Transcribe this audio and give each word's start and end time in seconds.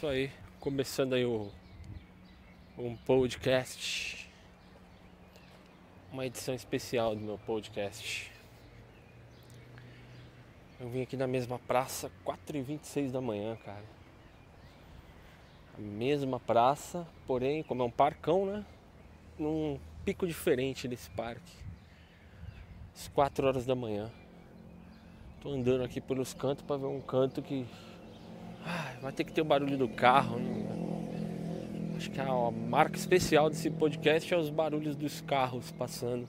Isso 0.00 0.06
aí, 0.06 0.30
começando 0.60 1.12
aí 1.12 1.26
o 1.26 1.50
um 2.78 2.96
podcast, 2.96 4.26
uma 6.10 6.24
edição 6.24 6.54
especial 6.54 7.14
do 7.14 7.20
meu 7.20 7.36
podcast. 7.36 8.32
Eu 10.80 10.88
vim 10.88 11.02
aqui 11.02 11.18
na 11.18 11.26
mesma 11.26 11.58
praça, 11.58 12.10
4h26 12.24 13.10
da 13.10 13.20
manhã, 13.20 13.56
cara. 13.56 13.84
A 15.76 15.80
mesma 15.82 16.40
praça, 16.40 17.06
porém, 17.26 17.62
como 17.62 17.82
é 17.82 17.84
um 17.84 17.90
parcão, 17.90 18.46
né? 18.46 18.64
Num 19.38 19.78
pico 20.02 20.26
diferente 20.26 20.88
desse 20.88 21.10
parque. 21.10 21.52
Às 22.94 23.06
4 23.08 23.46
horas 23.46 23.66
da 23.66 23.74
manhã. 23.74 24.10
Tô 25.42 25.50
andando 25.50 25.84
aqui 25.84 26.00
pelos 26.00 26.32
cantos 26.32 26.64
para 26.64 26.78
ver 26.78 26.86
um 26.86 27.02
canto 27.02 27.42
que 27.42 27.66
ah, 28.64 28.94
vai 29.00 29.12
ter 29.12 29.24
que 29.24 29.32
ter 29.32 29.40
o 29.40 29.44
barulho 29.44 29.76
do 29.76 29.88
carro. 29.88 30.38
Né? 30.38 31.96
Acho 31.96 32.10
que 32.10 32.20
a 32.20 32.50
marca 32.50 32.96
especial 32.96 33.50
desse 33.50 33.70
podcast 33.70 34.32
é 34.32 34.36
os 34.36 34.50
barulhos 34.50 34.96
dos 34.96 35.20
carros 35.20 35.70
passando. 35.72 36.26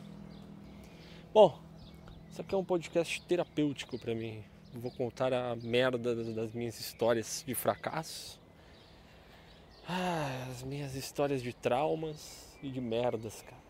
Bom, 1.33 1.57
isso 2.29 2.41
aqui 2.41 2.53
é 2.53 2.57
um 2.57 2.63
podcast 2.63 3.21
terapêutico 3.23 3.97
para 3.97 4.13
mim. 4.13 4.43
vou 4.73 4.91
contar 4.91 5.33
a 5.33 5.55
merda 5.55 6.15
das 6.15 6.53
minhas 6.53 6.79
histórias 6.79 7.43
de 7.45 7.55
fracasso. 7.55 8.39
Ah, 9.87 10.47
as 10.51 10.63
minhas 10.63 10.95
histórias 10.95 11.41
de 11.41 11.53
traumas 11.53 12.55
e 12.61 12.69
de 12.69 12.79
merdas, 12.79 13.41
cara. 13.41 13.61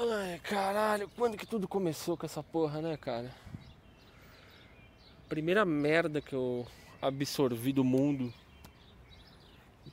Ai, 0.00 0.38
caralho, 0.38 1.10
quando 1.16 1.36
que 1.36 1.46
tudo 1.46 1.66
começou 1.66 2.16
com 2.16 2.24
essa 2.24 2.42
porra, 2.42 2.80
né, 2.80 2.96
cara? 2.96 3.34
Primeira 5.28 5.64
merda 5.64 6.20
que 6.20 6.34
eu 6.34 6.66
absorvi 7.00 7.72
do 7.72 7.84
mundo. 7.84 8.32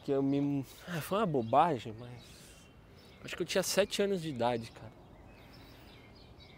Que 0.04 0.12
eu 0.12 0.22
me. 0.22 0.66
Ah, 0.88 1.02
foi 1.02 1.20
uma 1.20 1.26
bobagem, 1.26 1.94
mas. 2.00 2.12
Acho 3.24 3.36
que 3.36 3.42
eu 3.42 3.48
tinha 3.48 3.64
7 3.64 4.04
anos 4.04 4.22
de 4.22 4.30
idade, 4.30 4.72
cara. 4.72 4.94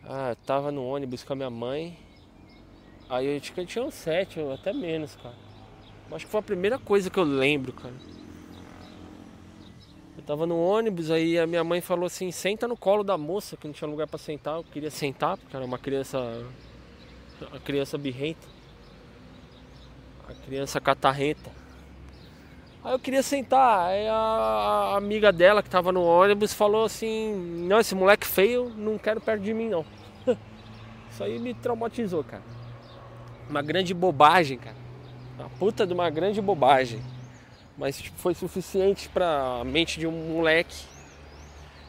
Ah, 0.04 0.30
eu 0.32 0.36
tava 0.36 0.72
no 0.72 0.86
ônibus 0.86 1.24
com 1.24 1.34
a 1.34 1.36
minha 1.36 1.50
mãe. 1.50 1.98
Aí 3.10 3.26
eu 3.26 3.38
acho 3.38 3.54
que 3.54 3.60
eu 3.60 3.66
tinha 3.66 3.86
uns 3.86 3.94
7, 3.94 4.40
ou 4.42 4.54
até 4.54 4.74
menos, 4.74 5.16
cara. 5.16 5.36
Acho 6.12 6.26
que 6.26 6.32
foi 6.32 6.40
a 6.40 6.44
primeira 6.44 6.78
coisa 6.78 7.10
que 7.10 7.18
eu 7.18 7.24
lembro, 7.24 7.72
cara. 7.72 7.94
Eu 10.18 10.24
tava 10.24 10.46
no 10.46 10.58
ônibus, 10.58 11.10
aí 11.10 11.40
a 11.40 11.48
minha 11.48 11.64
mãe 11.64 11.80
falou 11.80 12.06
assim: 12.06 12.32
senta 12.32 12.68
no 12.68 12.76
colo 12.76 13.04
da 13.04 13.18
moça, 13.18 13.56
que 13.56 13.66
não 13.66 13.74
tinha 13.74 13.90
lugar 13.90 14.08
para 14.08 14.20
sentar. 14.20 14.58
Eu 14.58 14.64
queria 14.66 14.92
sentar, 14.92 15.38
porque 15.38 15.56
era 15.56 15.66
uma 15.66 15.80
criança. 15.80 16.20
Uma 17.40 17.60
criança 17.60 17.98
birrenta 17.98 18.57
a 20.32 20.46
criança 20.46 20.80
catarrenta. 20.80 21.50
Aí 22.84 22.94
eu 22.94 23.00
queria 23.00 23.22
sentar, 23.22 23.88
aí 23.88 24.08
a 24.08 24.94
amiga 24.96 25.32
dela 25.32 25.62
que 25.62 25.70
tava 25.70 25.92
no 25.92 26.04
ônibus 26.04 26.54
falou 26.54 26.86
assim: 26.86 27.36
Não, 27.68 27.80
esse 27.80 27.94
moleque 27.94 28.26
feio, 28.26 28.70
não 28.76 28.98
quero 28.98 29.20
perto 29.20 29.42
de 29.42 29.54
mim 29.54 29.70
não. 29.70 29.86
Isso 31.12 31.24
aí 31.24 31.38
me 31.40 31.54
traumatizou, 31.54 32.24
cara. 32.24 32.44
Uma 33.50 33.62
grande 33.62 33.94
bobagem, 33.94 34.58
cara. 34.58 34.76
Uma 35.38 35.50
puta 35.50 35.86
de 35.86 35.94
uma 35.94 36.10
grande 36.10 36.42
bobagem. 36.42 37.02
Mas 37.78 38.02
tipo, 38.02 38.18
foi 38.18 38.34
suficiente 38.34 39.10
pra 39.10 39.64
mente 39.66 40.00
de 40.00 40.08
um 40.08 40.34
moleque. 40.34 40.86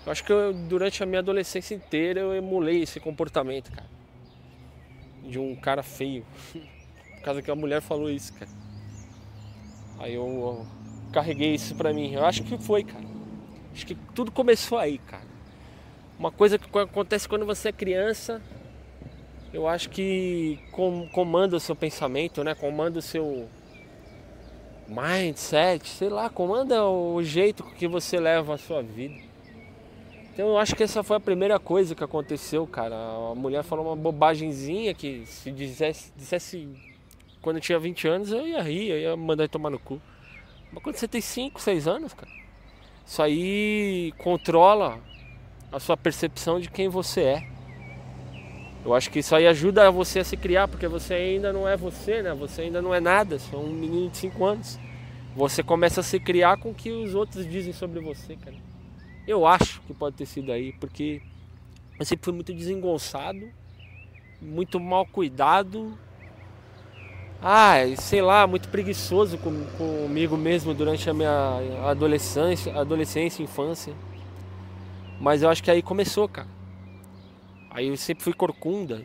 Eu 0.05 0.13
acho 0.13 0.25
que 0.25 0.33
eu, 0.33 0.53
durante 0.53 1.03
a 1.03 1.07
minha 1.07 1.21
adolescência 1.21 1.75
inteira 1.75 2.21
eu 2.21 2.35
emulei 2.35 2.83
esse 2.83 2.99
comportamento, 2.99 3.71
cara. 3.71 3.89
De 5.23 5.39
um 5.39 5.55
cara 5.55 5.83
feio. 5.83 6.25
Por 7.19 7.25
causa 7.25 7.43
que 7.43 7.51
a 7.51 7.55
mulher 7.55 7.81
falou 7.81 8.11
isso, 8.11 8.33
cara. 8.33 8.51
Aí 9.99 10.15
eu, 10.15 10.27
eu 10.27 10.67
carreguei 11.13 11.55
isso 11.55 11.75
pra 11.75 11.93
mim. 11.93 12.13
Eu 12.15 12.25
acho 12.25 12.43
que 12.45 12.57
foi, 12.59 12.85
cara. 12.85 13.05
Acho 13.73 13.87
que 13.87 13.95
tudo 14.15 14.31
começou 14.31 14.79
aí, 14.79 14.99
cara. 14.99 15.27
Uma 16.19 16.31
coisa 16.31 16.59
que 16.59 16.79
acontece 16.79 17.29
quando 17.29 17.45
você 17.47 17.69
é 17.69 17.73
criança, 17.73 18.43
eu 19.53 19.69
acho 19.69 19.89
que 19.91 20.59
comanda 21.13 21.57
o 21.57 21.61
seu 21.61 21.77
pensamento, 21.77 22.43
né? 22.43 22.55
Comanda 22.55 22.99
o 22.99 23.03
seu 23.03 23.49
mindset, 24.89 25.87
sei 25.89 26.09
lá, 26.09 26.31
comanda 26.31 26.85
o 26.85 27.23
jeito 27.23 27.63
que 27.63 27.87
você 27.87 28.19
leva 28.19 28.55
a 28.55 28.59
sua 28.59 28.83
vida. 28.83 29.15
Então 30.33 30.49
eu 30.49 30.59
acho 30.59 30.75
que 30.75 30.83
essa 30.83 31.03
foi 31.03 31.17
a 31.17 31.21
primeira 31.21 31.59
coisa 31.59 31.95
que 31.95 32.05
aconteceu, 32.05 32.67
cara. 32.67 32.95
A 32.95 33.35
mulher 33.35 33.63
falou 33.65 33.87
uma 33.87 33.97
bobagemzinha 33.97 34.95
que 34.95 35.27
se 35.27 35.51
dissesse, 35.51 36.13
dissesse 36.17 36.69
quando 37.41 37.57
eu 37.57 37.63
tinha 37.63 37.79
20 37.79 38.09
anos 38.09 38.33
eu 38.33 38.47
ia 38.47 38.63
rir, 38.63 38.89
eu 38.89 38.99
ia 38.99 39.17
mandar 39.17 39.45
ele 39.45 39.49
tomar 39.49 39.71
no 39.71 39.79
cu. 39.79 40.01
Mas 40.73 40.83
quando 40.83 40.97
você 40.97 41.09
tem 41.09 41.21
5, 41.21 41.61
6 41.61 41.89
anos, 41.89 42.13
cara, 42.13 42.31
isso 43.07 43.23
aí 43.23 44.13
controla 44.19 45.01
a 45.73 45.81
sua 45.81 45.97
percepção 45.97 46.61
de 46.61 46.71
quem 46.71 46.89
você 46.89 47.21
é. 47.23 47.49
Eu 48.85 48.95
acho 48.95 49.11
que 49.11 49.19
isso 49.19 49.35
aí 49.35 49.47
ajuda 49.47 49.91
você 49.91 50.21
a 50.21 50.25
se 50.25 50.37
criar, 50.37 50.69
porque 50.69 50.87
você 50.87 51.15
ainda 51.15 51.53
não 51.53 51.69
é 51.69 51.77
você, 51.77 52.23
né? 52.23 52.33
Você 52.35 52.63
ainda 52.63 52.81
não 52.81 52.95
é 52.95 53.01
nada, 53.01 53.39
você 53.39 53.55
é 53.55 53.59
um 53.59 53.73
menino 53.73 54.09
de 54.11 54.17
5 54.19 54.45
anos. 54.45 54.79
Você 55.35 55.63
começa 55.63 56.01
a 56.01 56.05
se 56.05 56.19
criar 56.19 56.59
com 56.59 56.71
o 56.71 56.75
que 56.75 56.91
os 56.91 57.15
outros 57.15 57.49
dizem 57.49 57.73
sobre 57.73 58.01
você, 58.01 58.37
cara. 58.37 58.57
Eu 59.27 59.47
acho 59.47 59.81
que 59.83 59.93
pode 59.93 60.17
ter 60.17 60.27
sido 60.27 60.51
aí, 60.51 60.73
porque 60.73 61.21
eu 61.99 62.05
sempre 62.05 62.25
fui 62.25 62.33
muito 62.33 62.53
desengonçado, 62.55 63.49
muito 64.41 64.81
mal 64.81 65.05
cuidado 65.05 65.99
ah, 67.41 67.77
sei 67.97 68.21
lá, 68.21 68.47
muito 68.47 68.69
preguiçoso 68.69 69.39
com, 69.39 69.65
comigo 69.77 70.37
mesmo 70.37 70.75
durante 70.75 71.09
a 71.09 71.15
minha 71.15 71.61
adolescência, 71.85 72.75
adolescência, 72.75 73.43
infância. 73.43 73.95
Mas 75.21 75.43
eu 75.43 75.49
acho 75.49 75.63
que 75.63 75.71
aí 75.71 75.81
começou, 75.81 76.29
cara. 76.29 76.49
Aí 77.71 77.87
eu 77.87 77.97
sempre 77.97 78.25
fui 78.25 78.33
corcunda, 78.33 79.05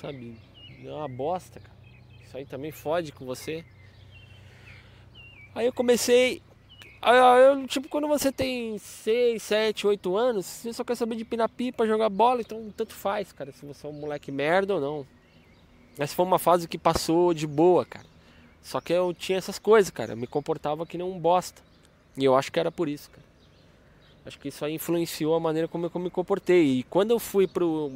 sabe? 0.00 0.36
É 0.82 0.90
uma 0.90 1.08
bosta, 1.08 1.60
cara. 1.60 1.74
Isso 2.24 2.36
aí 2.36 2.46
também 2.46 2.72
fode 2.72 3.12
com 3.12 3.26
você. 3.26 3.64
Aí 5.54 5.66
eu 5.66 5.72
comecei. 5.72 6.42
Eu, 7.02 7.66
tipo, 7.66 7.86
quando 7.88 8.08
você 8.08 8.32
tem 8.32 8.78
6, 8.78 9.42
7, 9.42 9.86
8 9.86 10.16
anos, 10.16 10.46
você 10.46 10.72
só 10.72 10.82
quer 10.82 10.94
saber 10.94 11.16
de 11.16 11.24
pinar 11.24 11.50
pipa, 11.50 11.86
jogar 11.86 12.08
bola, 12.08 12.40
então 12.40 12.72
tanto 12.74 12.94
faz, 12.94 13.30
cara, 13.30 13.52
se 13.52 13.66
você 13.66 13.86
é 13.86 13.90
um 13.90 13.92
moleque 13.92 14.32
merda 14.32 14.74
ou 14.74 14.80
não. 14.80 15.06
Essa 15.98 16.14
foi 16.14 16.24
uma 16.24 16.38
fase 16.38 16.66
que 16.66 16.76
passou 16.76 17.32
de 17.32 17.46
boa, 17.46 17.84
cara. 17.84 18.06
Só 18.62 18.80
que 18.80 18.92
eu 18.92 19.14
tinha 19.14 19.38
essas 19.38 19.58
coisas, 19.58 19.90
cara. 19.90 20.12
Eu 20.12 20.16
me 20.16 20.26
comportava 20.26 20.86
que 20.86 20.98
nem 20.98 21.06
um 21.06 21.18
bosta. 21.18 21.62
E 22.16 22.24
eu 22.24 22.34
acho 22.34 22.50
que 22.50 22.58
era 22.58 22.72
por 22.72 22.88
isso, 22.88 23.10
cara. 23.10 23.24
Acho 24.26 24.38
que 24.38 24.48
isso 24.48 24.64
aí 24.64 24.74
influenciou 24.74 25.34
a 25.34 25.40
maneira 25.40 25.68
como 25.68 25.86
eu 25.86 26.00
me 26.00 26.10
comportei. 26.10 26.78
E 26.78 26.82
quando 26.84 27.10
eu 27.10 27.18
fui 27.18 27.46
pro 27.46 27.92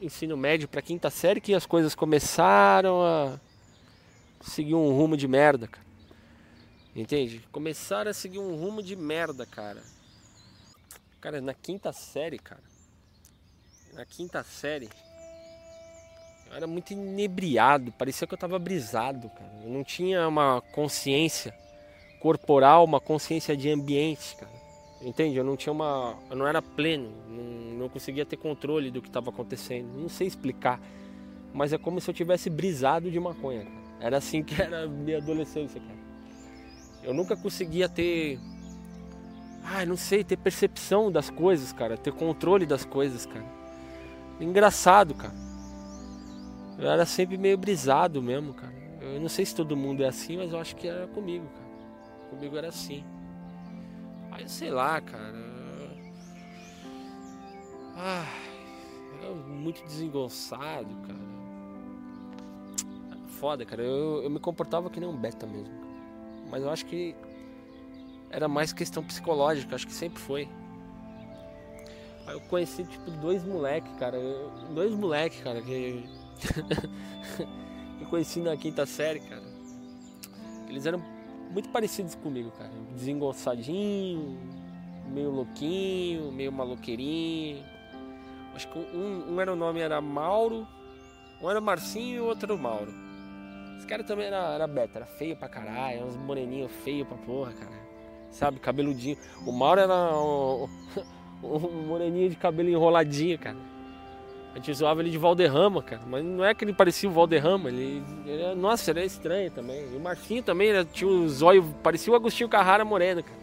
ensino 0.00 0.36
médio, 0.36 0.68
pra 0.68 0.82
quinta 0.82 1.10
série, 1.10 1.40
que 1.40 1.54
as 1.54 1.66
coisas 1.66 1.94
começaram 1.94 3.02
a 3.02 3.40
seguir 4.40 4.74
um 4.74 4.94
rumo 4.94 5.16
de 5.16 5.26
merda, 5.26 5.66
cara. 5.66 5.86
Entende? 6.94 7.42
Começaram 7.50 8.10
a 8.10 8.14
seguir 8.14 8.38
um 8.38 8.56
rumo 8.56 8.82
de 8.82 8.94
merda, 8.94 9.46
cara. 9.46 9.82
Cara, 11.20 11.40
na 11.40 11.54
quinta 11.54 11.92
série, 11.92 12.38
cara. 12.38 12.62
Na 13.94 14.04
quinta 14.04 14.42
série 14.44 14.88
eu 16.50 16.56
era 16.56 16.66
muito 16.66 16.92
inebriado, 16.92 17.92
parecia 17.92 18.26
que 18.26 18.34
eu 18.34 18.36
estava 18.36 18.58
brisado, 18.58 19.30
cara. 19.30 19.52
Eu 19.62 19.70
não 19.70 19.84
tinha 19.84 20.26
uma 20.26 20.60
consciência 20.72 21.54
corporal, 22.18 22.84
uma 22.84 23.00
consciência 23.00 23.56
de 23.56 23.70
ambiente, 23.70 24.36
cara. 24.36 24.50
Entende? 25.00 25.36
Eu 25.36 25.44
não 25.44 25.56
tinha 25.56 25.72
uma. 25.72 26.18
Eu 26.28 26.36
não 26.36 26.46
era 26.46 26.60
pleno, 26.60 27.10
não, 27.28 27.78
não 27.78 27.88
conseguia 27.88 28.26
ter 28.26 28.36
controle 28.36 28.90
do 28.90 29.00
que 29.00 29.08
estava 29.08 29.30
acontecendo. 29.30 29.86
Não 29.96 30.08
sei 30.08 30.26
explicar. 30.26 30.80
Mas 31.54 31.72
é 31.72 31.78
como 31.78 32.00
se 32.00 32.10
eu 32.10 32.14
tivesse 32.14 32.50
brisado 32.50 33.10
de 33.10 33.18
maconha, 33.18 33.64
cara. 33.64 33.80
Era 34.00 34.16
assim 34.18 34.42
que 34.42 34.54
era 34.60 34.88
minha 34.88 35.18
adolescência, 35.18 35.80
cara. 35.80 36.00
Eu 37.02 37.14
nunca 37.14 37.36
conseguia 37.36 37.88
ter. 37.88 38.40
Ah, 39.64 39.86
não 39.86 39.96
sei, 39.96 40.24
ter 40.24 40.36
percepção 40.36 41.12
das 41.12 41.30
coisas, 41.30 41.72
cara. 41.72 41.96
Ter 41.96 42.12
controle 42.12 42.66
das 42.66 42.84
coisas, 42.84 43.24
cara. 43.24 43.46
Engraçado, 44.40 45.14
cara. 45.14 45.49
Eu 46.80 46.88
era 46.88 47.04
sempre 47.04 47.36
meio 47.36 47.58
brisado 47.58 48.22
mesmo, 48.22 48.54
cara. 48.54 48.72
Eu 49.02 49.20
não 49.20 49.28
sei 49.28 49.44
se 49.44 49.54
todo 49.54 49.76
mundo 49.76 50.02
é 50.02 50.08
assim, 50.08 50.38
mas 50.38 50.50
eu 50.50 50.58
acho 50.58 50.74
que 50.74 50.88
era 50.88 51.06
comigo, 51.08 51.46
cara. 51.46 52.30
Comigo 52.30 52.56
era 52.56 52.68
assim. 52.68 53.04
Aí 54.30 54.48
sei 54.48 54.70
lá, 54.70 54.98
cara. 54.98 55.34
Ah, 57.94 58.24
era 59.20 59.34
muito 59.34 59.84
desengonçado, 59.84 60.88
cara. 61.06 61.30
Foda, 63.38 63.66
cara. 63.66 63.82
Eu, 63.82 64.22
eu 64.22 64.30
me 64.30 64.40
comportava 64.40 64.88
que 64.88 64.98
nem 64.98 65.08
um 65.08 65.16
beta 65.16 65.46
mesmo. 65.46 65.74
Mas 66.50 66.62
eu 66.62 66.70
acho 66.70 66.86
que 66.86 67.14
era 68.30 68.48
mais 68.48 68.72
questão 68.72 69.04
psicológica, 69.04 69.74
acho 69.74 69.86
que 69.86 69.92
sempre 69.92 70.18
foi. 70.18 70.48
Aí 72.26 72.34
eu 72.34 72.40
conheci, 72.40 72.84
tipo, 72.84 73.10
dois 73.10 73.44
moleques, 73.44 73.92
cara. 73.98 74.18
Dois 74.74 74.94
moleques, 74.94 75.42
cara, 75.42 75.60
que 75.60 76.08
eu 78.00 78.06
conheci 78.08 78.40
na 78.40 78.56
quinta 78.56 78.86
série, 78.86 79.20
cara. 79.20 79.42
Eles 80.68 80.86
eram 80.86 81.02
muito 81.50 81.68
parecidos 81.70 82.14
comigo, 82.14 82.50
cara. 82.52 82.70
Desengonçadinho, 82.94 84.38
meio 85.12 85.30
louquinho, 85.30 86.30
meio 86.32 86.52
maloqueirinho. 86.52 87.64
Acho 88.54 88.68
que 88.68 88.78
um, 88.78 89.34
um 89.34 89.40
era 89.40 89.52
o 89.52 89.56
nome 89.56 89.80
era 89.80 90.00
Mauro, 90.00 90.66
um 91.42 91.50
era 91.50 91.60
Marcinho 91.60 92.16
e 92.16 92.20
o 92.20 92.24
outro 92.26 92.46
era 92.46 92.54
o 92.54 92.58
Mauro. 92.58 92.92
Esse 93.76 93.86
cara 93.86 94.04
também 94.04 94.26
era, 94.26 94.54
era 94.54 94.66
beta, 94.66 94.98
era 94.98 95.06
feio 95.06 95.36
pra 95.36 95.48
caralho, 95.48 96.04
uns 96.04 96.16
moreninhos 96.16 96.70
feios 96.84 97.08
pra 97.08 97.16
porra, 97.16 97.52
cara. 97.52 97.80
Sabe, 98.30 98.60
cabeludinho. 98.60 99.16
O 99.46 99.52
Mauro 99.52 99.80
era 99.80 100.16
um, 100.16 100.68
um 101.42 101.86
moreninho 101.86 102.28
de 102.28 102.36
cabelo 102.36 102.68
enroladinho, 102.68 103.38
cara. 103.38 103.56
A 104.52 104.56
gente 104.56 104.74
zoava 104.74 105.00
ele 105.00 105.10
de 105.10 105.18
Valderrama, 105.18 105.82
cara. 105.82 106.02
Mas 106.06 106.24
não 106.24 106.44
é 106.44 106.52
que 106.54 106.64
ele 106.64 106.72
parecia 106.72 107.08
o 107.08 107.12
Valderrama. 107.12 107.68
Ele, 107.68 108.02
ele 108.26 108.42
era, 108.42 108.54
nossa, 108.54 108.90
ele 108.90 109.00
era 109.00 109.06
estranho 109.06 109.50
também. 109.50 109.92
E 109.92 109.96
o 109.96 110.00
Marcinho 110.00 110.42
também 110.42 110.72
tinha 110.86 111.08
um 111.08 111.28
zóio. 111.28 111.62
Parecia 111.82 112.12
o 112.12 112.16
Agostinho 112.16 112.48
Carrara 112.48 112.84
Moreno, 112.84 113.22
cara. 113.22 113.38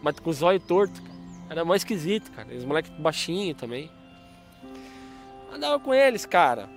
Mas 0.00 0.18
com 0.20 0.30
o 0.30 0.32
zóio 0.32 0.60
torto, 0.60 1.02
cara. 1.02 1.12
Era 1.50 1.64
mais 1.64 1.82
esquisito, 1.82 2.30
cara. 2.30 2.54
Os 2.54 2.64
moleques 2.64 2.90
baixinhos 2.92 3.58
também. 3.58 3.90
Andava 5.52 5.80
com 5.80 5.92
eles, 5.92 6.24
cara. 6.24 6.68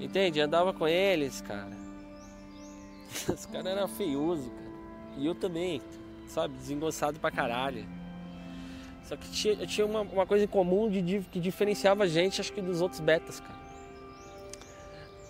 Entende? 0.00 0.40
Andava 0.40 0.72
com 0.72 0.86
eles, 0.86 1.40
cara. 1.40 1.76
Os 3.28 3.44
caras 3.46 3.66
eram 3.66 3.88
feiosos, 3.88 4.46
cara. 4.48 4.68
E 5.16 5.26
eu 5.26 5.34
também, 5.34 5.82
sabe? 6.28 6.54
Desengonçado 6.54 7.18
pra 7.18 7.30
caralho. 7.30 7.84
Só 9.08 9.16
que 9.16 9.26
tinha, 9.30 9.56
tinha 9.66 9.86
uma, 9.86 10.02
uma 10.02 10.26
coisa 10.26 10.44
em 10.44 10.48
comum 10.48 10.90
de, 10.90 11.20
que 11.32 11.40
diferenciava 11.40 12.04
a 12.04 12.06
gente, 12.06 12.42
acho 12.42 12.52
que, 12.52 12.60
dos 12.60 12.82
outros 12.82 13.00
betas, 13.00 13.40
cara. 13.40 13.58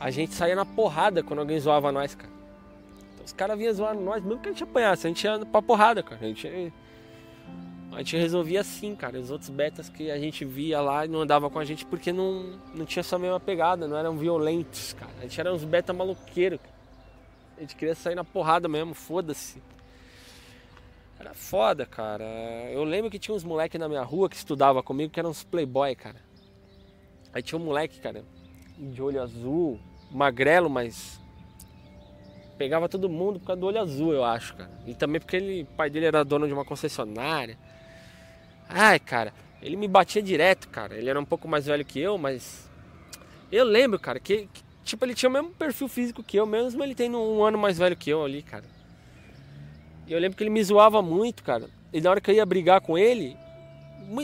A 0.01 0.11
gente 0.11 0.35
saía 0.35 0.57
na 0.57 0.67
porrada 0.67 1.23
quando 1.23 1.39
alguém 1.39 1.61
zoava 1.61 1.93
nós, 1.93 2.13
cara. 2.13 2.33
Então, 3.15 3.25
os 3.25 3.33
caras 3.33 3.57
vinham 3.57 3.73
zoar 3.73 3.95
nós, 3.95 4.21
mesmo 4.21 4.41
que 4.41 4.49
a 4.49 4.51
gente 4.51 4.65
apanhasse, 4.65 5.07
a 5.07 5.11
gente 5.11 5.23
ia 5.23 5.47
pra 5.47 5.63
porrada, 5.63 6.03
cara. 6.03 6.21
A 6.21 6.27
gente, 6.27 6.73
a 7.93 7.99
gente 7.99 8.17
resolvia 8.17 8.63
assim, 8.63 8.97
cara. 8.97 9.17
Os 9.21 9.31
outros 9.31 9.49
betas 9.49 9.89
que 9.89 10.11
a 10.11 10.19
gente 10.19 10.45
via 10.45 10.81
lá 10.81 11.05
e 11.05 11.09
não 11.09 11.21
andava 11.21 11.49
com 11.49 11.61
a 11.61 11.65
gente 11.65 11.87
porque 11.87 12.13
não, 12.13 12.59
não 12.75 12.85
tinha 12.85 13.01
essa 13.01 13.17
mesma 13.17 13.39
pegada, 13.39 13.87
não 13.87 13.97
eram 13.97 14.17
violentos, 14.17 14.93
cara. 14.95 15.13
A 15.21 15.23
gente 15.23 15.39
era 15.39 15.55
uns 15.55 15.63
beta 15.63 15.93
maloqueiros, 15.93 16.59
cara. 16.59 16.75
A 17.57 17.61
gente 17.61 17.77
queria 17.77 17.95
sair 17.95 18.17
na 18.17 18.25
porrada 18.25 18.67
mesmo, 18.67 18.93
foda-se. 18.93 19.63
Era 21.19 21.35
foda, 21.35 21.85
cara. 21.85 22.25
Eu 22.71 22.85
lembro 22.85 23.11
que 23.11 23.19
tinha 23.19 23.35
uns 23.35 23.43
moleques 23.43 23.79
na 23.79 23.89
minha 23.89 24.03
rua 24.03 24.29
que 24.29 24.37
estudava 24.37 24.83
comigo 24.83 25.13
que 25.13 25.19
eram 25.19 25.31
uns 25.31 25.43
playboy, 25.43 25.95
cara. 25.97 26.21
Aí 27.33 27.43
tinha 27.43 27.59
um 27.61 27.65
moleque, 27.65 28.01
cara, 28.01 28.25
de 28.79 29.03
olho 29.03 29.21
azul, 29.21 29.79
magrelo, 30.11 30.71
mas 30.71 31.21
pegava 32.57 32.89
todo 32.89 33.09
mundo 33.09 33.39
por 33.39 33.47
causa 33.47 33.61
do 33.61 33.67
olho 33.67 33.81
azul, 33.81 34.13
eu 34.13 34.25
acho, 34.25 34.55
cara. 34.55 34.71
E 34.87 34.95
também 34.95 35.21
porque 35.21 35.37
ele, 35.37 35.63
o 35.63 35.67
pai 35.67 35.91
dele 35.91 36.07
era 36.07 36.25
dono 36.25 36.47
de 36.47 36.53
uma 36.53 36.65
concessionária. 36.65 37.59
Ai, 38.69 38.99
cara, 38.99 39.33
ele 39.61 39.77
me 39.77 39.89
batia 39.89 40.23
direto, 40.23 40.69
cara. 40.69 40.97
Ele 40.97 41.11
era 41.11 41.21
um 41.21 41.25
pouco 41.25 41.49
mais 41.49 41.67
velho 41.67 41.85
que 41.85 41.99
eu, 41.99 42.17
mas 42.17 42.69
eu 43.51 43.65
lembro, 43.65 43.99
cara, 43.99 44.21
que, 44.21 44.49
que 44.53 44.63
tipo 44.85 45.05
ele 45.05 45.15
tinha 45.15 45.29
o 45.29 45.33
mesmo 45.33 45.51
perfil 45.51 45.89
físico 45.89 46.23
que 46.23 46.37
eu, 46.37 46.47
mesmo 46.47 46.83
ele 46.83 46.95
tendo 46.95 47.19
um 47.19 47.43
ano 47.43 47.59
mais 47.59 47.79
velho 47.79 47.97
que 47.97 48.11
eu 48.11 48.25
ali, 48.25 48.43
cara. 48.43 48.65
E 50.09 50.13
eu 50.13 50.19
lembro 50.19 50.39
que 50.39 50.43
ele 50.43 50.51
me 50.51 50.65
zoava 50.65 51.03
muito, 51.03 51.45
cara. 51.45 51.69
E 51.93 52.01
na 52.01 52.11
hora 52.11 52.21
que 52.21 52.31
eu 52.31 52.35
ia 52.35 52.47
brigar 52.47 52.81
com 52.81 52.97
ele, 52.97 53.37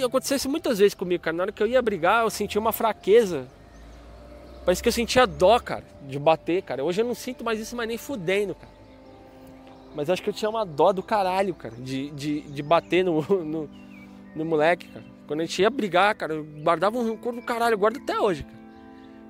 acontecesse 0.03 0.49
muitas 0.49 0.79
vezes 0.79 0.95
comigo, 0.95 1.23
cara. 1.23 1.37
Na 1.37 1.43
hora 1.43 1.53
que 1.53 1.63
eu 1.63 1.67
ia 1.67 1.83
brigar, 1.83 2.25
eu 2.25 2.31
sentia 2.31 2.59
uma 2.59 2.73
fraqueza. 2.73 3.47
Parece 4.65 4.83
que 4.83 4.89
eu 4.89 4.93
sentia 4.93 5.27
dó, 5.27 5.61
cara, 5.61 5.85
de 6.09 6.19
bater, 6.19 6.63
cara. 6.63 6.83
Hoje 6.83 7.03
eu 7.03 7.07
não 7.07 7.15
sinto 7.15 7.45
mais 7.45 7.61
isso, 7.61 7.77
mas 7.77 7.87
nem 7.87 7.99
fudendo, 7.99 8.55
cara. 8.55 8.73
Mas 9.95 10.09
acho 10.09 10.23
que 10.23 10.31
eu 10.31 10.35
tinha 10.35 10.49
uma 10.49 10.65
dó 10.65 10.91
do 10.91 11.03
caralho, 11.03 11.55
cara, 11.55 11.75
de, 11.77 12.11
de, 12.11 12.41
de 12.41 12.63
bater 12.63 13.05
no, 13.05 13.21
no, 13.45 13.71
no 14.35 14.45
moleque, 14.45 14.89
cara. 14.89 15.05
Quando 15.27 15.41
a 15.41 15.45
gente 15.45 15.61
ia 15.61 15.71
brigar, 15.71 16.15
cara, 16.15 16.33
eu 16.33 16.45
guardava 16.45 16.99
um 16.99 17.07
rancor 17.07 17.35
do 17.35 17.43
caralho, 17.43 17.75
eu 17.75 17.79
guardo 17.79 17.99
até 17.99 18.19
hoje, 18.19 18.43
cara. 18.43 18.65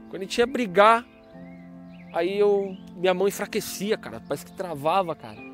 Quando 0.09 0.23
a 0.23 0.25
gente 0.25 0.39
ia 0.39 0.47
brigar, 0.47 1.05
aí 2.13 2.39
eu. 2.39 2.77
Minha 2.95 3.13
mão 3.13 3.27
enfraquecia, 3.27 3.99
cara. 3.99 4.23
Parece 4.27 4.47
que 4.47 4.53
travava, 4.53 5.17
cara. 5.17 5.54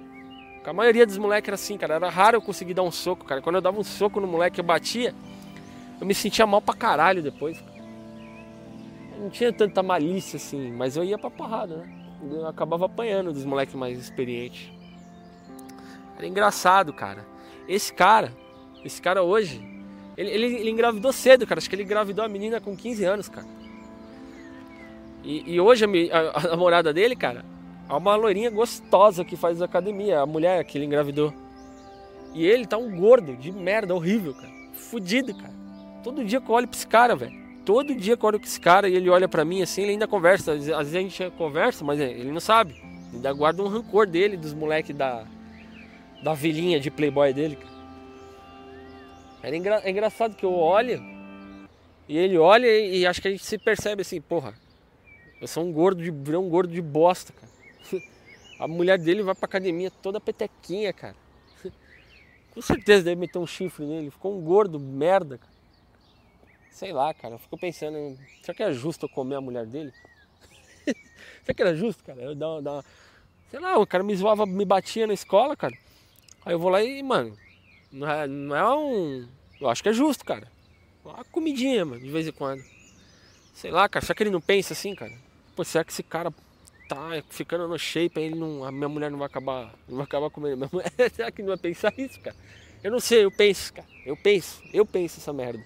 A 0.65 0.73
maioria 0.73 1.07
dos 1.07 1.17
moleques 1.17 1.49
era 1.49 1.55
assim, 1.55 1.77
cara. 1.79 1.95
Era 1.95 2.11
raro 2.11 2.37
eu 2.37 2.43
conseguir 2.43 2.75
dar 2.75 2.83
um 2.83 2.91
soco, 2.91 3.25
cara. 3.25 3.41
Quando 3.41 3.57
eu 3.57 3.63
dava 3.63 3.79
um 3.79 3.85
soco 3.85 4.21
no 4.21 4.27
moleque, 4.27 4.61
eu 4.61 4.65
batia, 4.65 5.15
eu 6.01 6.07
me 6.07 6.15
sentia 6.15 6.47
mal 6.47 6.61
pra 6.61 6.75
caralho 6.75 7.23
depois. 7.23 7.63
Não 9.19 9.31
tinha 9.31 9.53
tanta 9.53 9.83
malícia 9.83 10.37
assim, 10.37 10.71
mas 10.73 10.97
eu 10.97 11.05
ia 11.05 11.19
pra 11.19 11.31
porrada, 11.31 11.79
né? 11.79 12.01
Eu 12.31 12.47
acabava 12.47 12.87
apanhando 12.87 13.33
dos 13.33 13.45
moleques 13.45 13.75
mais 13.75 13.99
experientes. 13.99 14.71
Era 16.17 16.27
engraçado, 16.27 16.93
cara. 16.93 17.25
Esse 17.67 17.93
cara, 17.93 18.33
esse 18.85 19.01
cara 19.01 19.23
hoje, 19.23 19.63
ele, 20.17 20.31
ele, 20.31 20.47
ele 20.57 20.71
engravidou 20.71 21.13
cedo, 21.13 21.47
cara. 21.47 21.59
Acho 21.59 21.69
que 21.69 21.75
ele 21.75 21.83
engravidou 21.83 22.25
a 22.25 22.29
menina 22.29 22.61
com 22.61 22.77
15 22.77 23.05
anos, 23.05 23.29
cara. 23.29 23.47
E, 25.25 25.55
e 25.55 25.61
hoje 25.61 25.85
a, 25.85 25.89
a, 26.19 26.39
a 26.39 26.51
namorada 26.51 26.93
dele, 26.93 27.17
cara, 27.17 27.45
Há 27.91 27.97
uma 27.97 28.15
loirinha 28.15 28.51
gostosa 28.51 29.25
que 29.25 29.37
faz 29.37 29.61
academia, 29.61 30.21
a 30.21 30.27
mulher 30.27 30.63
que 30.63 30.79
ele 30.79 30.85
engravidou. 30.85 31.35
E 32.33 32.47
ele 32.47 32.65
tá 32.65 32.79
um 32.79 32.97
gordo 32.97 33.35
de 33.35 33.51
merda, 33.51 33.93
horrível, 33.93 34.33
cara. 34.33 34.53
Fudido, 34.73 35.35
cara. 35.35 35.53
Todo 36.05 36.25
dia 36.25 36.41
que 36.41 36.49
eu 36.49 36.55
olho 36.55 36.69
pra 36.69 36.77
esse 36.77 36.87
cara, 36.87 37.17
velho. 37.17 37.33
Todo 37.67 37.93
dia 37.93 38.17
que 38.17 38.25
eu 38.25 38.29
olho 38.29 38.39
pra 38.39 38.49
esse 38.49 38.61
cara 38.61 38.89
e 38.89 38.95
ele 38.95 39.11
olha 39.11 39.27
pra 39.27 39.45
mim 39.45 39.61
assim, 39.61 39.83
ele 39.83 39.91
ainda 39.91 40.07
conversa. 40.07 40.53
Às 40.53 40.67
vezes 40.67 40.95
a 40.95 41.01
gente 41.01 41.31
conversa, 41.37 41.85
mas 41.85 41.99
ele 41.99 42.31
não 42.31 42.39
sabe. 42.39 42.81
Ainda 43.13 43.33
guarda 43.33 43.61
um 43.61 43.67
rancor 43.67 44.07
dele, 44.07 44.37
dos 44.37 44.55
moleques 44.55 44.95
da, 44.95 45.25
da 46.23 46.33
vilinha 46.33 46.79
de 46.79 46.93
playboy 46.93 47.33
dele, 47.33 47.57
cara. 47.57 47.71
Era 49.43 49.57
engra, 49.57 49.81
é 49.83 49.91
engraçado 49.91 50.37
que 50.37 50.45
eu 50.45 50.53
olho 50.53 51.03
e 52.09 52.17
ele 52.17 52.39
olha 52.39 52.67
e, 52.67 53.01
e, 53.01 53.07
acho 53.07 53.21
que 53.21 53.27
a 53.27 53.31
gente 53.33 53.45
se 53.45 53.59
percebe 53.59 54.03
assim, 54.03 54.21
porra, 54.21 54.55
eu 55.41 55.49
sou 55.49 55.65
um 55.65 55.73
gordo 55.73 56.01
de, 56.03 56.37
um 56.37 56.49
gordo 56.49 56.73
de 56.73 56.81
bosta, 56.81 57.33
cara. 57.33 57.60
A 58.61 58.69
mulher 58.69 58.99
dele 58.99 59.23
vai 59.23 59.35
pra 59.35 59.47
academia 59.47 59.91
toda 59.91 60.21
petequinha, 60.21 60.93
cara. 60.93 61.17
Com 62.53 62.61
certeza 62.61 63.05
deve 63.05 63.19
meter 63.19 63.39
um 63.39 63.47
chifre 63.47 63.87
nele. 63.87 64.11
Ficou 64.11 64.37
um 64.37 64.43
gordo, 64.43 64.79
merda. 64.79 65.41
Sei 66.71 66.93
lá, 66.93 67.15
cara. 67.15 67.37
Eu 67.37 67.39
fico 67.39 67.57
pensando, 67.57 68.19
será 68.43 68.55
que 68.55 68.63
é 68.63 68.71
justo 68.71 69.07
eu 69.07 69.09
comer 69.09 69.37
a 69.37 69.41
mulher 69.41 69.65
dele? 69.65 69.93
será 71.43 71.55
que 71.55 71.63
era 71.63 71.75
justo, 71.75 72.05
cara? 72.05 72.21
Eu 72.21 72.35
dar, 72.35 72.61
dar, 72.61 72.85
sei 73.51 73.61
lá, 73.61 73.79
o 73.79 73.87
cara 73.87 74.05
me 74.05 74.15
zoava, 74.15 74.45
me 74.45 74.67
batia 74.67 75.07
na 75.07 75.15
escola, 75.15 75.57
cara. 75.57 75.77
Aí 76.45 76.53
eu 76.53 76.59
vou 76.59 76.71
lá 76.71 76.83
e, 76.83 77.03
mano, 77.03 77.35
não 77.91 78.11
é, 78.11 78.27
não 78.27 78.57
é 78.57 78.77
um. 78.77 79.29
Eu 79.59 79.71
acho 79.71 79.83
que 79.83 79.89
é 79.89 79.93
justo, 79.95 80.23
cara. 80.23 80.47
Uma 81.03 81.25
comidinha, 81.25 81.85
mano, 81.87 82.01
de 82.01 82.11
vez 82.11 82.27
em 82.27 82.33
quando. 82.33 82.63
Sei 83.55 83.71
lá, 83.71 83.89
cara. 83.89 84.05
Será 84.05 84.15
que 84.15 84.23
ele 84.23 84.31
não 84.31 84.41
pensa 84.41 84.75
assim, 84.75 84.95
cara? 84.95 85.13
Pô, 85.57 85.65
será 85.65 85.83
que 85.83 85.93
esse 85.93 86.03
cara 86.03 86.31
tá 86.91 87.23
ficando 87.29 87.69
no 87.69 87.79
shape, 87.79 88.19
aí 88.19 88.35
não, 88.35 88.65
a 88.65 88.73
minha 88.73 88.89
mulher 88.89 89.13
não 89.13 89.19
vai 89.19 89.27
acabar, 89.27 89.73
não 89.89 89.99
vai 89.99 90.05
acabar 90.05 90.29
comendo. 90.29 90.57
Minha 90.57 90.71
mulher, 90.73 90.91
será 91.15 91.31
que 91.31 91.41
não 91.41 91.51
vai 91.51 91.57
pensar 91.57 91.95
isso, 91.97 92.21
cara? 92.21 92.35
Eu 92.83 92.91
não 92.91 92.99
sei, 92.99 93.25
eu 93.25 93.31
penso, 93.31 93.73
cara. 93.73 93.87
Eu 94.05 94.17
penso, 94.17 94.61
eu 94.73 94.85
penso 94.85 95.21
essa 95.21 95.33
merda. 95.33 95.65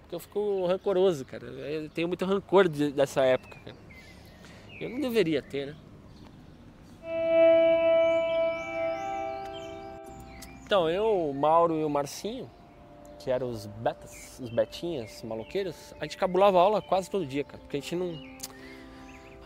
Porque 0.00 0.14
eu 0.14 0.20
fico 0.20 0.66
rancoroso, 0.66 1.24
cara. 1.26 1.44
Eu 1.44 1.90
tenho 1.90 2.08
muito 2.08 2.24
rancor 2.24 2.66
de, 2.66 2.90
dessa 2.92 3.22
época, 3.22 3.58
cara. 3.62 3.76
Eu 4.80 4.88
não 4.88 5.00
deveria 5.00 5.42
ter, 5.42 5.66
né? 5.66 5.76
Então, 10.64 10.88
eu, 10.88 11.30
o 11.30 11.34
Mauro 11.34 11.78
e 11.78 11.84
o 11.84 11.90
Marcinho, 11.90 12.50
que 13.18 13.30
eram 13.30 13.50
os 13.50 13.66
betas, 13.66 14.38
os 14.40 14.48
betinhas, 14.48 15.22
maloqueiros, 15.22 15.94
a 16.00 16.04
gente 16.04 16.16
cabulava 16.16 16.58
aula 16.58 16.80
quase 16.80 17.10
todo 17.10 17.26
dia, 17.26 17.44
cara. 17.44 17.58
Porque 17.58 17.76
a 17.76 17.80
gente 17.80 17.96
não 17.96 18.38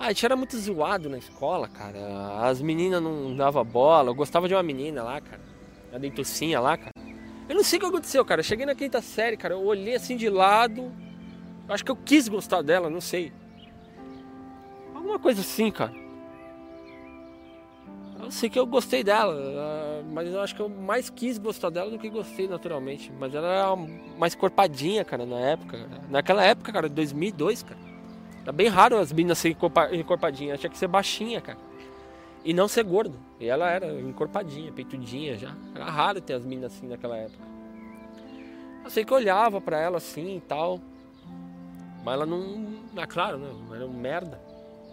ah, 0.02 0.06
a 0.06 0.08
gente 0.08 0.24
era 0.24 0.34
muito 0.34 0.58
zoado 0.58 1.08
na 1.08 1.16
escola, 1.16 1.68
cara. 1.68 2.40
As 2.40 2.60
meninas 2.60 3.00
não 3.00 3.36
davam 3.36 3.64
bola. 3.64 4.10
Eu 4.10 4.14
gostava 4.16 4.48
de 4.48 4.54
uma 4.54 4.62
menina 4.62 5.00
lá, 5.00 5.20
cara. 5.20 5.40
A 5.92 5.98
dentucinha 5.98 6.58
lá, 6.58 6.76
cara. 6.76 6.90
Eu 7.48 7.54
não 7.54 7.62
sei 7.62 7.78
o 7.78 7.82
que 7.82 7.86
aconteceu, 7.86 8.24
cara. 8.24 8.40
Eu 8.40 8.44
cheguei 8.44 8.66
na 8.66 8.74
quinta 8.74 9.00
série, 9.00 9.36
cara. 9.36 9.54
Eu 9.54 9.64
olhei 9.64 9.94
assim 9.94 10.16
de 10.16 10.28
lado. 10.28 10.90
Eu 11.68 11.72
acho 11.72 11.84
que 11.84 11.90
eu 11.92 11.94
quis 11.94 12.26
gostar 12.26 12.62
dela, 12.62 12.90
não 12.90 13.00
sei. 13.00 13.32
Alguma 14.92 15.20
coisa 15.20 15.40
assim, 15.40 15.70
cara. 15.70 15.92
Eu 18.20 18.30
sei 18.32 18.50
que 18.50 18.58
eu 18.58 18.66
gostei 18.66 19.04
dela, 19.04 20.02
mas 20.12 20.26
eu 20.26 20.40
acho 20.40 20.56
que 20.56 20.62
eu 20.62 20.68
mais 20.68 21.10
quis 21.10 21.38
gostar 21.38 21.70
dela 21.70 21.92
do 21.92 21.98
que 21.98 22.10
gostei 22.10 22.48
naturalmente. 22.48 23.12
Mas 23.20 23.32
ela 23.36 23.46
era 23.46 23.76
mais 24.18 24.34
corpadinha, 24.34 25.04
cara, 25.04 25.24
na 25.24 25.38
época. 25.38 25.88
Naquela 26.10 26.44
época, 26.44 26.72
cara, 26.72 26.88
2002, 26.88 27.62
cara. 27.62 27.91
Era 28.42 28.52
bem 28.52 28.68
raro 28.68 28.98
as 28.98 29.12
meninas 29.12 29.38
serem 29.38 29.56
encorpadinhas. 29.92 30.60
Tinha 30.60 30.70
que 30.70 30.78
ser 30.78 30.88
baixinha, 30.88 31.40
cara. 31.40 31.58
E 32.44 32.52
não 32.52 32.66
ser 32.66 32.84
gordo. 32.84 33.14
E 33.38 33.46
ela 33.46 33.70
era 33.70 33.86
encorpadinha, 34.00 34.72
peitudinha 34.72 35.38
já. 35.38 35.54
Era 35.74 35.84
raro 35.84 36.20
ter 36.20 36.34
as 36.34 36.44
meninas 36.44 36.74
assim 36.74 36.88
naquela 36.88 37.16
época. 37.16 37.44
Eu 38.84 38.90
sei 38.90 39.04
que 39.04 39.12
eu 39.12 39.16
olhava 39.16 39.60
pra 39.60 39.78
ela 39.78 39.98
assim 39.98 40.36
e 40.36 40.40
tal. 40.40 40.80
Mas 42.04 42.14
ela 42.14 42.26
não. 42.26 42.80
Ah, 42.96 43.06
claro, 43.06 43.38
né? 43.38 43.48
Era 43.76 43.86
um 43.86 43.92
merda. 43.92 44.40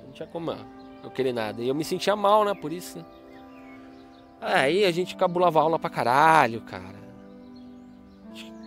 Não 0.06 0.12
tinha 0.12 0.28
como 0.28 0.56
eu 1.04 1.10
querer 1.10 1.34
nada. 1.34 1.62
E 1.62 1.68
eu 1.68 1.74
me 1.74 1.84
sentia 1.84 2.16
mal, 2.16 2.46
né? 2.46 2.54
Por 2.54 2.72
isso. 2.72 3.00
Né? 3.00 3.06
Aí 4.42 4.86
a 4.86 4.92
gente 4.92 5.16
cabulava 5.16 5.60
aula 5.60 5.80
pra 5.80 5.90
caralho, 5.90 6.62
cara. 6.62 7.00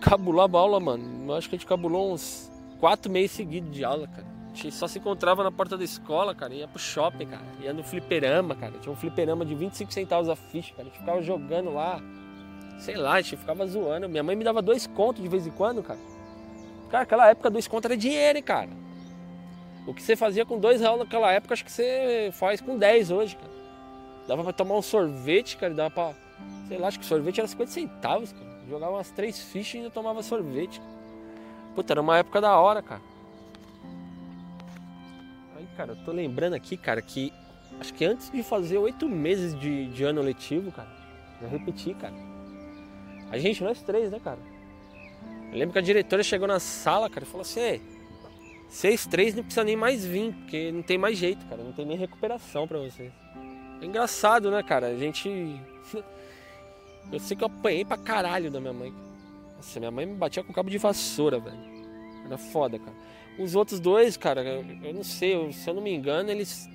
Cabulava 0.01 0.59
aula, 0.59 0.79
mano. 0.79 1.31
Eu 1.31 1.35
acho 1.35 1.47
que 1.47 1.55
a 1.55 1.57
gente 1.57 1.67
cabulou 1.67 2.11
uns 2.11 2.51
quatro 2.81 3.09
meses 3.09 3.31
seguidos 3.31 3.71
de 3.71 3.85
aula, 3.85 4.07
cara. 4.07 4.32
Gente 4.53 4.71
só 4.71 4.87
se 4.87 4.99
encontrava 4.99 5.43
na 5.43 5.51
porta 5.51 5.75
da 5.75 5.83
escola, 5.83 6.35
cara. 6.35 6.53
Ia 6.53 6.67
pro 6.67 6.79
shopping, 6.79 7.25
cara. 7.25 7.43
Ia 7.61 7.73
no 7.73 7.83
fliperama, 7.83 8.55
cara. 8.55 8.73
Tinha 8.79 8.93
um 8.93 8.95
fliperama 8.95 9.43
de 9.43 9.55
25 9.55 9.91
centavos 9.91 10.29
a 10.29 10.35
ficha, 10.35 10.73
cara. 10.75 10.83
A 10.83 10.85
gente 10.85 10.99
ficava 10.99 11.21
jogando 11.21 11.73
lá. 11.73 11.99
Sei 12.79 12.95
lá, 12.95 13.13
a 13.13 13.21
gente 13.21 13.37
ficava 13.37 13.65
zoando. 13.65 14.07
Minha 14.07 14.23
mãe 14.23 14.35
me 14.35 14.43
dava 14.43 14.61
dois 14.61 14.85
contos 14.85 15.23
de 15.23 15.27
vez 15.27 15.47
em 15.47 15.51
quando, 15.51 15.81
cara. 15.81 15.99
Cara, 16.89 17.03
aquela 17.03 17.29
época 17.29 17.49
dois 17.49 17.67
contos 17.67 17.85
era 17.85 17.97
dinheiro, 17.97 18.37
hein, 18.37 18.43
cara. 18.43 18.69
O 19.87 19.93
que 19.93 20.01
você 20.01 20.15
fazia 20.15 20.45
com 20.45 20.59
dois 20.59 20.79
reais 20.79 20.99
naquela 20.99 21.31
época, 21.31 21.53
acho 21.53 21.65
que 21.65 21.71
você 21.71 22.29
faz 22.33 22.61
com 22.61 22.77
10 22.77 23.11
hoje, 23.11 23.35
cara. 23.35 23.51
Dava 24.27 24.43
pra 24.43 24.53
tomar 24.53 24.75
um 24.75 24.81
sorvete, 24.81 25.57
cara. 25.57 25.73
Dava 25.73 25.89
pra. 25.89 26.13
Sei 26.67 26.77
lá, 26.77 26.87
acho 26.87 26.99
que 26.99 27.05
sorvete 27.05 27.39
era 27.39 27.47
50 27.47 27.71
centavos, 27.71 28.31
cara. 28.31 28.53
Jogava 28.69 28.93
umas 28.93 29.09
três 29.09 29.39
fichas 29.39 29.73
e 29.73 29.77
ainda 29.77 29.89
tomava 29.89 30.21
sorvete. 30.21 30.81
Puta, 31.75 31.93
era 31.93 32.01
uma 32.01 32.17
época 32.17 32.39
da 32.39 32.55
hora, 32.57 32.81
cara. 32.81 33.01
Cara, 35.75 35.91
eu 35.91 35.95
tô 36.05 36.11
lembrando 36.11 36.53
aqui, 36.53 36.77
cara, 36.77 37.01
que 37.01 37.33
acho 37.79 37.93
que 37.93 38.05
antes 38.05 38.29
de 38.29 38.43
fazer 38.43 38.77
oito 38.77 39.09
meses 39.09 39.57
de, 39.59 39.87
de 39.87 40.03
ano 40.03 40.21
letivo, 40.21 40.71
cara, 40.71 40.89
eu 41.41 41.49
repeti, 41.49 41.93
cara. 41.93 42.13
A 43.31 43.37
gente, 43.37 43.63
nós 43.63 43.81
três, 43.81 44.11
né, 44.11 44.19
cara? 44.23 44.39
Eu 45.51 45.57
lembro 45.57 45.73
que 45.73 45.79
a 45.79 45.81
diretora 45.81 46.23
chegou 46.23 46.47
na 46.47 46.59
sala, 46.59 47.09
cara, 47.09 47.25
e 47.25 47.27
falou 47.27 47.41
assim: 47.41 47.81
vocês 48.73 49.05
três 49.05 49.35
não 49.35 49.43
precisa 49.43 49.63
nem 49.63 49.75
mais 49.75 50.03
vir, 50.03 50.33
porque 50.33 50.71
não 50.71 50.81
tem 50.81 50.97
mais 50.97 51.15
jeito, 51.15 51.45
cara. 51.45 51.63
Não 51.63 51.71
tem 51.73 51.85
nem 51.85 51.95
recuperação 51.95 52.67
para 52.67 52.79
vocês. 52.79 53.11
É 53.79 53.85
engraçado, 53.85 54.49
né, 54.49 54.63
cara? 54.63 54.87
A 54.87 54.95
gente. 54.97 55.29
Eu 57.11 57.19
sei 57.19 57.35
que 57.35 57.43
eu 57.43 57.47
apanhei 57.47 57.83
pra 57.83 57.97
caralho 57.97 58.49
da 58.49 58.61
minha 58.61 58.71
mãe. 58.71 58.93
Nossa, 59.57 59.77
minha 59.77 59.91
mãe 59.91 60.05
me 60.05 60.15
batia 60.15 60.41
com 60.41 60.53
cabo 60.53 60.69
de 60.69 60.77
vassoura, 60.77 61.37
velho. 61.37 61.57
Era 62.25 62.37
foda, 62.37 62.79
cara. 62.79 62.95
Os 63.37 63.55
outros 63.55 63.79
dois, 63.79 64.15
cara, 64.15 64.43
eu 64.43 64.93
não 64.93 65.03
sei, 65.03 65.33
eu, 65.33 65.51
se 65.51 65.67
eu 65.67 65.73
não 65.73 65.81
me 65.81 65.93
engano, 65.93 66.29
eles. 66.29 66.69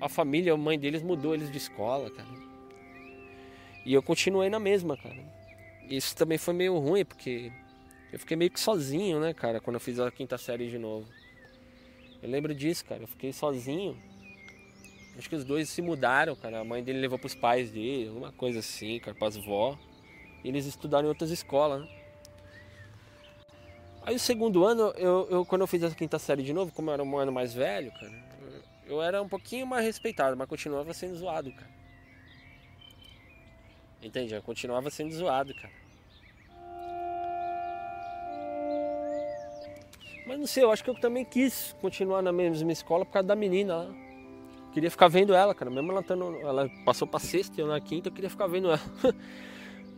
A 0.00 0.08
família, 0.08 0.52
a 0.52 0.56
mãe 0.56 0.78
deles 0.78 1.02
mudou 1.02 1.34
eles 1.34 1.50
de 1.50 1.58
escola, 1.58 2.10
cara. 2.10 2.28
E 3.84 3.92
eu 3.92 4.02
continuei 4.02 4.48
na 4.48 4.58
mesma, 4.58 4.96
cara. 4.96 5.22
Isso 5.88 6.16
também 6.16 6.38
foi 6.38 6.54
meio 6.54 6.78
ruim, 6.78 7.04
porque 7.04 7.52
eu 8.12 8.18
fiquei 8.18 8.36
meio 8.36 8.50
que 8.50 8.58
sozinho, 8.58 9.20
né, 9.20 9.32
cara, 9.34 9.60
quando 9.60 9.74
eu 9.74 9.80
fiz 9.80 10.00
a 10.00 10.10
quinta 10.10 10.38
série 10.38 10.68
de 10.68 10.78
novo. 10.78 11.06
Eu 12.22 12.30
lembro 12.30 12.54
disso, 12.54 12.84
cara. 12.84 13.02
Eu 13.02 13.08
fiquei 13.08 13.32
sozinho. 13.32 13.96
Acho 15.18 15.28
que 15.28 15.34
os 15.34 15.44
dois 15.44 15.68
se 15.68 15.82
mudaram, 15.82 16.34
cara. 16.36 16.60
A 16.60 16.64
mãe 16.64 16.82
dele 16.82 17.00
levou 17.00 17.18
pros 17.18 17.34
pais 17.34 17.70
dele, 17.70 18.08
alguma 18.08 18.32
coisa 18.32 18.60
assim, 18.60 18.98
cara, 19.00 19.16
pras 19.16 19.36
vó. 19.36 19.78
E 20.42 20.48
eles 20.48 20.64
estudaram 20.66 21.06
em 21.06 21.08
outras 21.08 21.30
escolas, 21.30 21.82
né? 21.82 22.01
Aí 24.04 24.16
o 24.16 24.18
segundo 24.18 24.64
ano, 24.64 24.92
eu, 24.96 25.28
eu, 25.30 25.44
quando 25.44 25.60
eu 25.60 25.66
fiz 25.66 25.82
a 25.84 25.90
quinta 25.90 26.18
série 26.18 26.42
de 26.42 26.52
novo, 26.52 26.72
como 26.72 26.90
eu 26.90 26.94
era 26.94 27.02
um 27.02 27.16
ano 27.16 27.30
mais 27.30 27.54
velho, 27.54 27.92
cara, 27.92 28.12
eu 28.86 29.00
era 29.00 29.22
um 29.22 29.28
pouquinho 29.28 29.66
mais 29.66 29.84
respeitado, 29.84 30.36
mas 30.36 30.48
continuava 30.48 30.92
sendo 30.92 31.16
zoado, 31.16 31.52
cara. 31.52 31.70
Entende? 34.02 34.34
Eu 34.34 34.42
continuava 34.42 34.90
sendo 34.90 35.14
zoado, 35.14 35.54
cara. 35.54 35.72
Mas 40.26 40.38
não 40.38 40.46
sei, 40.46 40.64
eu 40.64 40.72
acho 40.72 40.82
que 40.82 40.90
eu 40.90 40.94
também 40.94 41.24
quis 41.24 41.76
continuar 41.80 42.22
na 42.22 42.32
mesma 42.32 42.72
escola 42.72 43.04
por 43.04 43.12
causa 43.12 43.28
da 43.28 43.36
menina 43.36 43.76
lá. 43.76 43.94
Queria 44.72 44.90
ficar 44.90 45.06
vendo 45.06 45.34
ela, 45.34 45.54
cara. 45.54 45.70
Mesmo 45.70 45.92
ela, 45.92 46.02
tendo, 46.02 46.36
ela 46.38 46.68
passou 46.84 47.06
pra 47.06 47.20
sexta 47.20 47.60
e 47.60 47.62
eu 47.62 47.68
na 47.68 47.80
quinta, 47.80 48.08
eu 48.08 48.12
queria 48.12 48.30
ficar 48.30 48.46
vendo 48.46 48.68
ela. 48.68 48.80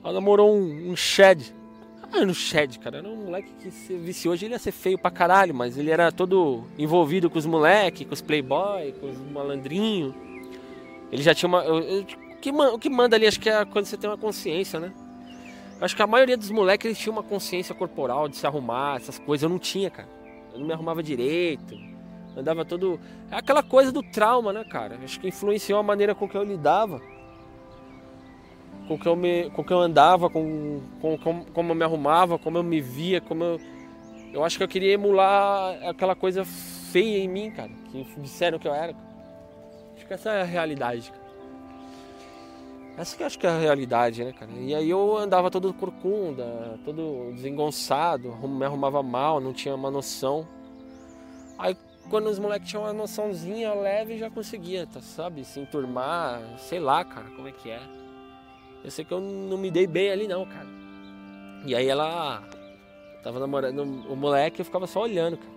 ela 0.02 0.12
namorou 0.12 0.54
um, 0.54 0.90
um 0.90 0.96
Shed. 0.96 1.54
Ah, 2.16 2.24
no 2.24 2.32
Shed, 2.32 2.78
cara. 2.78 2.98
Era 2.98 3.08
um 3.08 3.24
moleque 3.24 3.50
que 3.60 3.70
se 3.72 3.96
visse 3.96 4.28
hoje, 4.28 4.46
ele 4.46 4.54
ia 4.54 4.58
ser 4.58 4.70
feio 4.70 4.96
pra 4.96 5.10
caralho, 5.10 5.52
mas 5.52 5.76
ele 5.76 5.90
era 5.90 6.12
todo 6.12 6.64
envolvido 6.78 7.28
com 7.28 7.38
os 7.38 7.44
moleques, 7.44 8.06
com 8.06 8.14
os 8.14 8.20
playboy, 8.22 8.92
com 9.00 9.10
os 9.10 9.18
malandrinhos. 9.32 10.14
Ele 11.10 11.22
já 11.22 11.34
tinha 11.34 11.48
uma. 11.48 11.64
O, 11.64 12.04
que, 12.40 12.50
o 12.50 12.78
que 12.78 12.88
manda 12.88 13.16
ali, 13.16 13.26
acho 13.26 13.40
que 13.40 13.50
é 13.50 13.64
quando 13.64 13.86
você 13.86 13.96
tem 13.96 14.08
uma 14.08 14.16
consciência, 14.16 14.78
né? 14.78 14.92
Acho 15.80 15.96
que 15.96 16.02
a 16.02 16.06
maioria 16.06 16.36
dos 16.36 16.52
moleques 16.52 16.86
eles 16.86 16.98
tinham 16.98 17.16
uma 17.16 17.22
consciência 17.22 17.74
corporal 17.74 18.28
de 18.28 18.36
se 18.36 18.46
arrumar, 18.46 18.96
essas 18.96 19.18
coisas. 19.18 19.42
Eu 19.42 19.48
não 19.48 19.58
tinha, 19.58 19.90
cara. 19.90 20.08
Eu 20.52 20.60
não 20.60 20.66
me 20.68 20.72
arrumava 20.72 21.02
direito. 21.02 21.76
Andava 22.36 22.64
todo. 22.64 23.00
É 23.28 23.36
aquela 23.36 23.62
coisa 23.62 23.90
do 23.90 24.02
trauma, 24.02 24.52
né, 24.52 24.62
cara? 24.64 24.98
Acho 25.02 25.18
que 25.18 25.28
influenciou 25.28 25.80
a 25.80 25.82
maneira 25.82 26.14
com 26.14 26.28
que 26.28 26.36
eu 26.36 26.44
lidava. 26.44 27.00
Com 28.86 28.98
que 28.98 29.06
eu, 29.06 29.16
me, 29.16 29.50
com 29.50 29.64
que 29.64 29.72
eu 29.72 29.78
andava, 29.78 30.28
com, 30.28 30.80
com, 31.00 31.16
com 31.18 31.44
como 31.46 31.70
eu 31.70 31.74
me 31.74 31.84
arrumava, 31.84 32.38
como 32.38 32.58
eu 32.58 32.62
me 32.62 32.80
via, 32.80 33.20
como 33.20 33.42
eu. 33.42 33.60
Eu 34.32 34.44
acho 34.44 34.58
que 34.58 34.64
eu 34.64 34.68
queria 34.68 34.92
emular 34.92 35.78
aquela 35.88 36.14
coisa 36.14 36.44
feia 36.44 37.18
em 37.18 37.28
mim, 37.28 37.50
cara. 37.50 37.70
Que 37.90 38.04
disseram 38.18 38.58
que 38.58 38.68
eu 38.68 38.74
era. 38.74 38.94
Acho 39.96 40.06
que 40.06 40.12
essa 40.12 40.30
é 40.32 40.42
a 40.42 40.44
realidade, 40.44 41.10
cara. 41.10 41.24
Essa 42.96 43.16
que 43.16 43.22
eu 43.22 43.26
acho 43.26 43.38
que 43.38 43.46
é 43.46 43.50
a 43.50 43.58
realidade, 43.58 44.22
né, 44.22 44.32
cara? 44.32 44.52
E 44.52 44.74
aí 44.74 44.88
eu 44.88 45.16
andava 45.16 45.50
todo 45.50 45.72
corcunda, 45.74 46.78
todo 46.84 47.32
desengonçado, 47.32 48.36
me 48.46 48.64
arrumava 48.64 49.02
mal, 49.02 49.40
não 49.40 49.52
tinha 49.52 49.74
uma 49.74 49.90
noção. 49.90 50.46
Aí 51.58 51.76
quando 52.08 52.28
os 52.28 52.38
moleques 52.38 52.68
tinham 52.68 52.84
uma 52.84 52.92
noçãozinha 52.92 53.74
leve, 53.74 54.18
já 54.18 54.30
conseguia, 54.30 54.86
tá, 54.86 55.00
sabe? 55.00 55.44
Se 55.44 55.58
enturmar, 55.58 56.40
sei 56.58 56.78
lá, 56.78 57.04
cara, 57.04 57.28
como 57.30 57.48
é 57.48 57.52
que 57.52 57.70
é. 57.70 57.80
Eu 58.84 58.90
sei 58.90 59.04
que 59.04 59.12
eu 59.12 59.20
não 59.20 59.56
me 59.56 59.70
dei 59.70 59.86
bem 59.86 60.10
ali 60.10 60.28
não, 60.28 60.44
cara. 60.44 60.68
E 61.64 61.74
aí 61.74 61.88
ela 61.88 62.42
tava 63.22 63.40
namorando 63.40 63.80
o 63.82 64.14
moleque, 64.14 64.60
eu 64.60 64.64
ficava 64.64 64.86
só 64.86 65.00
olhando, 65.00 65.38
cara. 65.38 65.54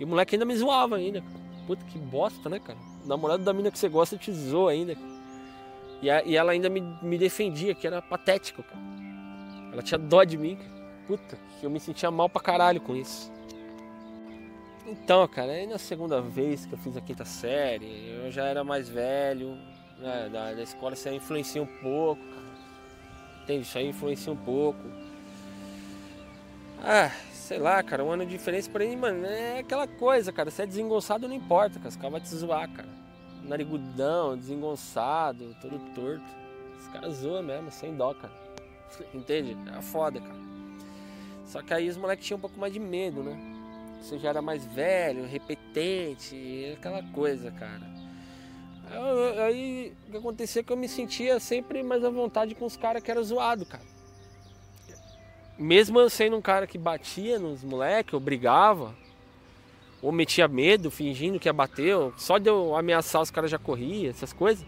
E 0.00 0.04
o 0.04 0.08
moleque 0.08 0.34
ainda 0.34 0.44
me 0.44 0.56
zoava 0.56 0.96
ainda. 0.96 1.22
Puta 1.66 1.84
que 1.84 1.98
bosta, 1.98 2.48
né, 2.48 2.58
cara? 2.58 2.78
O 3.04 3.08
namorado 3.08 3.44
da 3.44 3.52
mina 3.52 3.70
que 3.70 3.78
você 3.78 3.88
gosta 3.88 4.16
te 4.16 4.32
zoa 4.32 4.72
ainda. 4.72 4.96
E, 6.02 6.10
a, 6.10 6.24
e 6.24 6.36
ela 6.36 6.50
ainda 6.50 6.68
me, 6.68 6.80
me 7.02 7.16
defendia, 7.16 7.74
que 7.74 7.86
era 7.86 8.02
patético, 8.02 8.62
cara. 8.64 8.80
Ela 9.72 9.82
tinha 9.82 9.98
dó 9.98 10.24
de 10.24 10.36
mim, 10.36 10.56
cara. 10.56 10.80
Puta, 11.06 11.38
que 11.60 11.66
eu 11.66 11.70
me 11.70 11.78
sentia 11.78 12.10
mal 12.10 12.28
pra 12.28 12.40
caralho 12.40 12.80
com 12.80 12.96
isso. 12.96 13.30
Então, 14.86 15.26
cara, 15.28 15.52
aí 15.52 15.66
na 15.66 15.78
segunda 15.78 16.20
vez 16.20 16.66
que 16.66 16.72
eu 16.72 16.78
fiz 16.78 16.96
a 16.96 17.00
quinta 17.00 17.24
série, 17.24 18.10
eu 18.24 18.30
já 18.30 18.46
era 18.46 18.64
mais 18.64 18.88
velho, 18.88 19.56
né, 20.00 20.28
da, 20.32 20.52
da 20.52 20.62
escola 20.62 20.94
isso 20.94 21.08
aí 21.08 21.16
influencia 21.16 21.62
um 21.62 21.66
pouco, 21.66 22.22
cara. 22.22 22.40
Entende? 23.42 23.62
Isso 23.62 23.78
aí 23.78 23.88
influencia 23.88 24.32
um 24.32 24.36
pouco. 24.36 24.80
Ah, 26.82 27.10
sei 27.32 27.58
lá, 27.58 27.82
cara, 27.82 28.04
um 28.04 28.10
ano 28.10 28.24
de 28.24 28.32
diferença, 28.32 28.70
porém, 28.70 28.96
mano, 28.96 29.26
é 29.26 29.60
aquela 29.60 29.86
coisa, 29.86 30.32
cara. 30.32 30.50
Se 30.50 30.62
é 30.62 30.66
desengonçado, 30.66 31.28
não 31.28 31.34
importa, 31.34 31.78
cara. 31.78 31.88
Os 31.88 31.96
caras 31.96 32.10
vão 32.12 32.20
te 32.20 32.28
zoar, 32.28 32.68
cara 32.70 33.00
narigudão, 33.44 34.36
desengonçado, 34.36 35.56
todo 35.60 35.78
torto. 35.94 36.24
Os 36.78 36.88
caras 36.88 37.14
zoam 37.14 37.42
mesmo, 37.42 37.70
sem 37.70 37.94
dó, 37.94 38.14
cara. 38.14 38.32
Entende? 39.14 39.56
É 39.76 39.82
foda, 39.82 40.20
cara. 40.20 40.40
Só 41.44 41.62
que 41.62 41.74
aí 41.74 41.88
os 41.88 41.96
moleques 41.96 42.26
tinham 42.26 42.38
um 42.38 42.40
pouco 42.40 42.58
mais 42.58 42.72
de 42.72 42.78
medo, 42.78 43.22
né? 43.22 43.38
Você 44.00 44.18
já 44.18 44.30
era 44.30 44.40
mais 44.40 44.64
velho, 44.64 45.26
repetente, 45.26 46.74
aquela 46.78 47.02
coisa, 47.12 47.50
cara. 47.50 47.99
Aí 49.46 49.92
o 50.08 50.10
que 50.10 50.16
acontecia 50.16 50.60
é 50.60 50.62
que 50.62 50.72
eu 50.72 50.76
me 50.76 50.88
sentia 50.88 51.38
sempre 51.38 51.82
mais 51.82 52.04
à 52.04 52.10
vontade 52.10 52.54
com 52.54 52.64
os 52.64 52.76
caras 52.76 53.02
que 53.02 53.10
eram 53.10 53.22
zoado, 53.22 53.64
cara. 53.64 53.84
Mesmo 55.56 56.00
eu 56.00 56.08
sendo 56.08 56.36
um 56.36 56.40
cara 56.40 56.66
que 56.66 56.78
batia 56.78 57.38
nos 57.38 57.62
moleques, 57.62 58.12
eu 58.12 58.20
brigava, 58.20 58.94
ou 60.02 60.10
metia 60.10 60.48
medo, 60.48 60.90
fingindo 60.90 61.38
que 61.38 61.48
ia 61.48 61.52
bater, 61.52 61.94
só 62.16 62.38
de 62.38 62.48
eu 62.48 62.74
ameaçar 62.74 63.20
os 63.20 63.30
caras 63.30 63.50
já 63.50 63.58
corria, 63.58 64.10
essas 64.10 64.32
coisas. 64.32 64.64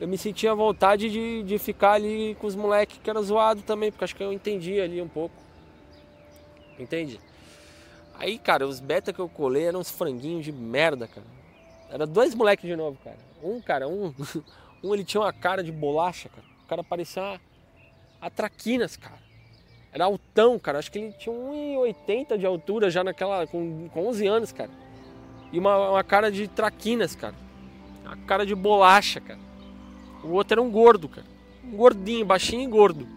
Eu 0.00 0.06
me 0.08 0.18
sentia 0.18 0.52
à 0.52 0.54
vontade 0.54 1.08
de, 1.08 1.42
de 1.42 1.58
ficar 1.58 1.92
ali 1.92 2.36
com 2.40 2.46
os 2.46 2.54
moleques 2.54 2.98
que 3.02 3.08
era 3.08 3.22
zoado 3.22 3.62
também, 3.62 3.90
porque 3.90 4.04
acho 4.04 4.16
que 4.16 4.22
eu 4.22 4.32
entendia 4.32 4.84
ali 4.84 5.00
um 5.00 5.08
pouco. 5.08 5.34
Entende? 6.78 7.20
Aí, 8.14 8.38
cara, 8.38 8.66
os 8.66 8.80
beta 8.80 9.12
que 9.12 9.20
eu 9.20 9.28
colei 9.28 9.64
eram 9.64 9.80
uns 9.80 9.90
franguinhos 9.90 10.44
de 10.44 10.52
merda, 10.52 11.06
cara. 11.06 11.26
Era 11.90 12.06
dois 12.06 12.34
moleques 12.34 12.68
de 12.68 12.76
novo, 12.76 12.98
cara. 13.02 13.27
Um, 13.42 13.60
cara, 13.60 13.88
um, 13.88 14.14
um 14.82 14.94
ele 14.94 15.04
tinha 15.04 15.20
uma 15.20 15.32
cara 15.32 15.62
de 15.62 15.72
bolacha, 15.72 16.28
cara. 16.28 16.46
O 16.64 16.68
cara 16.68 16.84
parecia 16.84 17.22
uma, 17.22 17.40
a 18.20 18.30
traquinas, 18.30 18.96
cara. 18.96 19.18
Era 19.92 20.04
altão, 20.04 20.58
cara. 20.58 20.78
Acho 20.78 20.92
que 20.92 20.98
ele 20.98 21.12
tinha 21.12 21.34
1,80 21.34 22.36
de 22.36 22.46
altura 22.46 22.90
já 22.90 23.02
naquela. 23.02 23.46
Com, 23.46 23.88
com 23.88 24.06
11 24.08 24.26
anos, 24.26 24.52
cara. 24.52 24.70
E 25.52 25.58
uma, 25.58 25.90
uma 25.90 26.04
cara 26.04 26.30
de 26.30 26.46
traquinas, 26.46 27.14
cara. 27.14 27.34
Uma 28.04 28.16
cara 28.16 28.44
de 28.44 28.54
bolacha, 28.54 29.20
cara. 29.20 29.40
O 30.22 30.32
outro 30.32 30.54
era 30.54 30.62
um 30.62 30.70
gordo, 30.70 31.08
cara. 31.08 31.26
Um 31.64 31.76
gordinho, 31.76 32.26
baixinho 32.26 32.62
e 32.62 32.66
gordo. 32.66 33.08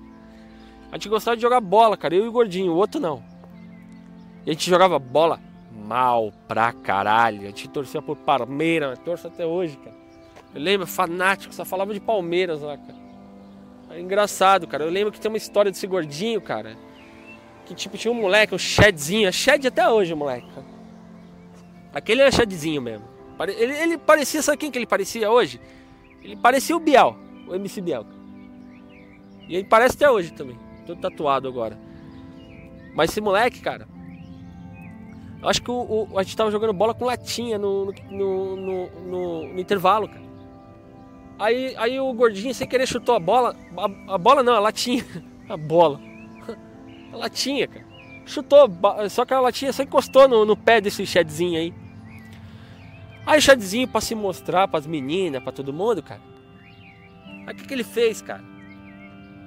A 0.91 0.95
gente 0.95 1.09
gostava 1.09 1.35
de 1.35 1.41
jogar 1.41 1.61
bola, 1.61 1.97
cara. 1.97 2.15
Eu 2.15 2.25
e 2.25 2.27
o 2.27 2.31
gordinho, 2.31 2.71
o 2.71 2.75
outro 2.75 2.99
não. 2.99 3.23
E 4.45 4.49
a 4.49 4.53
gente 4.53 4.69
jogava 4.69 4.97
bola 4.97 5.39
mal 5.71 6.31
pra 6.47 6.71
caralho. 6.71 7.41
A 7.41 7.45
gente 7.45 7.67
torcia 7.69 8.01
por 8.01 8.17
Palmeiras, 8.17 8.99
torço 8.99 9.27
até 9.27 9.45
hoje, 9.45 9.77
cara. 9.77 10.00
Eu 10.53 10.61
lembro, 10.61 10.85
fanático, 10.85 11.53
só 11.53 11.63
falava 11.63 11.93
de 11.93 11.99
Palmeiras 11.99 12.61
lá, 12.61 12.77
cara. 12.77 12.99
É 13.91 13.99
engraçado, 13.99 14.67
cara. 14.67 14.83
Eu 14.83 14.89
lembro 14.89 15.11
que 15.11 15.19
tem 15.19 15.29
uma 15.29 15.37
história 15.37 15.71
desse 15.71 15.85
gordinho, 15.87 16.41
cara. 16.41 16.77
Que 17.65 17.75
tipo, 17.75 17.97
tinha 17.97 18.11
um 18.11 18.21
moleque, 18.21 18.55
um 18.55 18.57
Shedzinho. 18.57 19.27
É 19.27 19.31
Shed 19.31 19.67
até 19.67 19.87
hoje, 19.89 20.13
moleque. 20.15 20.47
Aquele 21.93 22.21
era 22.21 22.31
Shedzinho 22.31 22.81
mesmo. 22.81 23.05
Ele, 23.39 23.73
ele 23.73 23.97
parecia, 23.97 24.41
sabe 24.41 24.57
quem 24.57 24.71
que 24.71 24.77
ele 24.77 24.85
parecia 24.85 25.29
hoje? 25.29 25.59
Ele 26.21 26.35
parecia 26.35 26.75
o 26.75 26.79
Biel, 26.79 27.17
o 27.47 27.55
MC 27.55 27.81
Biel. 27.81 28.05
E 29.47 29.55
ele 29.55 29.65
parece 29.65 29.95
até 29.95 30.09
hoje 30.09 30.31
também. 30.31 30.57
Todo 30.85 31.01
tatuado 31.01 31.47
agora. 31.47 31.77
Mas 32.93 33.09
esse 33.09 33.19
moleque, 33.19 33.59
cara. 33.59 33.87
Eu 35.41 35.49
acho 35.49 35.61
que 35.61 35.71
o, 35.71 36.07
o, 36.11 36.19
a 36.19 36.23
gente 36.23 36.37
tava 36.37 36.51
jogando 36.51 36.71
bola 36.71 36.93
com 36.93 37.05
latinha 37.05 37.57
no, 37.57 37.91
no, 38.09 38.55
no, 38.55 38.89
no, 39.01 39.53
no 39.53 39.59
intervalo, 39.59 40.07
cara. 40.07 40.30
Aí, 41.41 41.73
aí 41.75 41.99
o 41.99 42.13
gordinho, 42.13 42.53
sem 42.53 42.67
querer, 42.67 42.87
chutou 42.87 43.15
a 43.15 43.19
bola. 43.19 43.55
A, 43.75 44.13
a 44.13 44.17
bola 44.19 44.43
não, 44.43 44.53
a 44.53 44.59
latinha. 44.59 45.03
A 45.49 45.57
bola. 45.57 45.99
A 47.11 47.17
latinha, 47.17 47.67
cara. 47.67 47.83
Chutou, 48.25 48.69
só 49.09 49.25
que 49.25 49.33
a 49.33 49.41
latinha 49.41 49.73
só 49.73 49.83
encostou 49.83 50.27
no, 50.27 50.45
no 50.45 50.55
pé 50.55 50.79
desse 50.79 51.05
Shedzinho 51.05 51.59
aí. 51.59 51.73
Aí 53.25 53.39
o 53.39 53.41
Shedzinho, 53.41 53.87
pra 53.87 53.99
se 53.99 54.13
mostrar 54.13 54.67
pras 54.67 54.85
meninas, 54.85 55.43
pra 55.43 55.51
todo 55.51 55.73
mundo, 55.73 56.01
cara. 56.03 56.21
Aí 57.47 57.53
o 57.53 57.57
que, 57.57 57.67
que 57.67 57.73
ele 57.73 57.83
fez, 57.83 58.21
cara? 58.21 58.43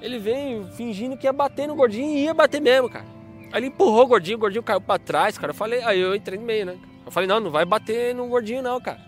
Ele 0.02 0.18
veio 0.18 0.66
fingindo 0.72 1.16
que 1.16 1.26
ia 1.26 1.32
bater 1.32 1.68
no 1.68 1.76
gordinho 1.76 2.18
e 2.18 2.24
ia 2.24 2.34
bater 2.34 2.60
mesmo, 2.60 2.90
cara. 2.90 3.06
Aí 3.52 3.60
ele 3.60 3.68
empurrou 3.68 4.02
o 4.02 4.08
gordinho, 4.08 4.36
o 4.36 4.40
gordinho 4.40 4.64
caiu 4.64 4.80
pra 4.80 4.98
trás, 4.98 5.38
cara. 5.38 5.52
Eu 5.52 5.56
falei, 5.56 5.80
aí 5.84 6.00
eu 6.00 6.14
entrei 6.14 6.38
no 6.38 6.44
meio, 6.44 6.66
né? 6.66 6.76
Eu 7.06 7.12
falei, 7.12 7.28
não, 7.28 7.38
não 7.38 7.52
vai 7.52 7.64
bater 7.64 8.14
no 8.14 8.26
gordinho 8.26 8.60
não, 8.62 8.80
cara. 8.80 9.00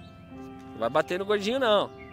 Não 0.70 0.78
vai 0.78 0.88
bater 0.88 1.18
no 1.18 1.26
gordinho 1.26 1.58
não. 1.58 2.05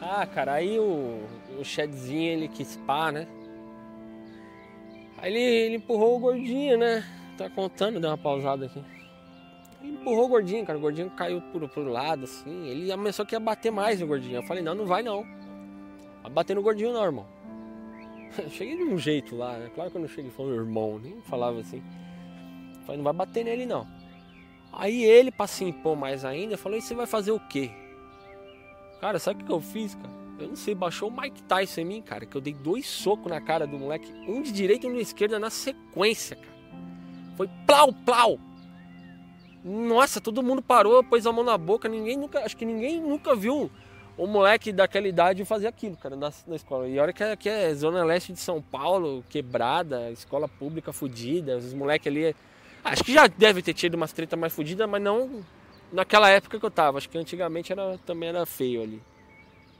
Ah, 0.00 0.26
cara, 0.26 0.54
aí 0.54 0.78
o, 0.78 1.20
o 1.58 1.64
Shedzinho 1.64 2.32
ele 2.32 2.48
quis 2.48 2.76
pá, 2.86 3.10
né? 3.10 3.26
Aí 5.18 5.32
ele, 5.32 5.40
ele 5.40 5.76
empurrou 5.76 6.16
o 6.16 6.20
gordinho, 6.20 6.78
né? 6.78 7.04
Tá 7.36 7.50
contando, 7.50 7.98
deu 7.98 8.10
uma 8.10 8.18
pausada 8.18 8.66
aqui. 8.66 8.82
Ele 9.82 9.92
empurrou 9.92 10.26
o 10.26 10.28
gordinho, 10.28 10.64
cara. 10.64 10.78
O 10.78 10.80
gordinho 10.80 11.10
caiu 11.10 11.40
por, 11.40 11.68
por 11.68 11.86
lado, 11.86 12.24
assim. 12.24 12.68
Ele 12.68 12.90
começou 12.90 13.26
que 13.26 13.34
ia 13.34 13.40
bater 13.40 13.70
mais 13.70 14.00
no 14.00 14.06
gordinho. 14.06 14.36
Eu 14.36 14.42
falei, 14.44 14.62
não, 14.62 14.74
não 14.74 14.86
vai 14.86 15.02
não. 15.02 15.24
Vai 16.22 16.30
bater 16.30 16.54
no 16.54 16.62
gordinho 16.62 16.92
não, 16.92 17.04
irmão. 17.04 17.26
cheguei 18.50 18.76
de 18.76 18.84
um 18.84 18.98
jeito 18.98 19.36
lá, 19.36 19.58
né? 19.58 19.70
Claro 19.74 19.90
que 19.90 19.96
eu 19.96 20.00
não 20.00 20.08
cheguei 20.08 20.30
falando 20.30 20.54
irmão, 20.54 20.98
nem 20.98 21.20
falava 21.22 21.60
assim. 21.60 21.82
Falei, 22.84 22.96
não 22.96 23.04
vai 23.04 23.12
bater 23.12 23.44
nele 23.44 23.66
não. 23.66 23.86
Aí 24.72 25.02
ele, 25.02 25.30
pra 25.30 25.46
se 25.46 25.64
impor 25.64 25.96
mais 25.96 26.24
ainda, 26.24 26.56
falou, 26.56 26.78
e 26.78 26.82
você 26.82 26.94
vai 26.94 27.06
fazer 27.06 27.32
o 27.32 27.40
quê? 27.40 27.70
Cara, 29.00 29.18
sabe 29.18 29.42
o 29.42 29.46
que 29.46 29.52
eu 29.52 29.60
fiz, 29.60 29.94
cara? 29.94 30.10
Eu 30.38 30.48
não 30.48 30.56
sei, 30.56 30.74
baixou 30.74 31.08
o 31.08 31.20
Mike 31.20 31.42
Tyson 31.42 31.80
em 31.80 31.84
mim, 31.84 32.02
cara, 32.02 32.24
que 32.24 32.36
eu 32.36 32.40
dei 32.40 32.54
dois 32.54 32.86
socos 32.86 33.30
na 33.30 33.40
cara 33.40 33.66
do 33.66 33.78
moleque, 33.78 34.12
um 34.28 34.40
de 34.40 34.52
direita 34.52 34.86
e 34.86 34.90
um 34.90 34.94
de 34.94 35.00
esquerda 35.00 35.38
na 35.38 35.50
sequência, 35.50 36.36
cara. 36.36 36.58
Foi 37.36 37.48
plau, 37.66 37.92
plau. 37.92 38.38
Nossa, 39.64 40.20
todo 40.20 40.42
mundo 40.42 40.62
parou, 40.62 41.02
pôs 41.02 41.26
a 41.26 41.32
mão 41.32 41.44
na 41.44 41.58
boca, 41.58 41.88
ninguém 41.88 42.16
nunca, 42.16 42.40
acho 42.44 42.56
que 42.56 42.64
ninguém 42.64 43.00
nunca 43.00 43.34
viu 43.34 43.70
um 44.16 44.26
moleque 44.26 44.72
daquela 44.72 45.06
idade 45.06 45.44
fazer 45.44 45.66
aquilo, 45.66 45.96
cara, 45.96 46.16
na, 46.16 46.32
na 46.46 46.56
escola. 46.56 46.88
E 46.88 46.98
olha 46.98 47.12
que, 47.12 47.22
é, 47.22 47.36
que 47.36 47.48
é 47.48 47.74
zona 47.74 48.04
leste 48.04 48.32
de 48.32 48.40
São 48.40 48.62
Paulo, 48.62 49.24
quebrada, 49.28 50.10
escola 50.10 50.48
pública 50.48 50.92
fodida, 50.92 51.56
os 51.56 51.74
moleques 51.74 52.06
ali. 52.06 52.34
Acho 52.84 53.04
que 53.04 53.12
já 53.12 53.26
deve 53.26 53.60
ter 53.62 53.74
tido 53.74 53.94
umas 53.94 54.12
treta 54.12 54.36
mais 54.36 54.52
fodidas, 54.52 54.88
mas 54.88 55.02
não 55.02 55.44
naquela 55.92 56.28
época 56.30 56.58
que 56.58 56.64
eu 56.66 56.70
tava. 56.70 56.98
Acho 56.98 57.08
que 57.08 57.18
antigamente 57.18 57.72
era, 57.72 57.98
também 57.98 58.28
era 58.28 58.44
feio 58.46 58.82
ali. 58.82 59.02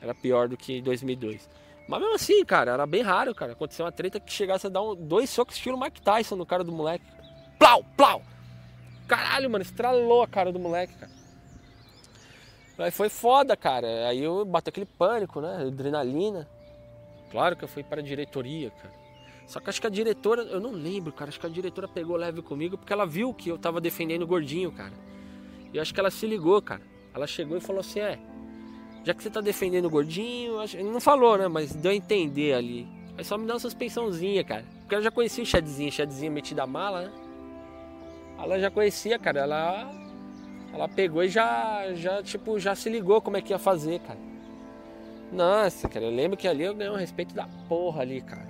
Era 0.01 0.15
pior 0.15 0.49
do 0.49 0.57
que 0.57 0.81
2002. 0.81 1.49
Mas 1.89 2.01
mesmo 2.01 2.15
assim, 2.15 2.45
cara, 2.45 2.73
era 2.73 2.87
bem 2.87 3.03
raro, 3.03 3.35
cara. 3.35 3.53
Aconteceu 3.53 3.85
uma 3.85 3.93
treta 3.93 4.21
que 4.21 4.33
chegasse 4.33 4.67
a 4.67 4.71
dar 4.71 4.83
um, 4.83 4.95
dois 4.95 5.31
socos 5.31 5.57
estilo 5.57 5.81
Mike 5.81 6.03
Tyson 6.03 6.37
no 6.37 6.45
cara 6.45 6.63
do 6.63 6.71
moleque. 6.71 7.05
Plau, 7.59 7.83
plau! 7.97 8.23
Caralho, 9.07 9.49
mano, 9.49 9.63
estralou 9.63 10.23
a 10.23 10.29
cara 10.29 10.53
do 10.53 10.59
moleque, 10.59 10.95
cara. 10.95 11.11
Aí 12.79 12.91
foi 12.91 13.09
foda, 13.09 13.57
cara. 13.57 14.07
Aí 14.07 14.23
eu 14.23 14.45
bati 14.45 14.69
aquele 14.69 14.87
pânico, 14.87 15.41
né? 15.41 15.67
Adrenalina. 15.67 16.47
Claro 17.31 17.57
que 17.57 17.65
eu 17.65 17.69
fui 17.69 17.83
para 17.83 18.01
a 18.01 18.05
diretoria, 18.05 18.71
cara. 18.71 18.95
Só 19.47 19.59
que 19.61 19.71
acho 19.71 19.81
que 19.81 19.87
a 19.87 19.91
diretora, 19.91 20.43
eu 20.43 20.61
não 20.61 20.71
lembro, 20.71 21.11
cara. 21.13 21.31
Acho 21.31 21.41
que 21.41 21.47
a 21.47 21.51
diretora 21.51 21.89
pegou 21.89 22.17
leve 22.17 22.43
comigo 22.43 22.77
porque 22.77 22.93
ela 22.93 23.07
viu 23.07 23.33
que 23.33 23.49
eu 23.49 23.59
tava 23.59 23.81
defendendo 23.81 24.23
o 24.23 24.27
gordinho, 24.27 24.71
cara. 24.71 24.93
E 25.73 25.79
acho 25.79 25.93
que 25.93 26.01
ela 26.01 26.11
se 26.11 26.27
ligou, 26.27 26.61
cara. 26.63 26.83
Ela 27.15 27.27
chegou 27.27 27.57
e 27.57 27.61
falou 27.61 27.81
assim: 27.81 28.01
é, 28.01 28.19
já 29.05 29.15
que 29.15 29.23
você 29.23 29.31
tá 29.31 29.41
defendendo 29.41 29.87
o 29.87 29.91
gordinho, 29.91 30.63
ele 30.63 30.91
não 30.91 31.01
falou, 31.01 31.39
né? 31.39 31.49
Mas 31.49 31.75
deu 31.75 31.91
a 31.91 31.95
entender 31.95 32.55
ali. 32.55 32.87
Aí 33.17 33.25
só 33.25 33.37
me 33.37 33.47
dá 33.47 33.55
uma 33.55 33.61
suspensãozinha, 33.61 34.45
cara. 34.45 34.65
Porque 34.81 34.95
ela 34.95 35.05
já 35.05 35.11
conhecia 35.11 35.43
o 35.43 35.47
Chadzinho, 35.47 35.91
Chadzinho 35.91 36.33
metido 36.33 36.61
a 36.61 36.67
mala, 36.67 37.03
né? 37.03 37.13
Ela 38.39 38.59
já 38.59 38.71
conhecia, 38.71 39.19
cara. 39.19 39.41
Ela 39.41 39.91
ela 40.73 40.89
pegou 40.89 41.25
e 41.25 41.29
já 41.29 41.93
já 41.95 42.23
tipo 42.23 42.59
já 42.59 42.75
se 42.75 42.89
ligou 42.89 43.21
como 43.21 43.37
é 43.37 43.43
que 43.43 43.53
ia 43.53 43.59
fazer, 43.59 44.01
cara. 44.01 44.19
Nossa, 45.33 45.89
cara, 45.89 46.07
eu 46.07 46.11
lembro 46.11 46.37
que 46.37 46.49
ali 46.49 46.63
eu 46.63 46.75
ganhei 46.75 46.93
um 46.93 46.97
respeito 46.97 47.35
da 47.35 47.47
porra 47.69 48.03
ali, 48.03 48.21
cara. 48.23 48.48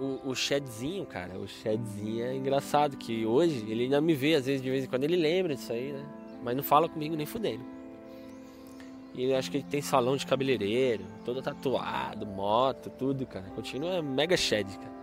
O, 0.00 0.30
o 0.30 1.06
cara, 1.06 1.38
o 1.38 1.46
Shedzinho 1.46 2.24
é 2.24 2.34
engraçado, 2.34 2.96
que 2.96 3.24
hoje 3.24 3.64
ele 3.68 3.84
ainda 3.84 4.00
me 4.00 4.14
vê, 4.14 4.34
às 4.34 4.46
vezes, 4.46 4.62
de 4.62 4.70
vez 4.70 4.84
em 4.84 4.86
quando 4.86 5.04
ele 5.04 5.16
lembra 5.16 5.54
disso 5.54 5.72
aí, 5.72 5.92
né? 5.92 6.04
Mas 6.42 6.56
não 6.56 6.62
fala 6.62 6.88
comigo 6.88 7.16
nem 7.16 7.26
fudendo. 7.26 7.64
E 9.14 9.22
ele 9.22 9.34
acho 9.34 9.50
que 9.50 9.58
ele 9.58 9.66
tem 9.70 9.80
salão 9.80 10.16
de 10.16 10.26
cabeleireiro, 10.26 11.04
todo 11.24 11.40
tatuado, 11.40 12.26
moto, 12.26 12.90
tudo, 12.90 13.24
cara. 13.24 13.46
Continua 13.54 14.02
mega 14.02 14.36
Shed, 14.36 14.66
cara. 14.76 14.94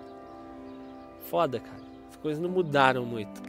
Foda, 1.29 1.59
cara. 1.59 1.81
As 2.09 2.17
coisas 2.17 2.41
não 2.41 2.49
mudaram 2.49 3.05
muito. 3.05 3.41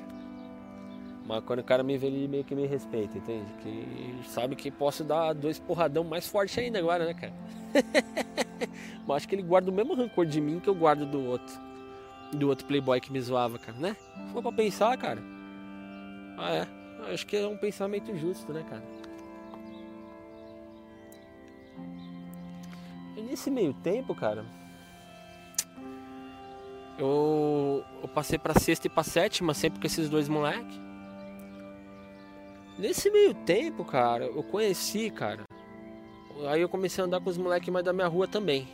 Mas 1.33 1.43
quando 1.45 1.61
o 1.61 1.65
cara 1.65 1.83
me 1.83 1.97
vê, 1.97 2.09
ele 2.09 2.29
meio 2.29 2.45
que 2.45 2.55
me 2.55 2.67
respeita, 2.67 3.17
entende? 3.17 3.51
Que 3.63 4.21
sabe 4.29 4.55
que 4.55 4.71
posso 4.71 5.03
dar 5.03 5.33
dois 5.33 5.59
porradão 5.59 6.05
mais 6.05 6.27
forte 6.27 6.61
ainda 6.61 6.79
agora, 6.79 7.07
né, 7.07 7.15
cara? 7.15 7.33
Mas 9.09 9.17
acho 9.17 9.29
que 9.29 9.35
ele 9.37 9.43
guarda 9.43 9.71
o 9.71 9.73
mesmo 9.73 9.95
rancor 9.95 10.27
de 10.27 10.39
mim 10.43 10.61
que 10.61 10.69
eu 10.69 10.75
guardo 10.75 11.07
do 11.07 11.25
outro. 11.25 11.59
Do 12.35 12.51
outro 12.51 12.67
playboy 12.67 13.01
que 13.01 13.11
me 13.11 13.19
zoava, 13.19 13.59
cara, 13.59 13.79
né? 13.79 13.97
For 14.31 14.43
pra 14.43 14.53
pensar, 14.53 14.95
cara. 14.99 15.23
Ah, 16.37 16.53
é. 16.53 17.13
Acho 17.15 17.27
que 17.27 17.35
é 17.35 17.49
um 17.49 17.57
pensamento 17.57 18.15
justo, 18.15 18.53
né, 18.53 18.63
cara? 18.69 18.83
E 23.17 23.23
nesse 23.23 23.51
meio 23.51 23.73
tempo, 23.73 24.15
cara. 24.15 24.45
Eu, 26.99 27.83
eu 28.03 28.09
passei 28.09 28.39
pra 28.39 28.53
sexta 28.53 28.87
e 28.87 28.91
pra 28.91 29.03
sétima, 29.03 29.55
sempre 29.55 29.81
com 29.81 29.87
esses 29.87 30.11
dois 30.11 30.29
moleques. 30.29 30.92
Nesse 32.79 33.11
meio 33.11 33.35
tempo, 33.35 33.85
cara, 33.85 34.25
eu 34.25 34.43
conheci, 34.43 35.11
cara. 35.11 35.43
Aí 36.49 36.61
eu 36.61 36.69
comecei 36.69 37.03
a 37.03 37.07
andar 37.07 37.21
com 37.21 37.31
os 37.31 37.37
moleques 37.37 37.69
mais 37.69 37.85
da 37.85 37.93
minha 37.93 38.09
rua 38.09 38.27
também. 38.27 38.67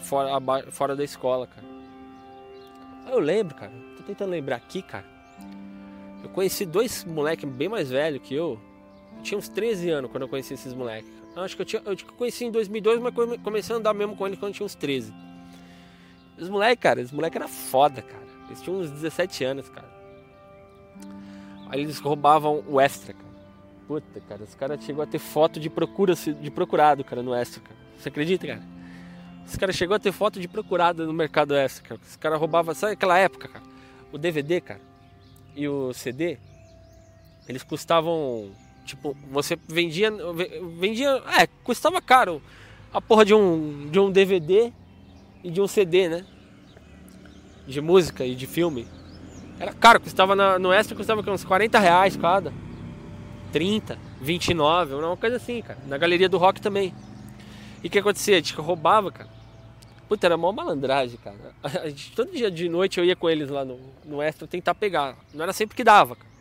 Fora, 0.00 0.40
fora 0.70 0.96
da 0.96 1.04
escola, 1.04 1.46
cara. 1.46 1.66
Aí 3.04 3.12
eu 3.12 3.18
lembro, 3.18 3.54
cara. 3.54 3.72
Tô 3.96 4.02
tentando 4.04 4.30
lembrar 4.30 4.56
aqui, 4.56 4.80
cara. 4.82 5.04
Eu 6.22 6.30
conheci 6.30 6.64
dois 6.64 7.04
moleques 7.04 7.48
bem 7.48 7.68
mais 7.68 7.90
velhos 7.90 8.22
que 8.22 8.34
eu. 8.34 8.58
eu. 9.16 9.22
tinha 9.22 9.36
uns 9.36 9.48
13 9.48 9.90
anos 9.90 10.10
quando 10.10 10.22
eu 10.22 10.28
conheci 10.28 10.54
esses 10.54 10.72
moleques. 10.72 11.10
Acho 11.34 11.56
que 11.56 11.62
eu, 11.62 11.66
tinha, 11.66 11.82
eu 11.84 11.96
conheci 12.16 12.44
em 12.44 12.50
2002, 12.50 13.00
mas 13.00 13.14
comecei 13.42 13.74
a 13.74 13.78
andar 13.78 13.94
mesmo 13.94 14.16
com 14.16 14.26
eles 14.26 14.38
quando 14.38 14.50
eu 14.50 14.54
tinha 14.54 14.66
uns 14.66 14.74
13. 14.74 15.12
Os 16.38 16.48
moleques, 16.48 16.82
cara, 16.82 17.00
os 17.00 17.10
moleques 17.10 17.36
eram 17.36 17.48
foda, 17.48 18.02
cara. 18.02 18.22
Eles 18.46 18.60
tinham 18.60 18.78
uns 18.78 18.90
17 18.90 19.44
anos, 19.44 19.68
cara. 19.68 19.90
Aí 21.68 21.80
eles 21.80 21.98
roubavam 21.98 22.62
o 22.68 22.80
extra, 22.80 23.14
cara. 23.14 23.31
Puta, 23.86 24.20
cara, 24.28 24.42
os 24.42 24.54
caras 24.54 24.84
chegou 24.84 25.02
a 25.02 25.06
ter 25.06 25.18
foto 25.18 25.58
de 25.58 25.68
procura 25.68 26.14
de 26.14 26.50
procurado, 26.50 27.04
cara, 27.04 27.22
no 27.22 27.34
extra, 27.34 27.60
cara. 27.60 27.76
Você 27.98 28.08
acredita, 28.08 28.46
cara? 28.46 28.62
Os 29.46 29.56
caras 29.56 29.76
chegou 29.76 29.96
a 29.96 29.98
ter 29.98 30.12
foto 30.12 30.40
de 30.40 30.48
procurado 30.48 31.06
no 31.06 31.12
mercado 31.12 31.54
extra, 31.54 31.88
cara. 31.88 32.00
Os 32.00 32.16
caras 32.16 32.38
roubavam, 32.38 32.74
sabe 32.74 32.92
aquela 32.92 33.18
época, 33.18 33.48
cara? 33.48 33.64
O 34.12 34.18
DVD, 34.18 34.60
cara, 34.60 34.80
e 35.54 35.68
o 35.68 35.92
CD, 35.92 36.38
eles 37.48 37.62
custavam, 37.62 38.50
tipo, 38.84 39.16
você 39.30 39.58
vendia, 39.68 40.10
vendia, 40.78 41.22
é, 41.38 41.46
custava 41.64 42.00
caro 42.00 42.40
a 42.92 43.00
porra 43.00 43.24
de 43.24 43.34
um, 43.34 43.88
de 43.90 43.98
um 43.98 44.10
DVD 44.10 44.72
e 45.42 45.50
de 45.50 45.60
um 45.60 45.66
CD, 45.66 46.08
né? 46.08 46.24
De 47.66 47.80
música 47.80 48.24
e 48.24 48.34
de 48.34 48.46
filme. 48.46 48.86
Era 49.58 49.72
caro, 49.72 50.00
custava 50.00 50.34
na, 50.34 50.58
no 50.58 50.72
extra, 50.72 50.96
custava 50.96 51.22
uns 51.30 51.44
40 51.44 51.78
reais 51.78 52.16
cada. 52.16 52.52
30, 53.52 53.98
29, 54.20 54.94
uma 54.94 55.16
coisa 55.16 55.36
assim, 55.36 55.60
cara. 55.62 55.78
Na 55.86 55.98
galeria 55.98 56.28
do 56.28 56.38
rock 56.38 56.60
também. 56.60 56.94
E 57.84 57.86
o 57.86 57.90
que 57.90 57.98
acontecia? 57.98 58.36
A 58.36 58.40
gente 58.40 58.54
roubava, 58.54 59.12
cara. 59.12 59.28
Puta, 60.08 60.26
era 60.26 60.36
mó 60.36 60.52
malandragem, 60.52 61.18
cara. 61.22 61.36
A 61.62 61.88
gente, 61.88 62.12
todo 62.12 62.32
dia 62.32 62.50
de 62.50 62.68
noite 62.68 62.98
eu 62.98 63.04
ia 63.04 63.14
com 63.14 63.28
eles 63.28 63.48
lá 63.48 63.64
no, 63.64 63.78
no 64.04 64.20
extra 64.20 64.46
tentar 64.48 64.74
pegar. 64.74 65.16
Não 65.32 65.42
era 65.42 65.52
sempre 65.52 65.76
que 65.76 65.84
dava, 65.84 66.16
cara. 66.16 66.32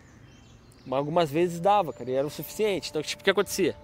Mas 0.86 0.98
algumas 0.98 1.30
vezes 1.30 1.60
dava, 1.60 1.94
cara, 1.94 2.10
e 2.10 2.14
era 2.14 2.26
o 2.26 2.30
suficiente. 2.30 2.90
Então, 2.90 3.02
tipo, 3.02 3.22
o 3.22 3.24
que 3.24 3.30
acontecia? 3.30 3.76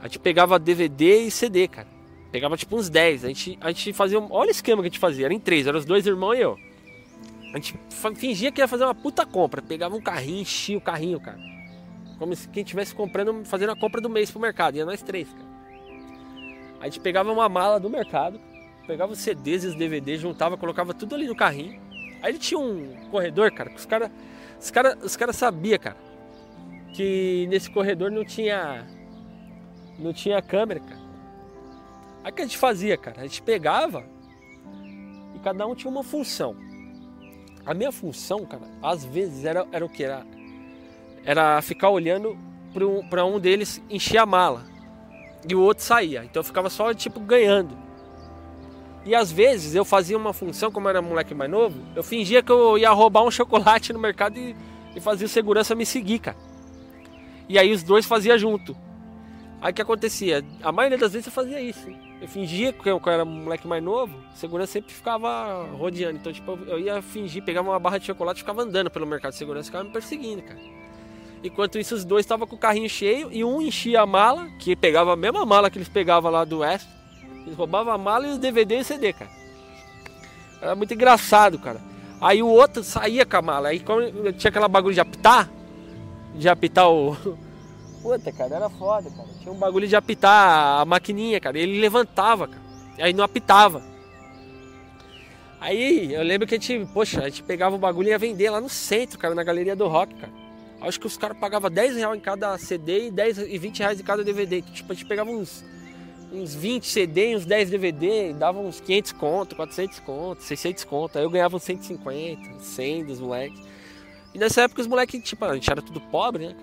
A 0.00 0.06
gente 0.06 0.18
pegava 0.18 0.58
DVD 0.58 1.18
e 1.20 1.30
CD, 1.30 1.68
cara. 1.68 1.88
Pegava 2.30 2.56
tipo 2.56 2.76
uns 2.76 2.88
10. 2.88 3.24
A 3.24 3.28
gente, 3.28 3.58
a 3.60 3.68
gente 3.68 3.92
fazia. 3.92 4.18
Olha 4.18 4.48
o 4.48 4.50
esquema 4.50 4.82
que 4.82 4.88
a 4.88 4.90
gente 4.90 4.98
fazia. 4.98 5.26
Era 5.26 5.34
em 5.34 5.40
três, 5.40 5.66
eram 5.66 5.78
os 5.78 5.84
dois 5.84 6.06
irmãos 6.06 6.34
e 6.34 6.40
eu. 6.40 6.58
A 7.52 7.56
gente 7.56 7.78
fingia 8.16 8.50
que 8.50 8.60
ia 8.60 8.66
fazer 8.66 8.84
uma 8.84 8.94
puta 8.94 9.24
compra. 9.24 9.62
Pegava 9.62 9.94
um 9.94 10.00
carrinho, 10.00 10.40
enchia 10.40 10.76
o 10.76 10.80
carrinho, 10.80 11.20
cara. 11.20 11.38
Como 12.18 12.34
se 12.34 12.48
quem 12.48 12.62
estivesse 12.62 12.94
comprando, 12.94 13.44
fazendo 13.44 13.72
a 13.72 13.76
compra 13.76 14.00
do 14.00 14.08
mês 14.08 14.30
pro 14.30 14.40
mercado. 14.40 14.76
Ia 14.76 14.84
nós 14.84 15.02
três, 15.02 15.28
cara. 15.28 15.54
A 16.80 16.84
gente 16.84 17.00
pegava 17.00 17.32
uma 17.32 17.48
mala 17.48 17.80
do 17.80 17.88
mercado, 17.88 18.40
pegava 18.86 19.12
os 19.12 19.18
CDs 19.18 19.64
e 19.64 19.68
os 19.68 19.74
DVDs, 19.74 20.20
juntava, 20.20 20.56
colocava 20.56 20.92
tudo 20.92 21.14
ali 21.14 21.26
no 21.26 21.34
carrinho. 21.34 21.80
Aí 22.22 22.30
ele 22.30 22.38
tinha 22.38 22.58
um 22.58 23.08
corredor, 23.10 23.52
cara, 23.52 23.70
que 23.70 23.76
os 23.76 23.86
caras 23.86 24.10
os 24.64 24.70
cara, 24.70 24.98
os 25.02 25.14
cara 25.14 25.32
sabiam, 25.32 25.78
cara, 25.78 25.96
que 26.94 27.46
nesse 27.50 27.70
corredor 27.70 28.10
não 28.10 28.24
tinha. 28.24 28.86
Não 29.98 30.12
tinha 30.12 30.40
câmera, 30.40 30.80
cara. 30.80 31.00
Aí 32.24 32.32
o 32.32 32.34
que 32.34 32.42
a 32.42 32.44
gente 32.46 32.56
fazia, 32.56 32.96
cara? 32.96 33.20
A 33.20 33.24
gente 33.24 33.42
pegava 33.42 34.04
e 35.34 35.38
cada 35.40 35.66
um 35.66 35.74
tinha 35.74 35.90
uma 35.90 36.02
função. 36.02 36.56
A 37.66 37.74
minha 37.74 37.92
função, 37.92 38.46
cara, 38.46 38.66
às 38.82 39.04
vezes 39.04 39.44
era, 39.44 39.66
era 39.70 39.84
o 39.84 39.88
que? 39.88 40.02
Era, 40.02 40.26
era 41.24 41.60
ficar 41.62 41.90
olhando 41.90 42.36
para 43.08 43.24
um, 43.24 43.36
um 43.36 43.40
deles 43.40 43.82
encher 43.88 44.18
a 44.18 44.26
mala 44.26 44.64
e 45.48 45.54
o 45.54 45.60
outro 45.60 45.84
saía. 45.84 46.24
Então 46.24 46.40
eu 46.40 46.44
ficava 46.44 46.70
só 46.70 46.92
tipo 46.92 47.20
ganhando. 47.20 47.76
E 49.04 49.14
às 49.14 49.30
vezes 49.30 49.74
eu 49.74 49.84
fazia 49.84 50.16
uma 50.16 50.32
função, 50.32 50.72
como 50.72 50.86
eu 50.86 50.90
era 50.90 51.02
moleque 51.02 51.34
mais 51.34 51.50
novo, 51.50 51.78
eu 51.94 52.02
fingia 52.02 52.42
que 52.42 52.50
eu 52.50 52.78
ia 52.78 52.90
roubar 52.90 53.22
um 53.22 53.30
chocolate 53.30 53.92
no 53.92 53.98
mercado 53.98 54.38
e, 54.38 54.56
e 54.96 55.00
fazia 55.00 55.26
o 55.26 55.28
segurança 55.28 55.74
me 55.74 55.84
seguir, 55.84 56.20
cara. 56.20 56.36
E 57.46 57.58
aí 57.58 57.70
os 57.70 57.82
dois 57.82 58.06
faziam 58.06 58.38
junto. 58.38 58.74
Aí 59.60 59.72
o 59.72 59.74
que 59.74 59.82
acontecia? 59.82 60.42
A 60.62 60.72
maioria 60.72 60.96
das 60.96 61.12
vezes 61.12 61.26
eu 61.26 61.32
fazia 61.32 61.60
isso. 61.60 61.86
Eu 62.20 62.28
fingia 62.28 62.72
que 62.72 62.88
eu, 62.88 63.00
era 63.06 63.24
moleque 63.24 63.66
mais 63.66 63.82
novo, 63.82 64.16
o 64.32 64.36
segurança 64.36 64.72
sempre 64.72 64.94
ficava 64.94 65.66
rodeando. 65.72 66.18
Então, 66.18 66.32
tipo, 66.32 66.58
eu 66.66 66.78
ia 66.78 67.02
fingir, 67.02 67.42
pegava 67.44 67.68
uma 67.68 67.78
barra 67.78 67.98
de 67.98 68.06
chocolate 68.06 68.38
e 68.38 68.42
ficava 68.42 68.62
andando 68.62 68.90
pelo 68.90 69.06
mercado 69.06 69.32
de 69.32 69.38
segurança, 69.38 69.66
ficava 69.66 69.84
me 69.84 69.90
perseguindo, 69.90 70.42
cara. 70.42 70.60
Enquanto 71.44 71.78
isso, 71.78 71.94
os 71.94 72.06
dois 72.06 72.24
estavam 72.24 72.46
com 72.46 72.56
o 72.56 72.58
carrinho 72.58 72.88
cheio 72.88 73.28
e 73.30 73.44
um 73.44 73.60
enchia 73.60 74.00
a 74.00 74.06
mala, 74.06 74.48
que 74.58 74.74
pegava 74.74 75.12
a 75.12 75.16
mesma 75.16 75.44
mala 75.44 75.68
que 75.68 75.76
eles 75.76 75.90
pegavam 75.90 76.30
lá 76.30 76.42
do 76.42 76.60
Oeste. 76.60 76.88
Eles 77.44 77.54
roubavam 77.54 77.92
a 77.92 77.98
mala 77.98 78.26
e 78.26 78.30
os 78.30 78.38
DVD 78.38 78.78
e 78.78 78.84
CD, 78.84 79.12
cara. 79.12 79.30
Era 80.62 80.74
muito 80.74 80.94
engraçado, 80.94 81.58
cara. 81.58 81.82
Aí 82.18 82.42
o 82.42 82.48
outro 82.48 82.82
saía 82.82 83.26
com 83.26 83.36
a 83.36 83.42
mala. 83.42 83.68
Aí 83.68 83.80
como 83.80 84.00
tinha 84.32 84.48
aquela 84.48 84.66
bagulho 84.68 84.94
de 84.94 85.00
apitar, 85.00 85.50
de 86.34 86.48
apitar 86.48 86.90
o. 86.90 87.14
Puta, 88.00 88.32
cara, 88.32 88.56
era 88.56 88.70
foda, 88.70 89.10
cara. 89.10 89.28
Tinha 89.40 89.52
um 89.52 89.58
bagulho 89.58 89.86
de 89.86 89.94
apitar 89.94 90.80
a 90.80 90.84
maquininha, 90.86 91.38
cara. 91.40 91.58
Ele 91.58 91.78
levantava, 91.78 92.48
cara. 92.48 92.62
Aí 92.98 93.12
não 93.12 93.22
apitava. 93.22 93.82
Aí 95.60 96.14
eu 96.14 96.22
lembro 96.22 96.46
que 96.46 96.54
a 96.54 96.58
gente, 96.58 96.86
poxa, 96.94 97.20
a 97.20 97.28
gente 97.28 97.42
pegava 97.42 97.76
o 97.76 97.78
bagulho 97.78 98.08
e 98.08 98.10
ia 98.12 98.18
vender 98.18 98.48
lá 98.48 98.62
no 98.62 98.68
centro, 98.70 99.18
cara, 99.18 99.34
na 99.34 99.42
galeria 99.42 99.76
do 99.76 99.86
rock, 99.88 100.14
cara. 100.14 100.43
Acho 100.86 101.00
que 101.00 101.06
os 101.06 101.16
caras 101.16 101.36
pagavam 101.38 101.70
10 101.70 101.96
reais 101.96 102.16
em 102.16 102.20
cada 102.20 102.56
CD 102.58 103.08
e 103.08 103.10
10 103.10 103.38
e 103.38 103.58
20 103.58 103.78
reais 103.78 104.00
em 104.00 104.04
cada 104.04 104.22
DVD. 104.22 104.62
Tipo, 104.62 104.92
a 104.92 104.94
gente 104.94 105.06
pegava 105.06 105.30
uns, 105.30 105.64
uns 106.32 106.54
20 106.54 106.86
CD 106.86 107.32
e 107.32 107.36
uns 107.36 107.46
10 107.46 107.70
DVD, 107.70 108.32
dava 108.34 108.58
uns 108.58 108.80
500 108.80 109.12
conto, 109.12 109.56
400 109.56 110.00
conto, 110.00 110.42
600 110.42 110.84
conto. 110.84 111.18
Aí 111.18 111.24
eu 111.24 111.30
ganhava 111.30 111.56
uns 111.56 111.62
150, 111.62 112.60
100 112.60 113.04
dos 113.04 113.20
moleques. 113.20 113.60
E 114.34 114.38
nessa 114.38 114.62
época 114.62 114.82
os 114.82 114.86
moleques, 114.86 115.22
tipo, 115.22 115.44
a 115.44 115.54
gente 115.54 115.70
era 115.70 115.80
tudo 115.80 116.00
pobre, 116.00 116.48
né? 116.48 116.56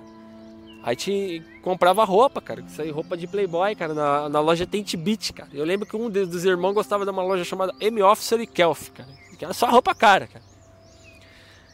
Aí 0.84 0.88
a 0.88 0.90
gente 0.90 1.44
comprava 1.62 2.04
roupa, 2.04 2.42
cara. 2.42 2.62
Isso 2.62 2.82
aí, 2.82 2.90
roupa 2.90 3.16
de 3.16 3.28
Playboy, 3.28 3.76
cara, 3.76 3.94
na, 3.94 4.30
na 4.30 4.40
loja 4.40 4.66
Tent 4.66 4.96
Beat, 4.96 5.32
cara. 5.32 5.50
Eu 5.54 5.64
lembro 5.64 5.88
que 5.88 5.96
um 5.96 6.10
dos 6.10 6.44
irmãos 6.44 6.74
gostava 6.74 7.06
de 7.06 7.12
uma 7.12 7.24
loja 7.24 7.44
chamada 7.44 7.74
M 7.80 8.02
Officer 8.02 8.40
e 8.40 8.48
Kelf, 8.48 8.90
cara. 8.90 9.10
Que 9.38 9.46
era 9.46 9.54
só 9.54 9.70
roupa 9.70 9.94
cara, 9.94 10.28
cara. 10.28 10.44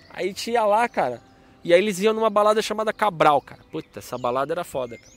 Aí 0.09 0.25
a 0.25 0.27
gente 0.27 0.51
ia 0.51 0.65
lá, 0.65 0.87
cara. 0.89 1.21
E 1.67 1.73
aí 1.73 1.81
eles 1.81 1.99
iam 1.99 2.13
numa 2.13 2.29
balada 2.29 2.61
chamada 2.61 2.93
Cabral, 2.93 3.41
cara. 3.41 3.61
Puta, 3.69 3.99
essa 3.99 4.17
balada 4.17 4.53
era 4.53 4.63
foda, 4.63 4.97
cara. 4.97 5.11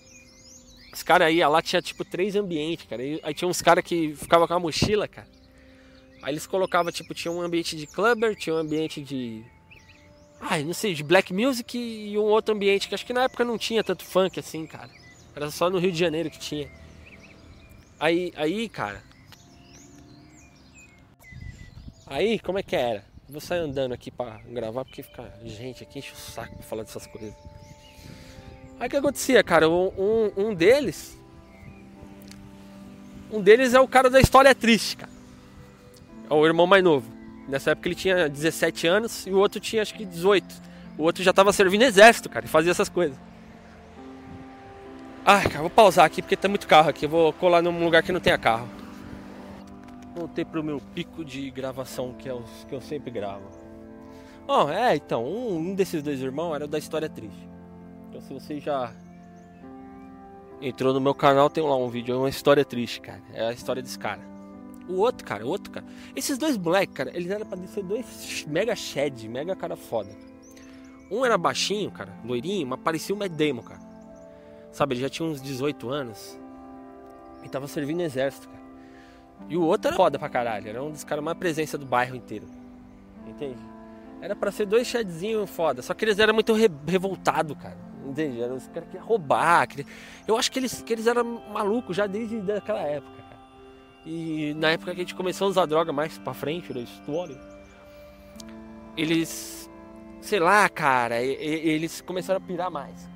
Os 0.93 1.01
caras 1.01 1.33
iam 1.33 1.49
lá, 1.49 1.63
tinha 1.63 1.81
tipo 1.81 2.05
três 2.05 2.35
ambientes, 2.35 2.87
cara. 2.87 3.01
Aí 3.23 3.33
tinha 3.33 3.47
uns 3.47 3.63
caras 3.63 3.85
que 3.85 4.17
ficavam 4.17 4.49
com 4.49 4.55
a 4.55 4.59
mochila, 4.59 5.07
cara. 5.07 5.29
Aí 6.21 6.33
eles 6.33 6.49
colocavam, 6.49 6.91
tipo, 6.91 7.15
tinha 7.15 7.31
um 7.31 7.41
ambiente 7.41 7.77
de 7.77 7.87
clubber, 7.87 8.35
tinha 8.35 8.57
um 8.57 8.59
ambiente 8.59 9.01
de. 9.01 9.45
Ai, 10.41 10.65
não 10.65 10.75
sei, 10.75 10.93
de 10.93 11.05
black 11.05 11.33
music 11.33 11.79
e 11.79 12.19
um 12.19 12.23
outro 12.25 12.53
ambiente 12.53 12.89
que 12.89 12.97
acho 12.97 13.07
que 13.07 13.13
na 13.13 13.23
época 13.23 13.45
não 13.45 13.57
tinha 13.57 13.85
tanto 13.85 14.05
funk 14.05 14.41
assim, 14.41 14.67
cara. 14.67 14.91
Era 15.37 15.53
só 15.53 15.71
no 15.71 15.79
Rio 15.79 15.93
de 15.93 15.99
Janeiro 16.01 16.31
que 16.31 16.39
tinha. 16.41 16.69
Aí, 18.01 18.33
aí, 18.35 18.69
cara. 18.69 19.01
Aí, 22.09 22.41
como 22.41 22.59
é 22.59 22.63
que 22.65 22.75
era? 22.75 23.10
Vou 23.31 23.40
sair 23.40 23.61
andando 23.61 23.93
aqui 23.93 24.11
para 24.11 24.40
gravar 24.49 24.85
porque 24.85 25.05
fica 25.05 25.33
gente 25.45 25.85
aqui 25.85 26.01
enche 26.01 26.12
o 26.12 26.16
saco 26.16 26.53
pra 26.53 26.64
falar 26.64 26.83
dessas 26.83 27.07
coisas. 27.07 27.33
Aí 28.81 28.88
o 28.88 28.90
que 28.90 28.97
acontecia, 28.97 29.45
cara? 29.45 29.69
Um, 29.71 30.33
um, 30.37 30.53
deles. 30.53 31.16
Um 33.31 33.40
deles 33.40 33.73
é 33.73 33.79
o 33.79 33.87
cara 33.87 34.11
da 34.11 34.21
história 34.21 34.53
triste, 34.53 34.97
cara. 34.97 35.12
É 36.29 36.35
o 36.35 36.45
irmão 36.45 36.66
mais 36.66 36.83
novo. 36.83 37.09
Nessa 37.47 37.71
época 37.71 37.87
ele 37.87 37.95
tinha 37.95 38.29
17 38.29 38.88
anos 38.88 39.27
e 39.29 39.31
o 39.31 39.38
outro 39.38 39.61
tinha 39.61 39.81
acho 39.81 39.95
que 39.95 40.05
18. 40.05 40.45
O 40.99 41.05
outro 41.05 41.23
já 41.23 41.33
tava 41.33 41.53
servindo 41.53 41.83
exército, 41.83 42.29
cara, 42.29 42.47
e 42.47 42.49
fazia 42.49 42.73
essas 42.73 42.88
coisas. 42.88 43.16
Ai, 45.25 45.45
cara, 45.45 45.61
vou 45.61 45.71
pausar 45.71 46.05
aqui 46.05 46.21
porque 46.21 46.37
tem 46.37 46.49
muito 46.49 46.66
carro 46.66 46.88
aqui. 46.88 47.05
Eu 47.05 47.11
vou 47.11 47.33
colar 47.35 47.62
num 47.62 47.85
lugar 47.85 48.03
que 48.03 48.11
não 48.11 48.19
tenha 48.19 48.37
carro 48.37 48.80
voltei 50.14 50.44
pro 50.44 50.62
meu 50.62 50.81
pico 50.94 51.25
de 51.25 51.51
gravação 51.51 52.14
que 52.14 52.29
é 52.29 52.35
o 52.35 52.42
que 52.68 52.75
eu 52.75 52.81
sempre 52.81 53.11
gravo. 53.11 53.44
Bom, 54.46 54.68
é, 54.70 54.96
então, 54.96 55.25
um, 55.25 55.59
um 55.59 55.75
desses 55.75 56.03
dois 56.03 56.20
irmãos 56.20 56.55
era 56.55 56.64
o 56.64 56.68
da 56.68 56.79
história 56.79 57.09
triste. 57.09 57.49
Então 58.09 58.20
se 58.20 58.35
você 58.35 58.59
já 58.59 58.92
entrou 60.61 60.92
no 60.92 61.01
meu 61.01 61.14
canal, 61.14 61.49
tem 61.49 61.62
lá 61.62 61.77
um 61.77 61.88
vídeo, 61.88 62.14
é 62.14 62.18
uma 62.18 62.29
história 62.29 62.64
triste, 62.64 63.01
cara. 63.01 63.23
É 63.33 63.46
a 63.46 63.53
história 63.53 63.83
desse 63.83 63.99
cara. 63.99 64.20
O 64.88 64.96
outro, 64.96 65.25
cara, 65.25 65.46
o 65.46 65.49
outro, 65.49 65.70
cara. 65.70 65.87
Esses 66.16 66.37
dois 66.37 66.59
moleques, 66.59 66.94
cara, 66.94 67.11
eles 67.14 67.31
eram 67.31 67.46
pra 67.46 67.57
ser 67.66 67.85
dois 67.85 68.44
mega 68.49 68.75
shed, 68.75 69.29
mega 69.29 69.55
cara 69.55 69.77
foda. 69.77 70.11
Um 71.11 71.25
era 71.25 71.38
baixinho, 71.38 71.90
cara, 71.90 72.12
loirinho, 72.25 72.66
mas 72.66 72.81
parecia 72.81 73.14
Matt 73.14 73.33
Damon, 73.33 73.62
cara. 73.62 73.81
Sabe, 74.73 74.94
ele 74.94 75.03
já 75.03 75.09
tinha 75.09 75.29
uns 75.29 75.40
18 75.40 75.88
anos. 75.88 76.38
E 77.44 77.49
tava 77.49 77.66
servindo 77.66 78.01
exército, 78.01 78.49
cara. 78.49 78.60
E 79.48 79.57
o 79.57 79.62
outro 79.62 79.88
era 79.88 79.96
foda 79.96 80.18
pra 80.18 80.29
caralho. 80.29 80.68
Era 80.68 80.83
um 80.83 80.90
dos 80.90 81.05
caras 81.05 81.24
mais 81.24 81.37
presença 81.37 81.76
do 81.76 81.87
bairro 81.87 82.14
inteiro. 82.14 82.46
Entende? 83.26 83.59
Era 84.20 84.37
pra 84.37 84.53
ser 84.53 84.66
dois 84.66 84.87
chadzinhos 84.87 85.48
foda. 85.48 85.83
Só 85.83 85.94
que 85.94 86.05
eles 86.05 86.18
eram 86.18 86.35
muito 86.35 86.53
re 86.53 86.70
revoltados, 86.87 87.57
cara. 87.57 87.76
Entende? 88.07 88.42
Eram 88.42 88.57
os 88.57 88.66
caras 88.68 88.88
que 88.88 88.96
iam 88.96 89.05
roubar. 89.05 89.66
Que... 89.66 89.87
Eu 90.26 90.37
acho 90.37 90.50
que 90.50 90.59
eles, 90.59 90.83
que 90.83 90.92
eles 90.92 91.07
eram 91.07 91.42
malucos 91.53 91.96
já 91.96 92.07
desde 92.07 92.53
aquela 92.53 92.83
época, 92.83 93.16
cara. 93.22 93.40
E 94.05 94.55
na 94.55 94.70
época 94.70 94.94
que 94.94 95.00
a 95.00 95.05
gente 95.05 95.14
começou 95.14 95.46
a 95.46 95.50
usar 95.50 95.66
droga 95.66 95.92
mais 95.92 96.18
pra 96.18 96.35
frente 96.35 96.72
da 96.72 96.81
história, 96.81 97.38
eles. 98.96 99.70
Sei 100.20 100.38
lá, 100.38 100.68
cara, 100.68 101.22
eles 101.22 102.03
começaram 102.03 102.38
a 102.38 102.46
pirar 102.46 102.70
mais. 102.70 103.09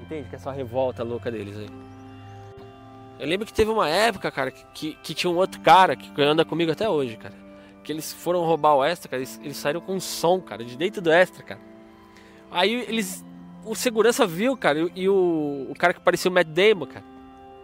Entende? 0.00 0.28
Que 0.28 0.36
essa 0.36 0.52
revolta 0.52 1.02
louca 1.02 1.30
deles 1.30 1.56
aí. 1.56 1.85
Eu 3.18 3.26
lembro 3.26 3.46
que 3.46 3.52
teve 3.52 3.70
uma 3.70 3.88
época, 3.88 4.30
cara, 4.30 4.50
que, 4.50 4.96
que 5.02 5.14
tinha 5.14 5.30
um 5.30 5.36
outro 5.36 5.60
cara 5.60 5.96
que 5.96 6.20
anda 6.20 6.44
comigo 6.44 6.70
até 6.70 6.88
hoje, 6.88 7.16
cara. 7.16 7.34
Que 7.82 7.92
eles 7.92 8.12
foram 8.12 8.44
roubar 8.44 8.74
o 8.74 8.84
extra, 8.84 9.08
cara. 9.08 9.20
Eles, 9.20 9.40
eles 9.42 9.56
saíram 9.56 9.80
com 9.80 9.94
um 9.94 10.00
som, 10.00 10.40
cara, 10.40 10.64
de 10.64 10.76
dentro 10.76 11.00
do 11.00 11.10
extra, 11.10 11.42
cara. 11.42 11.60
Aí 12.50 12.72
eles. 12.88 13.24
O 13.64 13.74
segurança 13.74 14.26
viu, 14.26 14.56
cara, 14.56 14.78
e, 14.78 14.92
e 14.94 15.08
o, 15.08 15.66
o 15.70 15.74
cara 15.76 15.92
que 15.92 16.00
parecia 16.00 16.30
o 16.30 16.34
Matt 16.34 16.46
Damon, 16.46 16.86
cara, 16.86 17.04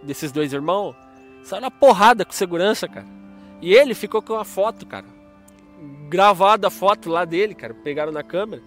desses 0.02 0.32
dois 0.32 0.52
irmãos, 0.52 0.96
saiu 1.44 1.60
na 1.60 1.70
porrada 1.70 2.24
com 2.24 2.32
segurança, 2.32 2.88
cara. 2.88 3.06
E 3.60 3.72
ele 3.72 3.94
ficou 3.94 4.20
com 4.20 4.34
a 4.34 4.44
foto, 4.44 4.84
cara. 4.86 5.06
Gravada 6.08 6.66
a 6.66 6.70
foto 6.70 7.08
lá 7.08 7.24
dele, 7.24 7.54
cara. 7.54 7.74
Pegaram 7.74 8.10
na 8.10 8.22
câmera. 8.22 8.62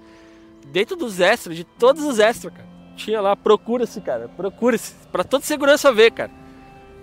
Dentro 0.67 0.95
dos 0.95 1.19
extras, 1.19 1.55
de 1.57 1.63
todos 1.63 2.03
os 2.03 2.19
extras, 2.19 2.53
cara. 2.53 2.67
Tinha 2.95 3.19
lá, 3.19 3.35
procura-se, 3.35 3.99
cara. 3.99 4.29
Procura-se. 4.29 4.95
Pra 5.11 5.23
toda 5.23 5.43
segurança 5.43 5.91
ver, 5.91 6.11
cara. 6.11 6.31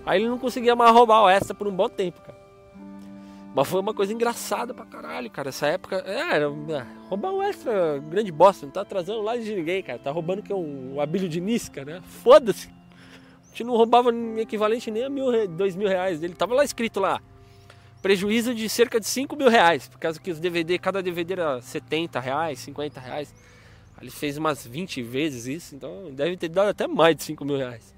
Aí 0.04 0.20
ele 0.20 0.28
não 0.28 0.38
conseguia 0.38 0.74
mais 0.74 0.92
roubar 0.92 1.22
o 1.22 1.28
extra 1.28 1.54
por 1.54 1.66
um 1.66 1.74
bom 1.74 1.88
tempo, 1.88 2.20
cara. 2.20 2.42
Mas 3.54 3.68
foi 3.68 3.80
uma 3.80 3.92
coisa 3.92 4.12
engraçada 4.12 4.72
pra 4.72 4.86
caralho, 4.86 5.30
cara. 5.30 5.50
Essa 5.50 5.66
época. 5.66 6.02
É, 6.06 6.36
era, 6.36 6.46
é, 6.46 6.86
roubar 7.08 7.32
o 7.32 7.42
extra, 7.42 7.98
grande 7.98 8.32
bosta. 8.32 8.64
Não 8.64 8.72
tá 8.72 8.84
trazendo 8.84 9.20
lá 9.20 9.36
de 9.36 9.54
ninguém, 9.54 9.82
cara. 9.82 9.98
Tá 9.98 10.10
roubando 10.10 10.42
que 10.42 10.52
é 10.52 10.56
um, 10.56 10.98
um 10.98 11.28
de 11.28 11.40
Nisca, 11.40 11.84
né? 11.84 12.02
Foda-se. 12.04 12.68
A 12.68 13.48
gente 13.48 13.64
não 13.64 13.76
roubava 13.76 14.10
equivalente 14.38 14.90
nem 14.90 15.04
a 15.04 15.10
mil, 15.10 15.26
dois 15.48 15.76
mil 15.76 15.86
reais 15.86 16.18
dele. 16.18 16.34
Tava 16.34 16.54
lá 16.54 16.64
escrito 16.64 16.98
lá. 16.98 17.20
Prejuízo 18.00 18.54
de 18.54 18.68
cerca 18.68 18.98
de 18.98 19.06
5 19.06 19.36
mil 19.36 19.48
reais. 19.48 19.86
Por 19.86 19.98
causa 19.98 20.18
que 20.18 20.30
os 20.30 20.40
DVD, 20.40 20.78
cada 20.78 21.02
DVD 21.02 21.34
era 21.34 21.60
70 21.60 22.18
reais, 22.18 22.58
50 22.58 22.98
reais. 22.98 23.32
Ele 24.00 24.10
fez 24.10 24.36
umas 24.36 24.66
20 24.66 25.00
vezes 25.02 25.46
isso, 25.46 25.76
então 25.76 26.10
deve 26.12 26.36
ter 26.36 26.48
dado 26.48 26.70
até 26.70 26.88
mais 26.88 27.14
de 27.14 27.22
5 27.22 27.44
mil 27.44 27.56
reais. 27.56 27.94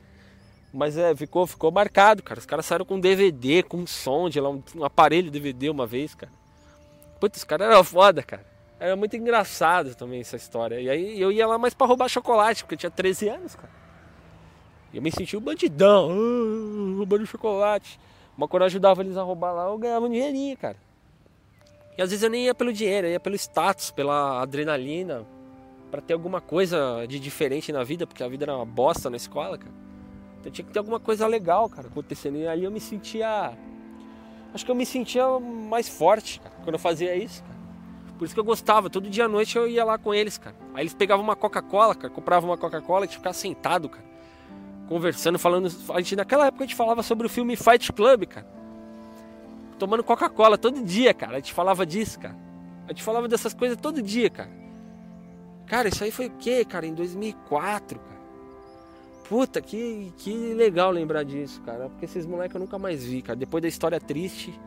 Mas 0.74 0.98
é, 0.98 1.14
ficou, 1.14 1.46
ficou 1.46 1.70
marcado, 1.70 2.20
cara. 2.20 2.40
Os 2.40 2.46
caras 2.46 2.66
saíram 2.66 2.84
com 2.84 2.98
DVD, 2.98 3.62
com 3.62 3.87
som 3.87 4.28
de 4.28 4.40
lá, 4.40 4.50
um, 4.50 4.60
um 4.74 4.84
aparelho 4.84 5.30
DVD 5.30 5.70
uma 5.70 5.87
vez, 5.87 6.16
cara. 6.16 6.32
Putz, 7.20 7.38
os 7.38 7.44
caras 7.44 7.68
eram 7.68 7.84
foda, 7.84 8.24
cara. 8.24 8.44
Era 8.80 8.96
muito 8.96 9.16
engraçado 9.16 9.94
também 9.94 10.20
essa 10.20 10.34
história. 10.34 10.80
E 10.80 10.90
aí 10.90 11.20
eu 11.20 11.30
ia 11.30 11.46
lá 11.46 11.56
mais 11.56 11.74
pra 11.74 11.87
roubar 11.87 12.08
chocolate, 12.08 12.64
porque 12.64 12.74
eu 12.74 12.78
tinha 12.78 12.90
13 12.90 13.28
anos, 13.28 13.54
cara. 13.54 13.70
E 14.92 14.96
eu 14.96 15.02
me 15.02 15.12
sentia 15.12 15.38
um 15.38 15.42
bandidão, 15.42 16.10
uh, 16.10 16.96
roubando 16.96 17.24
chocolate. 17.24 18.00
Mas 18.37 18.48
quando 18.48 18.62
eu 18.62 18.66
ajudava 18.66 19.00
eles 19.00 19.16
a 19.16 19.22
roubar 19.22 19.52
lá, 19.52 19.66
eu 19.68 19.78
ganhava 19.78 20.06
um 20.06 20.10
dinheirinho, 20.10 20.56
cara. 20.56 20.76
E 21.96 22.02
às 22.02 22.10
vezes 22.10 22.24
eu 22.24 22.30
nem 22.30 22.46
ia 22.46 22.54
pelo 22.54 22.72
dinheiro, 22.72 23.06
eu 23.06 23.12
ia 23.12 23.20
pelo 23.20 23.37
status, 23.37 23.92
pela 23.92 24.42
adrenalina, 24.42 25.24
para 25.88 26.00
ter 26.00 26.14
alguma 26.14 26.40
coisa 26.40 27.06
de 27.06 27.20
diferente 27.20 27.70
na 27.70 27.84
vida, 27.84 28.08
porque 28.08 28.24
a 28.24 28.28
vida 28.28 28.44
era 28.44 28.56
uma 28.56 28.66
bosta 28.66 29.08
na 29.08 29.16
escola, 29.16 29.56
cara. 29.56 29.84
Então 30.44 30.52
tinha 30.52 30.66
que 30.66 30.72
ter 30.72 30.78
alguma 30.78 31.00
coisa 31.00 31.26
legal, 31.26 31.70
cara, 31.70 31.88
acontecendo. 31.88 32.37
E 32.37 32.46
ali 32.46 32.64
eu 32.64 32.70
me 32.70 32.78
sentia. 32.78 33.57
Acho 34.52 34.62
que 34.62 34.70
eu 34.70 34.74
me 34.74 34.85
sentia 34.85 35.24
mais 35.40 35.88
forte, 35.88 36.38
cara, 36.38 36.54
quando 36.62 36.74
eu 36.74 36.78
fazia 36.78 37.16
isso, 37.16 37.42
cara. 37.42 37.54
Por 38.18 38.26
isso 38.26 38.35
que 38.35 38.40
eu 38.40 38.44
gostava. 38.44 38.90
Todo 38.90 39.09
dia 39.09 39.24
à 39.24 39.28
noite 39.28 39.57
eu 39.57 39.66
ia 39.66 39.83
lá 39.83 39.96
com 39.96 40.12
eles, 40.12 40.37
cara. 40.37 40.54
Aí 40.74 40.83
eles 40.83 40.92
pegavam 40.92 41.24
uma 41.24 41.35
Coca-Cola, 41.35 41.94
cara, 41.94 42.12
compravam 42.12 42.50
uma 42.50 42.59
Coca-Cola 42.59 43.07
e 43.07 43.09
ficar 43.09 43.33
sentado, 43.33 43.88
cara. 43.88 44.04
Conversando, 44.87 45.38
falando. 45.38 45.72
A 45.94 45.98
gente, 46.00 46.14
naquela 46.14 46.46
época 46.46 46.64
a 46.64 46.66
gente 46.66 46.76
falava 46.76 47.02
sobre 47.02 47.26
o 47.26 47.30
filme 47.30 47.57
Fight 47.57 47.90
Club, 47.90 48.26
cara. 48.26 48.46
Tomando 49.78 50.04
Coca-Cola 50.04 50.59
todo 50.59 50.85
dia, 50.85 51.14
cara. 51.14 51.33
A 51.33 51.37
gente 51.37 51.54
falava 51.54 51.87
disso, 51.87 52.20
cara. 52.20 52.37
A 52.87 52.92
gente 52.92 53.02
falava 53.02 53.26
dessas 53.26 53.54
coisas 53.54 53.78
todo 53.78 54.02
dia, 54.02 54.28
cara. 54.28 54.50
Cara, 55.66 55.88
isso 55.88 56.04
aí 56.04 56.11
foi 56.11 56.26
o 56.26 56.30
quê, 56.33 56.66
cara? 56.66 56.87
Em 56.87 56.92
2004, 56.92 57.98
cara. 57.98 58.13
Puta, 59.28 59.60
que, 59.60 60.12
que 60.18 60.52
legal 60.54 60.90
lembrar 60.90 61.22
disso, 61.22 61.60
cara. 61.62 61.88
Porque 61.88 62.04
esses 62.04 62.26
moleques 62.26 62.54
eu 62.54 62.60
nunca 62.60 62.78
mais 62.78 63.04
vi, 63.04 63.22
cara. 63.22 63.37
Depois 63.37 63.62
da 63.62 63.68
história 63.68 63.98
triste, 63.98 64.58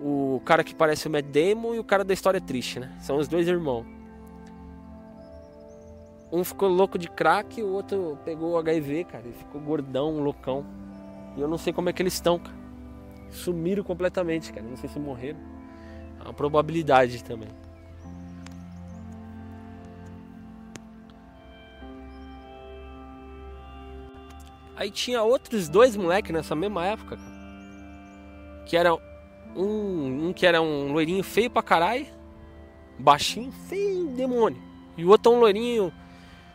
o 0.00 0.40
cara 0.44 0.64
que 0.64 0.74
parece 0.74 1.06
o 1.06 1.10
Matt 1.10 1.26
Damon 1.26 1.74
e 1.74 1.78
o 1.78 1.84
cara 1.84 2.04
da 2.04 2.12
história 2.12 2.40
triste, 2.40 2.80
né? 2.80 2.96
São 3.00 3.16
os 3.16 3.28
dois 3.28 3.46
irmãos. 3.46 3.86
Um 6.32 6.44
ficou 6.44 6.68
louco 6.68 6.98
de 6.98 7.08
crack 7.08 7.60
e 7.60 7.62
o 7.62 7.72
outro 7.72 8.18
pegou 8.24 8.58
HIV, 8.58 9.04
cara. 9.04 9.24
E 9.28 9.32
ficou 9.32 9.60
gordão, 9.60 10.20
loucão. 10.20 10.64
E 11.36 11.40
eu 11.40 11.48
não 11.48 11.58
sei 11.58 11.72
como 11.72 11.88
é 11.88 11.92
que 11.92 12.02
eles 12.02 12.14
estão, 12.14 12.38
cara. 12.38 12.58
Sumiram 13.30 13.84
completamente, 13.84 14.52
cara. 14.52 14.66
Não 14.66 14.76
sei 14.76 14.88
se 14.88 14.98
morreram. 14.98 15.38
É 16.18 16.24
uma 16.24 16.34
probabilidade 16.34 17.22
também. 17.22 17.48
Aí 24.80 24.90
tinha 24.90 25.22
outros 25.22 25.68
dois 25.68 25.94
moleques 25.94 26.32
nessa 26.32 26.54
mesma 26.54 26.86
época. 26.86 27.18
Que 28.64 28.78
era 28.78 28.94
um, 29.54 30.28
um 30.28 30.32
que 30.32 30.46
era 30.46 30.62
um 30.62 30.90
loirinho 30.90 31.22
feio 31.22 31.50
pra 31.50 31.62
caralho, 31.62 32.06
baixinho, 32.98 33.52
feio 33.68 34.06
demônio. 34.06 34.56
E 34.96 35.04
o 35.04 35.10
outro 35.10 35.32
um 35.32 35.38
loirinho 35.38 35.92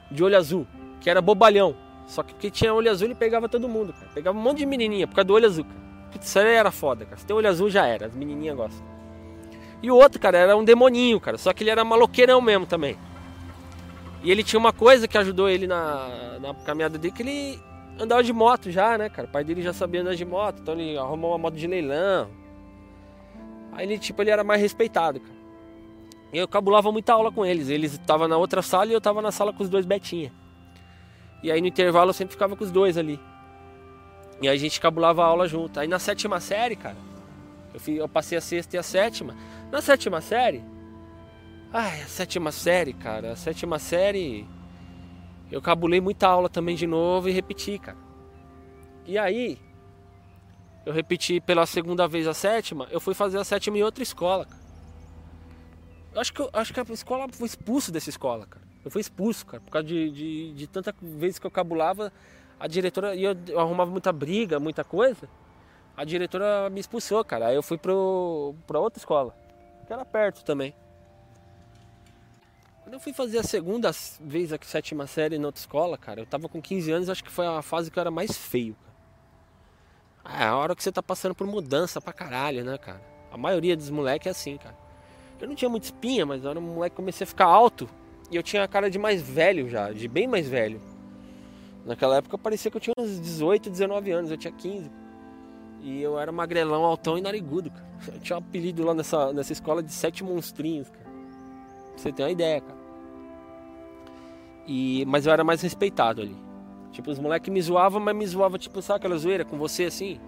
de 0.10 0.24
olho 0.24 0.36
azul, 0.36 0.66
que 1.00 1.08
era 1.08 1.22
bobalhão. 1.22 1.76
Só 2.08 2.24
que 2.24 2.34
porque 2.34 2.50
tinha 2.50 2.74
olho 2.74 2.90
azul 2.90 3.06
ele 3.06 3.14
pegava 3.14 3.48
todo 3.48 3.70
mundo, 3.70 3.94
cara. 3.94 4.08
Pegava 4.12 4.36
um 4.36 4.42
monte 4.42 4.58
de 4.58 4.66
menininha 4.66 5.06
por 5.06 5.14
causa 5.14 5.28
do 5.28 5.34
olho 5.36 5.46
azul, 5.46 5.64
cara. 5.64 5.86
Isso 6.20 6.40
aí 6.40 6.56
era 6.56 6.72
foda, 6.72 7.06
cara. 7.06 7.18
Se 7.18 7.28
tem 7.28 7.36
olho 7.36 7.48
azul 7.48 7.70
já 7.70 7.86
era, 7.86 8.08
as 8.08 8.16
menininhas 8.16 8.58
gostam. 8.58 8.84
E 9.84 9.92
o 9.92 9.96
outro, 9.96 10.20
cara, 10.20 10.40
era 10.40 10.58
um 10.58 10.64
demoninho, 10.64 11.20
cara. 11.20 11.38
Só 11.38 11.54
que 11.54 11.62
ele 11.62 11.70
era 11.70 11.86
maloqueirão 11.86 12.42
mesmo 12.42 12.66
também. 12.66 12.98
E 14.24 14.32
ele 14.32 14.44
tinha 14.44 14.60
uma 14.60 14.74
coisa 14.74 15.08
que 15.08 15.16
ajudou 15.16 15.48
ele 15.48 15.68
na, 15.68 16.40
na 16.42 16.56
caminhada 16.56 16.98
dele, 16.98 17.14
que 17.14 17.22
ele 17.22 17.60
andava 17.99 18.23
de 18.23 18.34
moto 18.34 18.71
já, 18.71 18.97
né, 18.97 19.10
cara? 19.10 19.27
O 19.27 19.31
pai 19.31 19.43
dele 19.43 19.62
já 19.62 19.73
sabia 19.73 20.01
andar 20.01 20.15
de 20.15 20.25
moto, 20.25 20.62
então 20.62 20.73
ele 20.73 20.97
arrumou 20.97 21.31
uma 21.31 21.38
moto 21.38 21.55
de 21.55 21.67
leilão. 21.67 22.29
Aí 23.71 23.86
ele, 23.86 23.99
tipo, 23.99 24.21
ele 24.21 24.31
era 24.31 24.43
mais 24.43 24.62
respeitado, 24.62 25.19
cara. 25.19 25.36
E 26.31 26.38
eu 26.38 26.47
cabulava 26.47 26.91
muita 26.91 27.13
aula 27.13 27.31
com 27.31 27.45
eles. 27.45 27.69
Eles 27.69 27.93
estavam 27.93 28.27
na 28.27 28.38
outra 28.38 28.62
sala 28.62 28.88
e 28.88 28.93
eu 28.93 29.01
tava 29.01 29.21
na 29.21 29.31
sala 29.31 29.53
com 29.53 29.63
os 29.63 29.69
dois 29.69 29.86
Betinha. 29.86 30.34
E 31.41 31.51
aí 31.51 31.62
no 31.62 31.67
intervalo 31.67 32.10
eu 32.10 32.13
sempre 32.13 32.34
ficava 32.34 32.55
com 32.55 32.63
os 32.63 32.71
dois 32.71 32.97
ali. 32.97 33.19
E 34.41 34.47
aí 34.47 34.55
a 34.55 34.60
gente 34.60 34.81
cabulava 34.81 35.23
a 35.23 35.27
aula 35.27 35.47
junto. 35.47 35.79
Aí 35.79 35.88
na 35.88 35.99
sétima 35.99 36.39
série, 36.39 36.75
cara, 36.75 36.97
eu, 37.73 37.79
fui, 37.79 38.01
eu 38.01 38.10
passei 38.10 38.38
a 38.38 38.41
sexta 38.41 38.75
e 38.75 38.79
a 38.79 38.84
sétima. 38.84 39.36
Na 39.71 39.81
sétima 39.81 40.19
série, 40.21 40.63
ai, 41.71 42.01
a 42.01 42.08
sétima 42.08 42.51
série, 42.51 42.93
cara, 42.93 43.31
a 43.31 43.36
sétima 43.36 43.79
série 43.79 44.45
eu 45.51 45.62
cabulei 45.62 46.01
muita 46.01 46.27
aula 46.27 46.49
também 46.49 46.75
de 46.75 46.88
novo 46.88 47.29
e 47.29 47.31
repeti, 47.31 47.77
cara. 47.77 47.97
E 49.05 49.17
aí, 49.17 49.60
eu 50.86 50.93
repeti 50.93 51.39
pela 51.39 51.65
segunda 51.65 52.08
vez 52.08 52.27
a 52.27 52.34
sétima, 52.34 52.88
eu 52.91 52.99
fui 52.99 53.13
fazer 53.13 53.38
a 53.38 53.43
sétima 53.43 53.77
em 53.77 53.84
outra 53.84 54.03
escola, 54.03 54.45
cara. 54.45 54.63
Eu 56.13 56.21
acho 56.21 56.34
que, 56.34 56.41
eu, 56.41 56.49
acho 56.53 56.73
que 56.73 56.79
a 56.79 56.84
escola 56.93 57.27
foi 57.31 57.45
expulso 57.45 57.91
dessa 57.91 58.10
escola, 58.10 58.45
cara. 58.45 58.63
Eu 58.84 58.91
fui 58.91 59.01
expulso, 59.01 59.45
cara, 59.45 59.62
por 59.62 59.71
causa 59.71 59.88
de, 59.88 60.10
de, 60.12 60.53
de 60.53 60.67
tanta 60.67 60.93
vezes 61.01 61.39
que 61.39 61.45
eu 61.45 61.51
cabulava, 61.51 62.12
a 62.60 62.67
diretora, 62.67 63.15
e 63.15 63.23
eu, 63.23 63.36
eu, 63.47 63.60
arrumava 63.60 63.91
muita 63.91 64.13
briga, 64.13 64.60
muita 64.60 64.84
coisa, 64.84 65.27
a 65.97 66.05
diretora 66.05 66.69
me 66.69 66.79
expulsou, 66.79 67.23
cara. 67.23 67.47
Aí 67.47 67.55
eu 67.55 67.63
fui 67.63 67.77
pro, 67.77 68.55
pra 68.65 68.79
outra 68.79 68.99
escola, 68.99 69.36
que 69.86 69.91
era 69.91 70.05
perto 70.05 70.43
também. 70.43 70.73
Quando 72.86 72.93
eu 72.93 73.00
fui 73.00 73.13
fazer 73.13 73.39
a 73.39 73.43
segunda 73.43 73.89
vez 74.21 74.54
a 74.54 74.60
sétima 74.62 75.08
série 75.08 75.39
na 75.39 75.48
outra 75.48 75.60
escola, 75.60 75.98
cara, 75.98 76.21
eu 76.21 76.26
tava 76.28 76.48
com 76.48 76.62
15 76.62 76.91
anos, 76.91 77.10
acho 77.10 77.24
que 77.24 77.32
foi 77.32 77.48
a 77.48 77.60
fase 77.63 77.89
que 77.89 77.98
eu 77.98 78.02
era 78.02 78.12
mais 78.12 78.38
feio, 78.38 78.76
cara. 80.24 80.38
É 80.39 80.45
a 80.45 80.56
hora 80.56 80.76
que 80.76 80.84
você 80.84 80.91
tá 80.91 81.02
passando 81.02 81.34
por 81.34 81.48
mudança 81.48 82.00
pra 82.00 82.13
caralho, 82.13 82.63
né, 82.63 82.78
cara? 82.78 83.02
A 83.32 83.38
maioria 83.39 83.76
dos 83.76 83.89
moleques 83.89 84.28
é 84.28 84.30
assim, 84.30 84.58
cara. 84.58 84.78
Eu 85.41 85.48
não 85.48 85.56
tinha 85.56 85.67
muita 85.67 85.88
espinha, 85.88 86.28
mas 86.28 86.43
eu 86.43 86.52
era 86.52 86.60
um 86.60 86.62
moleque 86.62 86.91
que 86.91 86.98
comecei 86.98 87.24
a 87.24 87.28
ficar 87.28 87.45
alto. 87.45 87.89
E 88.30 88.36
eu 88.36 88.43
tinha 88.43 88.63
a 88.63 88.67
cara 88.67 88.88
de 88.88 89.00
mais 89.00 89.19
velho 89.19 89.67
já, 89.67 89.91
de 89.91 90.08
bem 90.08 90.28
mais 90.28 90.48
velho. 90.48 90.80
Naquela 91.88 92.17
época 92.17 92.38
parecia 92.38 92.69
que 92.69 92.78
eu 92.78 92.82
tinha 92.82 92.93
uns 93.00 93.19
18, 93.19 93.67
19 93.67 94.12
anos, 94.12 94.30
eu 94.30 94.38
tinha 94.38 94.54
15. 94.54 94.91
E 95.82 96.04
eu 96.04 96.19
era 96.19 96.32
magrelão, 96.32 96.86
altão 96.86 97.17
e 97.17 97.21
narigudo, 97.21 97.71
cara. 97.71 97.86
Eu 98.13 98.19
tinha 98.19 98.36
um 98.36 98.39
apelido 98.39 98.84
lá 98.84 98.93
nessa, 98.93 99.34
nessa 99.34 99.54
escola 99.54 99.82
de 99.82 99.91
sete 99.91 100.24
monstrinhos, 100.24 100.88
cara. 100.89 101.05
Pra 101.95 102.03
você 102.03 102.12
ter 102.12 102.23
uma 102.23 102.31
ideia, 102.31 102.62
cara. 102.62 102.77
E, 104.67 105.05
mas 105.08 105.25
eu 105.25 105.34
era 105.34 105.43
mais 105.43 105.62
respeitado 105.62 106.21
ali. 106.21 106.36
Tipo, 106.91 107.12
os 107.12 107.19
moleques 107.19 107.51
me 107.51 107.62
zoavam, 107.62 107.99
mas 107.99 108.15
me 108.15 108.25
zoavam, 108.25 108.58
tipo, 108.58 108.81
sabe 108.81 108.97
aquela 108.97 109.17
zoeira 109.17 109.43
com 109.43 109.58
você 109.58 109.86
assim? 109.86 110.19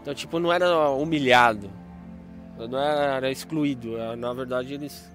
Então, 0.00 0.14
tipo, 0.14 0.38
não 0.38 0.52
era 0.52 0.90
humilhado. 0.90 1.70
Não 2.58 2.78
era, 2.78 3.16
era 3.16 3.30
excluído. 3.30 3.96
Na 4.16 4.32
verdade, 4.32 4.74
eles. 4.74 5.10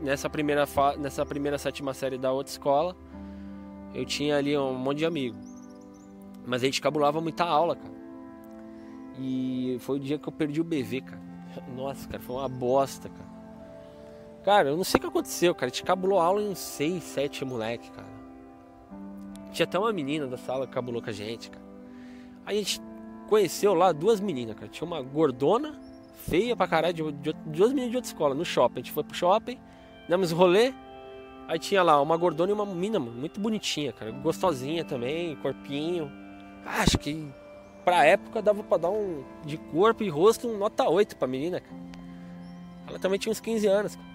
Nessa 0.00 0.28
primeira, 0.28 0.66
fa... 0.66 0.96
nessa 0.96 1.24
primeira 1.24 1.58
sétima 1.58 1.94
série 1.94 2.18
da 2.18 2.30
outra 2.30 2.50
escola, 2.50 2.96
eu 3.94 4.04
tinha 4.04 4.36
ali 4.36 4.56
um 4.56 4.74
monte 4.74 4.98
de 4.98 5.06
amigo. 5.06 5.36
Mas 6.46 6.62
a 6.62 6.66
gente 6.66 6.80
cabulava 6.80 7.20
muita 7.20 7.44
aula, 7.44 7.76
cara. 7.76 7.98
E 9.18 9.76
foi 9.80 9.96
o 9.96 10.00
dia 10.00 10.18
que 10.18 10.28
eu 10.28 10.32
perdi 10.32 10.60
o 10.60 10.64
BV, 10.64 11.00
cara. 11.00 11.22
Nossa, 11.74 12.08
cara, 12.08 12.22
foi 12.22 12.36
uma 12.36 12.48
bosta, 12.48 13.08
cara. 13.08 13.37
Cara, 14.48 14.70
eu 14.70 14.78
não 14.78 14.82
sei 14.82 14.96
o 14.96 15.00
que 15.02 15.06
aconteceu, 15.06 15.54
cara. 15.54 15.66
A 15.66 15.68
gente 15.68 15.82
cabulou 15.82 16.18
aula 16.18 16.40
em 16.40 16.54
6, 16.54 17.04
7 17.04 17.44
moleque, 17.44 17.90
cara. 17.90 18.08
Tinha 19.52 19.64
até 19.64 19.78
uma 19.78 19.92
menina 19.92 20.26
da 20.26 20.38
sala 20.38 20.66
que 20.66 20.72
cabulou 20.72 21.02
com 21.02 21.10
a 21.10 21.12
gente, 21.12 21.50
cara. 21.50 21.62
Aí 22.46 22.56
a 22.56 22.58
gente 22.62 22.80
conheceu 23.28 23.74
lá 23.74 23.92
duas 23.92 24.20
meninas, 24.20 24.56
cara. 24.56 24.66
Tinha 24.68 24.86
uma 24.86 25.02
gordona, 25.02 25.78
feia 26.26 26.56
pra 26.56 26.66
caralho, 26.66 26.94
de, 26.94 27.12
de, 27.12 27.32
duas 27.44 27.74
meninas 27.74 27.90
de 27.90 27.96
outra 27.98 28.10
escola, 28.10 28.34
no 28.34 28.42
shopping. 28.42 28.76
A 28.76 28.82
gente 28.82 28.92
foi 28.92 29.04
pro 29.04 29.14
shopping, 29.14 29.60
demos 30.08 30.30
rolê. 30.30 30.72
Aí 31.46 31.58
tinha 31.58 31.82
lá 31.82 32.00
uma 32.00 32.16
gordona 32.16 32.50
e 32.50 32.54
uma 32.54 32.64
menina, 32.64 32.98
mano, 32.98 33.20
muito 33.20 33.38
bonitinha, 33.38 33.92
cara. 33.92 34.10
Gostosinha 34.12 34.82
também, 34.82 35.36
corpinho. 35.36 36.10
Acho 36.64 36.96
que 36.96 37.30
pra 37.84 38.06
época 38.06 38.40
dava 38.40 38.62
pra 38.62 38.78
dar 38.78 38.88
um 38.88 39.22
de 39.44 39.58
corpo 39.58 40.02
e 40.02 40.08
rosto 40.08 40.48
um 40.48 40.56
nota 40.56 40.88
8 40.88 41.18
pra 41.18 41.28
menina, 41.28 41.60
cara. 41.60 41.76
Ela 42.88 42.98
também 42.98 43.18
tinha 43.18 43.30
uns 43.30 43.40
15 43.40 43.66
anos, 43.66 43.94
cara. 43.94 44.07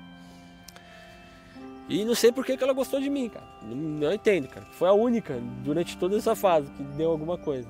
E 1.89 2.05
não 2.05 2.15
sei 2.15 2.31
por 2.31 2.45
que, 2.45 2.55
que 2.55 2.63
ela 2.63 2.73
gostou 2.73 2.99
de 2.99 3.09
mim, 3.09 3.29
cara. 3.29 3.45
Não, 3.61 3.75
não, 3.75 4.13
entendo, 4.13 4.47
cara. 4.47 4.65
Foi 4.71 4.87
a 4.87 4.93
única 4.93 5.37
durante 5.63 5.97
toda 5.97 6.17
essa 6.17 6.35
fase 6.35 6.71
que 6.71 6.83
deu 6.83 7.11
alguma 7.11 7.37
coisa. 7.37 7.67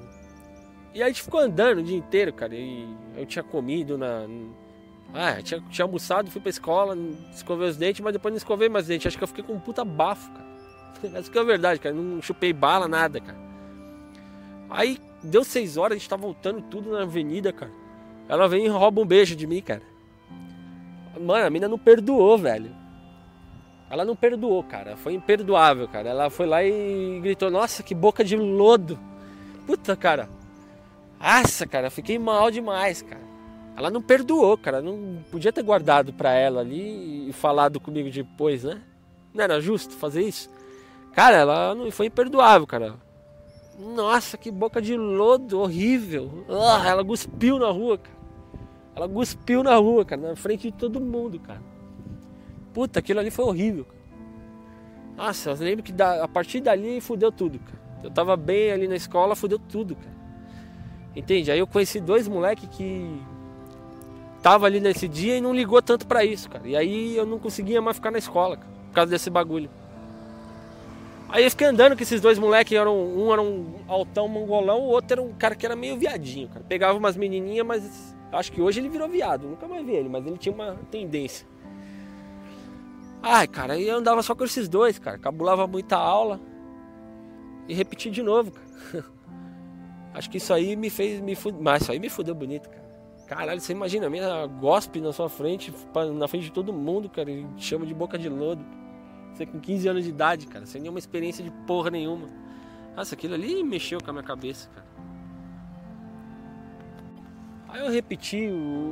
E 0.93 1.02
aí 1.02 1.04
a 1.04 1.08
gente 1.08 1.23
ficou 1.23 1.39
andando 1.39 1.80
o 1.80 1.84
dia 1.84 1.97
inteiro, 1.97 2.32
cara. 2.32 2.54
E 2.54 2.88
eu 3.17 3.26
tinha 3.26 3.43
comido 3.43 3.97
na. 3.97 4.28
Ah, 5.13 5.41
tinha, 5.41 5.62
tinha 5.69 5.86
almoçado, 5.86 6.30
fui 6.30 6.41
pra 6.41 6.49
escola, 6.49 6.97
escovei 7.34 7.67
os 7.67 7.78
dentes, 7.78 8.02
mas 8.02 8.13
depois 8.13 8.32
não 8.32 8.38
escovei 8.38 8.69
mais 8.69 8.86
os 8.86 8.89
dentes. 8.89 9.08
Acho 9.08 9.17
que 9.17 9.23
eu 9.23 9.28
fiquei 9.28 9.43
com 9.43 9.54
um 9.54 9.60
puta 9.60 9.84
bafo, 9.84 10.32
cara. 10.32 10.54
Essa 11.17 11.32
que 11.32 11.38
é 11.38 11.41
a 11.41 11.43
verdade, 11.43 11.80
cara. 11.80 11.95
Não 11.95 12.21
chupei 12.21 12.54
bala, 12.54 12.88
nada, 12.88 13.19
cara. 13.19 13.38
Aí 14.69 14.99
deu 15.23 15.43
seis 15.43 15.78
horas, 15.78 15.95
a 15.95 15.99
gente 15.99 16.10
tá 16.10 16.15
voltando 16.15 16.62
tudo 16.62 16.91
na 16.91 17.02
avenida, 17.02 17.52
cara. 17.52 17.71
Ela 18.30 18.47
vem 18.47 18.65
e 18.65 18.69
rouba 18.69 19.02
um 19.02 19.06
beijo 19.06 19.36
de 19.36 19.47
mim, 19.47 19.62
cara. 19.62 19.82
Mano, 21.19 21.45
a 21.45 21.49
mina 21.49 21.67
não 21.67 21.78
perdoou, 21.78 22.38
velho. 22.38 22.83
Ela 23.93 24.03
não 24.03 24.15
perdoou, 24.15 24.63
cara. 24.63 24.97
Foi 24.97 25.13
imperdoável, 25.13 25.88
cara. 25.88 26.10
Ela 26.10 26.27
foi 26.32 26.47
lá 26.47 26.63
e 26.63 27.19
gritou: 27.21 27.51
Nossa, 27.51 27.84
que 27.84 27.93
boca 27.93 28.23
de 28.23 28.36
lodo. 28.36 28.97
Puta, 29.67 29.95
cara. 29.95 30.27
Nossa, 31.21 31.67
cara, 31.67 31.91
fiquei 31.91 32.17
mal 32.17 32.49
demais, 32.49 33.03
cara. 33.03 33.21
Ela 33.77 33.91
não 33.91 34.01
perdoou, 34.01 34.58
cara. 34.58 34.82
Não 34.82 35.23
podia 35.29 35.53
ter 35.53 35.62
guardado 35.62 36.12
pra 36.12 36.34
ela 36.34 36.62
ali 36.62 37.29
e 37.29 37.34
falado 37.34 37.79
comigo 37.79 38.10
depois, 38.10 38.63
né? 38.63 38.82
Não 39.32 39.43
era 39.43 39.62
justo 39.62 39.93
fazer 39.93 40.23
isso? 40.23 40.49
Cara, 41.13 41.38
ela 41.38 41.75
não 41.75 41.91
foi 41.91 42.08
imperdoável, 42.08 42.65
cara. 42.65 42.95
Nossa, 43.77 44.39
que 44.39 44.49
boca 44.49 44.82
de 44.82 44.97
lodo 44.97 45.60
horrível. 45.60 46.45
Ela 46.89 47.06
cuspiu 47.06 47.60
na 47.60 47.69
rua, 47.69 47.99
cara. 47.99 48.17
Ela 48.95 49.08
cuspiu 49.08 49.62
na 49.62 49.75
rua, 49.75 50.03
cara, 50.03 50.29
na 50.29 50.36
frente 50.36 50.71
de 50.71 50.75
todo 50.75 50.99
mundo, 50.99 51.39
cara. 51.39 51.72
Puta, 52.73 52.99
aquilo 52.99 53.19
ali 53.19 53.29
foi 53.29 53.45
horrível. 53.45 53.86
Cara. 53.86 54.03
Nossa, 55.15 55.51
eu 55.51 55.57
lembro 55.57 55.83
que 55.83 55.91
da, 55.91 56.23
a 56.23 56.27
partir 56.27 56.59
dali 56.59 56.99
fudeu 56.99 57.31
tudo, 57.31 57.59
cara. 57.59 57.81
Eu 58.03 58.12
tava 58.12 58.36
bem 58.36 58.71
ali 58.71 58.88
na 58.88 58.95
escola, 58.95 59.36
fudeu 59.36 59.59
tudo, 59.59 59.95
cara. 59.95 60.13
Entende? 61.15 61.51
Aí 61.51 61.59
eu 61.59 61.67
conheci 61.67 61.99
dois 61.99 62.27
moleques 62.27 62.67
que 62.69 63.21
tava 64.41 64.65
ali 64.65 64.79
nesse 64.79 65.07
dia 65.07 65.38
e 65.38 65.41
não 65.41 65.53
ligou 65.53 65.81
tanto 65.81 66.07
para 66.07 66.25
isso, 66.25 66.49
cara. 66.49 66.67
E 66.67 66.75
aí 66.75 67.15
eu 67.15 67.25
não 67.25 67.39
conseguia 67.39 67.81
mais 67.81 67.97
ficar 67.97 68.12
na 68.12 68.17
escola, 68.17 68.57
cara, 68.57 68.69
por 68.88 68.93
causa 68.93 69.12
desse 69.12 69.29
bagulho. 69.29 69.69
Aí 71.29 71.43
eu 71.43 71.49
fiquei 71.49 71.67
andando 71.67 71.95
com 71.95 72.03
esses 72.03 72.19
dois 72.19 72.38
moleques, 72.38 72.77
eram, 72.77 72.95
um 72.95 73.31
era 73.31 73.41
um 73.41 73.79
altão 73.88 74.27
mongolão, 74.27 74.81
o 74.81 74.89
outro 74.89 75.13
era 75.13 75.21
um 75.21 75.33
cara 75.33 75.55
que 75.55 75.65
era 75.65 75.75
meio 75.75 75.97
viadinho, 75.97 76.47
cara. 76.49 76.65
Pegava 76.67 76.97
umas 76.97 77.15
menininhas, 77.15 77.65
mas 77.65 78.15
acho 78.31 78.51
que 78.51 78.62
hoje 78.62 78.79
ele 78.79 78.89
virou 78.89 79.07
viado, 79.07 79.47
nunca 79.47 79.67
mais 79.67 79.86
vi 79.86 79.93
ele, 79.93 80.09
mas 80.09 80.25
ele 80.25 80.38
tinha 80.38 80.53
uma 80.53 80.75
tendência. 80.91 81.47
Ai, 83.25 83.47
cara, 83.47 83.79
eu 83.79 83.95
andava 83.95 84.21
só 84.21 84.36
com 84.36 84.43
esses 84.43 84.67
dois, 84.67 84.99
cara. 84.99 85.17
Cabulava 85.17 85.65
muita 85.65 85.95
aula 85.95 86.41
e 87.69 87.73
repeti 87.73 88.12
de 88.12 88.21
novo, 88.21 88.51
cara. 88.51 89.05
Acho 90.13 90.29
que 90.29 90.38
isso 90.38 90.53
aí 90.53 90.75
me 90.75 90.89
fez 90.89 91.21
me 91.21 91.33
fuder, 91.33 91.62
mas 91.62 91.83
isso 91.83 91.91
aí 91.93 91.99
me 91.99 92.09
fudeu 92.09 92.36
bonito, 92.36 92.69
cara. 92.69 92.83
Caralho, 93.25 93.62
você 93.62 93.71
imagina 93.71 94.07
a 94.07 94.09
minha 94.09 94.45
gospe 94.45 94.99
na 94.99 95.13
sua 95.13 95.29
frente, 95.29 95.73
na 96.13 96.27
frente 96.27 96.43
de 96.43 96.51
todo 96.51 96.73
mundo, 96.73 97.09
cara, 97.09 97.31
e 97.31 97.47
chama 97.57 97.86
de 97.86 97.93
boca 97.93 98.17
de 98.17 98.27
lodo. 98.27 98.63
Você 99.33 99.45
com 99.45 99.57
15 99.57 99.88
anos 99.88 100.03
de 100.03 100.09
idade, 100.09 100.45
cara, 100.45 100.65
sem 100.65 100.81
nenhuma 100.81 100.99
experiência 100.99 101.41
de 101.41 101.49
porra 101.65 101.89
nenhuma. 101.89 102.27
Nossa, 102.93 103.15
aquilo 103.15 103.36
ali 103.36 103.63
mexeu 103.63 103.99
com 104.03 104.09
a 104.09 104.13
minha 104.13 104.23
cabeça, 104.23 104.69
cara. 104.75 104.86
Aí 107.69 107.79
eu 107.79 107.89
repeti, 107.89 108.49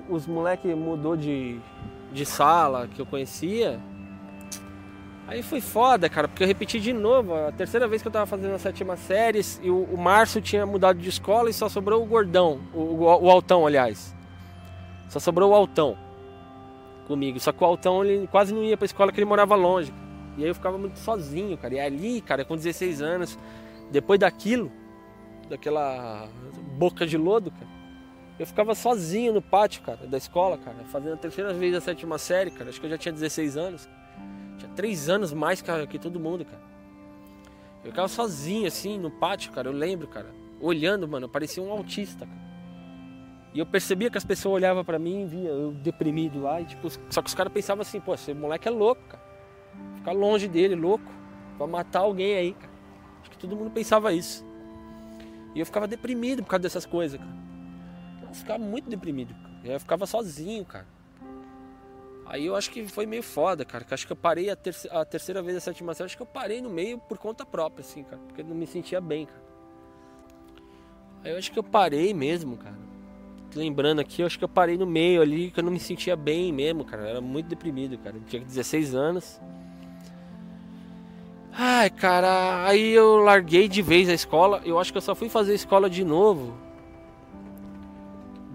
os 0.10 0.26
moleques 0.26 0.74
mudou 0.74 1.18
de, 1.18 1.60
de 2.14 2.26
sala 2.26 2.88
que 2.88 3.00
eu 3.00 3.06
conhecia. 3.06 3.80
Aí 5.32 5.42
foi 5.42 5.62
foda, 5.62 6.10
cara, 6.10 6.28
porque 6.28 6.44
eu 6.44 6.48
repeti 6.48 6.78
de 6.78 6.92
novo. 6.92 7.34
A 7.34 7.54
terceira 7.54 7.88
vez 7.88 8.02
que 8.02 8.08
eu 8.10 8.12
tava 8.12 8.26
fazendo 8.26 8.54
a 8.54 8.60
sétima 8.60 8.98
série, 8.98 9.40
e 9.62 9.72
o, 9.72 9.84
o 9.84 9.98
Márcio 9.98 10.42
tinha 10.42 10.66
mudado 10.66 11.00
de 11.00 11.08
escola 11.08 11.50
e 11.50 11.54
só 11.54 11.70
sobrou 11.70 12.04
o 12.04 12.06
gordão, 12.06 12.60
o, 12.74 12.80
o, 12.80 13.04
o 13.06 13.32
altão, 13.32 13.66
aliás. 13.66 14.14
Só 15.08 15.22
sobrou 15.22 15.52
o 15.52 15.56
altão 15.56 15.98
comigo. 17.08 17.40
Só 17.40 17.54
que 17.54 17.64
o 17.64 17.66
altão 17.66 18.04
ele 18.04 18.28
quase 18.28 18.54
não 18.54 18.62
ia 18.62 18.76
pra 18.76 18.86
escola, 18.86 19.10
porque 19.10 19.22
ele 19.22 19.30
morava 19.30 19.56
longe. 19.56 19.94
E 20.38 20.44
aí 20.44 20.50
eu 20.50 20.54
ficava 20.54 20.78
muito 20.78 21.00
sozinho, 21.00 21.58
cara. 21.58 21.76
E 21.76 21.80
ali, 21.80 22.20
cara, 22.20 22.44
com 22.44 22.58
16 22.58 23.02
anos, 23.02 23.40
depois 23.90 24.20
daquilo, 24.20 24.70
daquela 25.50 26.28
boca 26.78 27.08
de 27.08 27.18
lodo, 27.18 27.52
cara, 27.52 27.72
eu 28.38 28.46
ficava 28.46 28.76
sozinho 28.76 29.32
no 29.32 29.42
pátio, 29.42 29.82
cara, 29.82 30.06
da 30.08 30.18
escola, 30.18 30.58
cara, 30.58 30.84
fazendo 30.92 31.14
a 31.14 31.18
terceira 31.18 31.54
vez 31.54 31.74
a 31.74 31.80
sétima 31.80 32.18
série, 32.18 32.52
cara. 32.52 32.70
Acho 32.70 32.82
que 32.82 32.86
eu 32.86 32.90
já 32.92 32.98
tinha 32.98 33.14
16 33.14 33.56
anos. 33.56 33.88
3 34.76 35.10
anos 35.10 35.34
mais 35.34 35.62
que, 35.62 35.88
que 35.88 36.00
todo 36.00 36.20
mundo, 36.20 36.46
cara. 36.46 36.62
Eu 37.84 37.90
ficava 37.90 38.08
sozinho, 38.08 38.68
assim, 38.68 38.98
no 38.98 39.10
pátio, 39.10 39.52
cara. 39.52 39.68
Eu 39.68 39.74
lembro, 39.74 40.08
cara. 40.08 40.30
Olhando, 40.60 41.08
mano, 41.08 41.26
eu 41.26 41.30
parecia 41.30 41.62
um 41.62 41.72
autista, 41.72 42.26
cara. 42.26 42.42
E 43.54 43.60
eu 43.60 43.66
percebia 43.66 44.10
que 44.10 44.18
as 44.18 44.24
pessoas 44.24 44.56
olhavam 44.56 44.86
para 44.86 44.98
mim 44.98 45.24
e 45.24 45.26
via 45.26 45.50
eu 45.50 45.72
deprimido 45.72 46.42
lá. 46.42 46.62
E, 46.62 46.66
tipo, 46.66 46.88
só 47.10 47.22
que 47.22 47.28
os 47.28 47.36
caras 47.36 47.52
pensavam 47.52 47.82
assim, 47.82 48.00
pô, 48.00 48.14
esse 48.14 48.34
moleque 48.34 48.68
é 48.68 48.72
louco, 48.72 49.02
cara. 49.10 49.24
Ficar 49.96 50.12
longe 50.14 50.48
dele, 50.48 50.76
louco. 50.76 51.12
Vai 51.58 51.68
matar 51.68 52.00
alguém 52.00 52.36
aí, 52.36 52.54
cara. 52.54 52.72
Acho 53.22 53.32
que 53.32 53.38
todo 53.38 53.56
mundo 53.56 53.72
pensava 53.72 54.14
isso. 54.14 54.46
E 55.54 55.60
eu 55.60 55.66
ficava 55.66 55.88
deprimido 55.88 56.44
por 56.44 56.50
causa 56.50 56.64
dessas 56.64 56.86
coisas, 56.86 57.20
cara. 57.20 57.42
Eu 58.22 58.34
ficava 58.34 58.64
muito 58.64 58.90
deprimido. 58.90 59.34
Cara. 59.34 59.74
Eu 59.74 59.80
ficava 59.80 60.06
sozinho, 60.06 60.64
cara. 60.64 60.88
Aí 62.32 62.46
eu 62.46 62.56
acho 62.56 62.72
que 62.72 62.88
foi 62.88 63.06
meio 63.06 63.22
foda, 63.22 63.66
cara. 63.66 63.84
Que 63.84 63.94
acho 63.94 64.08
que 64.08 64.14
eu 64.14 64.16
parei 64.16 64.50
a, 64.50 64.56
terceira, 64.56 65.02
a 65.02 65.04
terceira 65.04 65.42
vez 65.42 65.58
a 65.58 65.60
sétima 65.60 65.94
série. 65.94 66.06
Acho 66.06 66.16
que 66.16 66.24
eu 66.24 66.28
parei 66.28 66.62
no 66.62 66.70
meio 66.70 66.98
por 66.98 67.18
conta 67.18 67.46
própria, 67.46 67.82
assim, 67.82 68.04
cara. 68.04 68.22
Porque 68.26 68.40
eu 68.40 68.46
não 68.46 68.56
me 68.56 68.66
sentia 68.66 69.02
bem, 69.02 69.26
cara. 69.26 69.44
Aí 71.26 71.32
eu 71.32 71.38
acho 71.38 71.52
que 71.52 71.60
eu 71.60 71.64
parei 71.64 72.14
mesmo, 72.14 72.56
cara 72.56 72.92
lembrando 73.54 74.00
aqui, 74.00 74.22
eu 74.22 74.26
acho 74.26 74.38
que 74.38 74.44
eu 74.46 74.50
parei 74.50 74.78
no 74.78 74.86
meio 74.86 75.22
ali, 75.22 75.52
que 75.52 75.60
eu 75.60 75.64
não 75.64 75.74
me 75.74 75.80
sentia 75.80 76.16
bem 76.16 76.54
mesmo, 76.54 76.86
cara. 76.86 77.04
Eu 77.04 77.08
era 77.10 77.22
muito 77.22 77.48
deprimido, 77.48 77.98
cara. 77.98 78.16
Eu 78.16 78.22
tinha 78.22 78.42
16 78.42 78.96
anos. 78.96 79.42
Ai, 81.52 81.90
cara, 81.90 82.66
aí 82.66 82.92
eu 82.92 83.18
larguei 83.18 83.68
de 83.68 83.82
vez 83.82 84.08
a 84.08 84.14
escola. 84.14 84.62
Eu 84.64 84.80
acho 84.80 84.92
que 84.92 84.98
eu 84.98 85.02
só 85.02 85.14
fui 85.14 85.28
fazer 85.28 85.54
escola 85.54 85.90
de 85.90 86.04
novo 86.04 86.54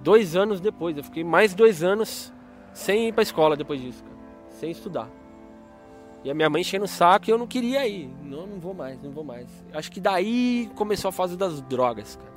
dois 0.03 0.37
anos 0.37 0.61
depois. 0.61 0.97
Eu 0.97 1.05
fiquei 1.05 1.25
mais 1.25 1.55
dois 1.55 1.83
anos 1.83 2.33
sem 2.77 3.09
ir 3.09 3.13
pra 3.13 3.23
escola 3.23 3.57
depois 3.57 3.81
disso, 3.81 4.05
cara. 4.05 4.17
Sem 4.51 4.71
estudar. 4.71 5.09
E 6.23 6.31
a 6.31 6.35
minha 6.35 6.51
mãe 6.51 6.61
enchendo 6.61 6.85
o 6.85 6.89
saco 6.89 7.25
e 7.27 7.31
eu 7.31 7.39
não 7.39 7.47
queria 7.47 7.89
ir. 7.89 8.07
Não, 8.23 8.47
não 8.47 8.61
vou 8.61 8.75
mais, 8.75 9.01
não 9.03 9.11
vou 9.11 9.25
mais. 9.25 9.49
Acho 9.73 9.91
que 9.91 9.99
daí 9.99 10.71
começou 10.75 11.09
a 11.09 11.13
fase 11.13 11.39
das 11.39 11.63
drogas, 11.63 12.17
cara. 12.17 12.37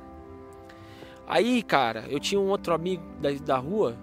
Aí, 1.28 1.62
cara, 1.62 2.06
eu 2.08 2.18
tinha 2.18 2.40
um 2.40 2.48
outro 2.48 2.72
amigo 2.72 3.02
da, 3.20 3.30
da 3.32 3.58
rua 3.58 3.98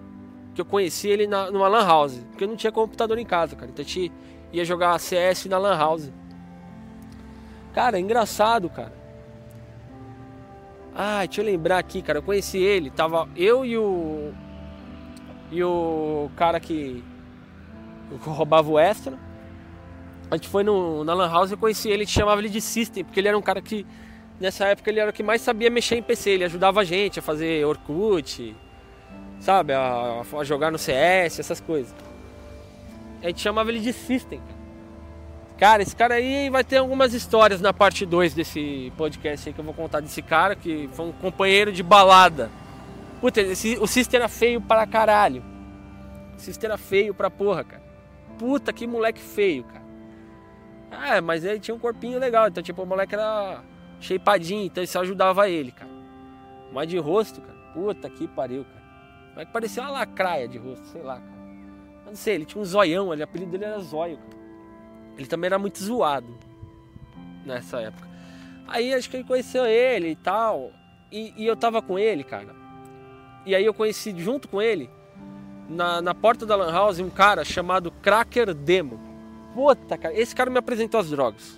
que 0.53 0.61
eu 0.61 0.65
conheci 0.65 1.07
ele 1.07 1.25
na, 1.25 1.49
numa 1.49 1.67
lan 1.67 1.83
house, 1.83 2.23
porque 2.29 2.43
eu 2.43 2.47
não 2.47 2.55
tinha 2.55 2.71
computador 2.71 3.17
em 3.17 3.25
casa, 3.25 3.55
cara. 3.55 3.71
Então 3.71 3.83
a 3.83 3.87
gente 3.87 4.11
ia 4.53 4.63
jogar 4.63 4.99
CS 4.99 5.47
na 5.47 5.57
lan 5.57 5.75
house. 5.75 6.11
Cara, 7.73 7.97
é 7.97 7.99
engraçado, 7.99 8.69
cara. 8.69 8.93
Ah, 10.93 11.25
deixa 11.25 11.41
eu 11.41 11.45
lembrar 11.45 11.79
aqui, 11.79 12.03
cara. 12.03 12.19
Eu 12.19 12.23
conheci 12.23 12.59
ele, 12.59 12.91
tava 12.91 13.27
eu 13.35 13.65
e 13.65 13.75
o 13.75 14.33
e 15.51 15.63
o 15.63 16.29
cara 16.35 16.59
que, 16.59 17.03
roubava 18.21 18.69
o 18.69 18.79
extra. 18.79 19.17
A 20.29 20.35
gente 20.35 20.49
foi 20.49 20.63
no, 20.63 21.03
na 21.03 21.13
lan 21.13 21.29
house 21.29 21.51
e 21.51 21.57
conheci 21.57 21.89
ele, 21.89 22.03
a 22.03 22.05
gente 22.05 22.13
chamava 22.13 22.41
ele 22.41 22.49
de 22.49 22.59
System, 22.59 23.03
porque 23.03 23.19
ele 23.19 23.29
era 23.29 23.37
um 23.37 23.41
cara 23.41 23.61
que 23.61 23.85
nessa 24.39 24.65
época 24.65 24.89
ele 24.89 24.99
era 24.99 25.09
o 25.09 25.13
que 25.13 25.23
mais 25.23 25.41
sabia 25.41 25.69
mexer 25.69 25.95
em 25.95 26.03
PC, 26.03 26.31
ele 26.31 26.43
ajudava 26.43 26.81
a 26.81 26.83
gente 26.83 27.19
a 27.19 27.21
fazer 27.21 27.65
Orkut, 27.65 28.55
sabe, 29.39 29.73
a, 29.73 30.21
a 30.21 30.43
jogar 30.43 30.69
no 30.69 30.77
CS, 30.77 31.39
essas 31.39 31.61
coisas. 31.61 31.95
A 33.23 33.27
gente 33.27 33.41
chamava 33.41 33.69
ele 33.69 33.79
de 33.79 33.93
System. 33.93 34.41
Cara, 35.57 35.81
esse 35.81 35.95
cara 35.95 36.15
aí 36.15 36.49
vai 36.51 36.63
ter 36.63 36.77
algumas 36.77 37.13
histórias 37.13 37.59
na 37.59 37.73
parte 37.73 38.05
2 38.05 38.33
desse 38.35 38.93
podcast 38.95 39.49
aí 39.49 39.53
que 39.53 39.59
eu 39.59 39.65
vou 39.65 39.73
contar 39.73 40.01
desse 40.01 40.21
cara 40.21 40.55
que 40.55 40.87
foi 40.93 41.05
um 41.05 41.11
companheiro 41.11 41.71
de 41.71 41.81
balada. 41.81 42.51
Puta, 43.19 43.41
esse, 43.41 43.77
o 43.79 43.87
System 43.87 44.19
era 44.19 44.29
feio 44.29 44.61
para 44.61 44.85
caralho. 44.85 45.43
O 46.35 46.39
System 46.39 46.67
era 46.69 46.77
feio 46.77 47.13
pra 47.13 47.29
porra, 47.29 47.63
cara. 47.63 47.83
Puta, 48.37 48.71
que 48.71 48.85
moleque 48.85 49.21
feio, 49.21 49.63
cara. 49.63 49.85
Ah, 50.91 51.21
mas 51.21 51.43
ele 51.43 51.59
tinha 51.59 51.75
um 51.75 51.79
corpinho 51.79 52.19
legal, 52.19 52.47
então 52.47 52.63
tipo, 52.63 52.81
o 52.81 52.85
moleque 52.85 53.15
era 53.15 53.61
shapeadinho, 53.99 54.65
então 54.65 54.83
isso 54.83 54.97
ajudava 54.99 55.49
ele, 55.49 55.71
cara. 55.71 55.91
Mas 56.71 56.87
de 56.87 56.97
rosto, 56.97 57.41
cara, 57.41 57.57
puta 57.73 58.09
que 58.09 58.27
pariu, 58.27 58.63
cara. 58.63 58.83
Mas 59.35 59.49
parecia 59.49 59.83
uma 59.83 59.91
lacraia 59.91 60.47
de 60.47 60.57
rosto, 60.57 60.85
sei 60.87 61.01
lá, 61.01 61.15
cara. 61.19 61.37
Não 62.05 62.15
sei, 62.15 62.35
ele 62.35 62.45
tinha 62.45 62.61
um 62.61 62.65
zoião, 62.65 63.09
o 63.09 63.23
apelido 63.23 63.51
dele 63.51 63.65
era 63.65 63.79
zóio, 63.79 64.17
cara. 64.17 64.37
Ele 65.17 65.27
também 65.27 65.47
era 65.47 65.59
muito 65.59 65.83
zoado 65.83 66.37
nessa 67.45 67.81
época. 67.81 68.07
Aí 68.67 68.93
acho 68.93 69.09
que 69.09 69.17
ele 69.17 69.23
conheceu 69.23 69.65
ele 69.65 70.09
e 70.09 70.15
tal. 70.15 70.71
E, 71.11 71.33
e, 71.37 71.45
eu 71.45 71.55
tava 71.55 71.81
com 71.81 71.97
ele, 71.97 72.23
cara. 72.23 72.53
E 73.47 73.55
aí 73.55 73.63
eu 73.63 73.73
conheci 73.73 74.13
junto 74.17 74.49
com 74.49 74.61
ele, 74.61 74.89
na, 75.69 76.01
na 76.01 76.13
porta 76.13 76.45
da 76.45 76.53
Lan 76.53 76.69
House, 76.69 76.99
um 76.99 77.09
cara 77.09 77.45
chamado 77.45 77.89
Cracker 77.89 78.53
Demo. 78.53 78.99
Puta, 79.53 79.97
cara, 79.97 80.13
esse 80.13 80.35
cara 80.35 80.49
me 80.49 80.57
apresentou 80.57 80.99
as 80.99 81.09
drogas. 81.09 81.57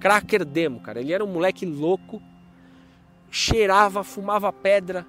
Cracker 0.00 0.44
Demo, 0.44 0.78
cara. 0.78 1.00
Ele 1.00 1.12
era 1.12 1.24
um 1.24 1.26
moleque 1.26 1.66
louco, 1.66 2.22
cheirava, 3.28 4.04
fumava 4.04 4.52
pedra. 4.52 5.04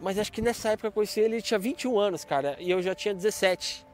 Mas 0.00 0.18
acho 0.18 0.32
que 0.32 0.42
nessa 0.42 0.70
época 0.70 0.88
eu 0.88 0.92
conheci 0.92 1.20
ele, 1.20 1.36
ele 1.36 1.42
tinha 1.42 1.60
21 1.60 1.96
anos, 1.96 2.24
cara, 2.24 2.56
e 2.58 2.68
eu 2.68 2.82
já 2.82 2.96
tinha 2.96 3.14
17. 3.14 3.86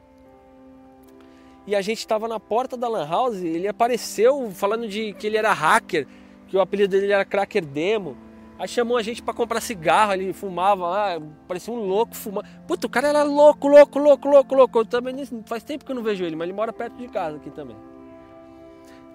E 1.67 1.75
a 1.75 1.81
gente 1.81 1.99
estava 1.99 2.27
na 2.27 2.39
porta 2.39 2.75
da 2.75 2.87
Lan 2.87 3.07
House, 3.07 3.37
ele 3.37 3.67
apareceu 3.67 4.49
falando 4.49 4.87
de 4.87 5.13
que 5.13 5.27
ele 5.27 5.37
era 5.37 5.53
hacker, 5.53 6.07
que 6.47 6.57
o 6.57 6.59
apelido 6.59 6.99
dele 6.99 7.13
era 7.13 7.23
Cracker 7.23 7.63
Demo. 7.63 8.17
Aí 8.59 8.67
chamou 8.67 8.97
a 8.97 9.01
gente 9.01 9.23
para 9.23 9.33
comprar 9.33 9.61
cigarro, 9.61 10.11
ele 10.11 10.33
fumava 10.33 10.85
lá, 10.85 11.21
parecia 11.47 11.73
um 11.73 11.77
louco 11.77 12.13
fumando. 12.13 12.45
Puta, 12.67 12.87
o 12.87 12.89
cara 12.89 13.07
era 13.07 13.23
louco, 13.23 13.69
louco, 13.69 13.97
louco, 13.97 14.27
louco, 14.27 14.53
louco. 14.53 14.79
Eu 14.79 14.85
também 14.85 15.15
faz 15.45 15.63
tempo 15.63 15.85
que 15.85 15.91
eu 15.91 15.95
não 15.95 16.03
vejo 16.03 16.25
ele, 16.25 16.35
mas 16.35 16.45
ele 16.45 16.57
mora 16.57 16.73
perto 16.73 16.97
de 16.97 17.07
casa 17.07 17.37
aqui 17.37 17.49
também. 17.49 17.77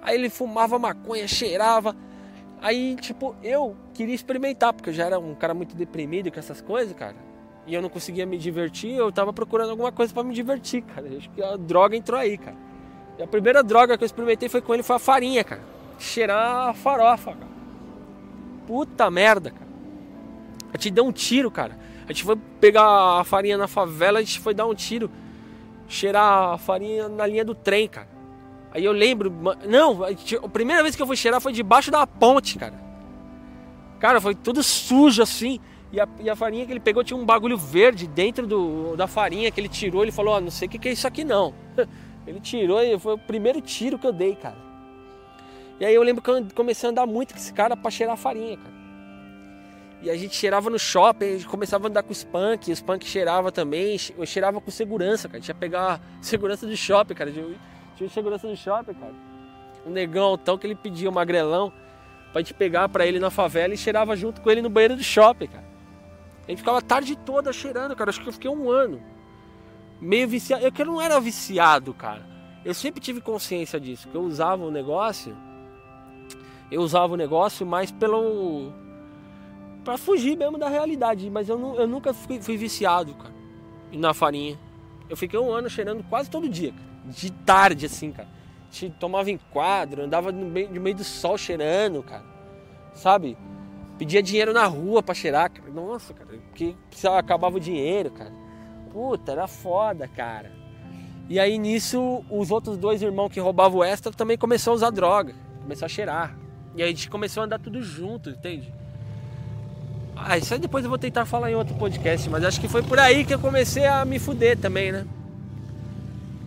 Aí 0.01 0.15
ele 0.15 0.31
fumava 0.31 0.79
maconha, 0.79 1.29
cheirava. 1.29 1.95
Aí, 2.63 2.97
tipo, 2.97 3.37
eu 3.43 3.77
queria 3.93 4.15
experimentar, 4.15 4.73
porque 4.73 4.89
eu 4.89 4.95
já 4.95 5.05
era 5.05 5.19
um 5.19 5.35
cara 5.35 5.53
muito 5.53 5.77
deprimido 5.77 6.33
com 6.33 6.39
essas 6.39 6.63
coisas, 6.63 6.97
cara. 6.97 7.17
E 7.67 7.75
eu 7.75 7.83
não 7.83 7.91
conseguia 7.91 8.25
me 8.25 8.39
divertir, 8.39 8.95
eu 8.95 9.13
tava 9.13 9.31
procurando 9.31 9.71
alguma 9.71 9.93
coisa 9.93 10.13
para 10.15 10.25
me 10.25 10.33
divertir, 10.33 10.81
cara. 10.81 11.07
Acho 11.19 11.29
que 11.29 11.43
a 11.43 11.57
droga 11.57 11.95
entrou 11.95 12.19
aí, 12.19 12.39
cara. 12.39 12.57
E 13.19 13.23
a 13.23 13.27
primeira 13.27 13.63
droga 13.63 13.99
que 13.99 14.05
eu 14.05 14.07
experimentei 14.07 14.49
foi 14.49 14.63
com 14.63 14.73
ele, 14.73 14.83
foi 14.83 14.97
a 14.97 14.99
farinha, 14.99 15.45
cara. 15.45 15.61
Cheirar 15.99 16.71
a 16.71 16.73
farofa, 16.73 17.33
cara. 17.33 17.54
Puta 18.67 19.11
merda, 19.11 19.51
cara. 19.51 19.71
A 20.73 20.77
gente 20.77 20.91
deu 20.91 21.05
um 21.05 21.13
tiro, 21.13 21.51
cara. 21.51 21.79
A 22.05 22.13
gente 22.13 22.25
foi 22.25 22.37
pegar 22.61 23.21
a 23.21 23.25
farinha 23.25 23.57
na 23.57 23.69
favela, 23.69 24.19
a 24.19 24.23
gente 24.23 24.41
foi 24.41 24.55
dar 24.55 24.67
um 24.67 24.75
tiro. 24.75 25.11
Cheirar 25.89 26.55
a 26.55 26.59
farinha 26.59 27.09
na 27.09 27.27
linha 27.27 27.45
do 27.45 27.55
trem, 27.55 27.89
cara. 27.89 28.09
Aí 28.73 28.85
eu 28.85 28.93
lembro. 28.93 29.33
Não, 29.69 30.01
a 30.03 30.49
primeira 30.49 30.83
vez 30.83 30.97
que 30.97 31.03
eu 31.03 31.07
fui 31.07 31.17
cheirar 31.17 31.41
foi 31.41 31.53
debaixo 31.53 31.91
da 31.91 32.07
ponte, 32.07 32.59
cara. 32.59 32.75
Cara, 34.01 34.21
foi 34.21 34.35
tudo 34.35 34.63
sujo 34.63 35.23
assim. 35.23 35.61
E 35.93 36.01
a, 36.01 36.09
e 36.19 36.29
a 36.29 36.35
farinha 36.35 36.67
que 36.67 36.73
ele 36.73 36.81
pegou 36.81 37.05
tinha 37.05 37.17
um 37.17 37.25
bagulho 37.25 37.57
verde 37.57 38.09
dentro 38.09 38.47
do, 38.47 38.97
da 38.97 39.07
farinha 39.07 39.51
que 39.51 39.61
ele 39.61 39.69
tirou. 39.69 40.03
Ele 40.03 40.11
falou: 40.11 40.37
oh, 40.37 40.41
não 40.41 40.51
sei 40.51 40.67
o 40.67 40.71
que, 40.71 40.79
que 40.79 40.89
é 40.89 40.93
isso 40.93 41.07
aqui 41.07 41.23
não. 41.23 41.55
Ele 42.27 42.41
tirou 42.41 42.83
e 42.83 42.99
foi 42.99 43.15
o 43.15 43.19
primeiro 43.19 43.61
tiro 43.61 43.99
que 43.99 44.07
eu 44.07 44.13
dei, 44.13 44.35
cara. 44.35 44.57
E 45.81 45.85
aí 45.85 45.95
eu 45.95 46.03
lembro 46.03 46.23
que 46.23 46.31
eu 46.31 46.47
comecei 46.55 46.89
a 46.89 46.93
andar 46.93 47.07
muito 47.07 47.35
com 47.35 47.39
esse 47.39 47.53
cara 47.53 47.77
pra 47.77 47.91
cheirar 47.91 48.17
farinha, 48.17 48.57
cara. 48.57 48.75
E 50.03 50.11
a 50.11 50.17
gente 50.17 50.37
cheirava 50.37 50.69
no 50.69 50.79
shopping, 50.79 51.43
começava 51.45 51.87
a 51.87 51.91
andar 51.91 52.03
com 52.03 52.11
o 52.11 52.15
Spunk, 52.15 52.71
o 52.71 52.77
Spunk 52.77 53.07
cheirava 53.07 53.51
também, 53.51 53.97
eu 54.17 54.27
cheirava 54.27 54.61
com 54.61 54.71
segurança, 54.71 55.29
cara. 55.29 55.39
A 55.39 55.41
gente 55.41 55.49
ia 55.49 55.55
pegar 55.55 56.01
segurança 56.21 56.67
do 56.67 56.77
shopping, 56.77 57.15
cara. 57.15 57.33
Tinha 57.97 58.09
segurança 58.11 58.47
do 58.47 58.57
shopping, 58.57 58.95
cara. 58.95 59.15
Um 59.87 59.91
negão, 59.91 60.35
então, 60.35 60.59
que 60.59 60.67
ele 60.67 60.75
pedia 60.75 61.09
um 61.09 61.13
magrelão 61.13 61.73
pra 62.33 62.43
gente 62.43 62.53
pegar 62.53 62.89
pra 62.89 63.07
ele 63.07 63.19
na 63.19 63.31
favela 63.31 63.73
e 63.73 63.79
cheirava 63.79 64.15
junto 64.15 64.41
com 64.41 64.51
ele 64.51 64.61
no 64.61 64.69
banheiro 64.69 64.97
do 64.97 65.03
shopping, 65.03 65.47
cara. 65.47 65.65
A 66.47 66.51
gente 66.51 66.59
ficava 66.59 66.79
a 66.79 66.83
tarde 66.83 67.17
toda 67.17 67.53
cheirando, 67.53 67.97
cara. 67.97 68.11
Acho 68.11 68.21
que 68.21 68.29
eu 68.29 68.33
fiquei 68.33 68.51
um 68.51 68.71
ano. 68.71 69.01
Meio 70.01 70.29
viciado. 70.29 70.65
Eu 70.65 70.71
que 70.71 70.85
não 70.85 71.01
era 71.01 71.19
viciado, 71.19 71.95
cara. 71.95 72.27
Eu 72.65 72.75
sempre 72.75 73.01
tive 73.01 73.21
consciência 73.21 73.81
disso. 73.81 74.09
Que 74.09 74.15
eu 74.15 74.23
usava 74.23 74.65
o 74.65 74.71
negócio. 74.71 75.35
Eu 76.71 76.83
usava 76.83 77.15
o 77.15 77.17
negócio 77.17 77.67
mais 77.67 77.91
pelo. 77.91 78.73
pra 79.85 79.97
fugir 79.97 80.37
mesmo 80.37 80.59
da 80.59 80.69
realidade. 80.69 81.29
Mas 81.31 81.49
eu, 81.49 81.75
eu 81.77 81.87
nunca 81.87 82.13
fui, 82.13 82.41
fui 82.41 82.57
viciado, 82.57 83.15
cara. 83.15 83.35
Na 83.93 84.13
farinha. 84.15 84.59
Eu 85.09 85.17
fiquei 85.17 85.39
um 85.39 85.53
ano 85.53 85.69
cheirando 85.69 86.03
quase 86.09 86.31
todo 86.31 86.49
dia, 86.49 86.73
cara 86.73 86.95
de 87.05 87.31
tarde, 87.31 87.87
assim, 87.87 88.11
cara. 88.11 88.29
Tomava 88.99 89.31
enquadro, 89.31 90.03
andava 90.03 90.33
no 90.33 90.47
meio, 90.47 90.73
no 90.73 90.81
meio 90.81 90.97
do 90.97 91.05
sol 91.05 91.39
cheirando, 91.39 92.03
cara. 92.03 92.25
Sabe? 92.93 93.37
Pedia 93.99 94.23
dinheiro 94.23 94.53
na 94.53 94.67
rua 94.67 95.03
pra 95.03 95.15
cheirar, 95.15 95.51
cara. 95.51 95.71
Nossa, 95.71 96.13
cara, 96.13 96.39
porque 96.49 96.75
acabava 97.17 97.57
o 97.57 97.61
dinheiro, 97.61 98.11
cara. 98.11 98.33
Puta, 98.93 99.33
era 99.33 99.47
foda, 99.47 100.09
cara. 100.09 100.51
E 101.29 101.39
aí 101.39 101.57
nisso, 101.57 102.25
os 102.29 102.51
outros 102.51 102.77
dois 102.77 103.01
irmãos 103.01 103.29
que 103.29 103.39
roubavam 103.39 103.85
extra 103.85 104.13
também 104.13 104.37
começaram 104.37 104.73
a 104.73 104.77
usar 104.77 104.91
droga. 104.91 105.35
Começaram 105.63 105.87
a 105.87 105.95
cheirar. 105.95 106.39
E 106.75 106.83
aí 106.83 106.89
a 106.89 106.93
gente 106.93 107.09
começou 107.09 107.43
a 107.43 107.47
andar 107.47 107.59
tudo 107.59 107.83
junto, 107.83 108.31
entende? 108.31 108.73
Ah, 110.17 110.39
isso 110.39 110.55
aí 110.55 110.61
depois 110.61 110.85
eu 110.85 110.91
vou 110.91 110.99
tentar 110.99 111.25
falar 111.25 111.51
em 111.51 111.55
outro 111.55 111.75
podcast, 111.77 112.29
mas 112.31 112.45
acho 112.45 112.61
que 112.61 112.69
foi 112.69 112.83
por 112.83 112.99
aí 112.99 113.25
que 113.25 113.35
eu 113.35 113.39
comecei 113.39 113.87
a 113.87 114.05
me 114.05 114.19
fuder 114.19 114.59
também, 114.59 114.93
né? 114.93 115.07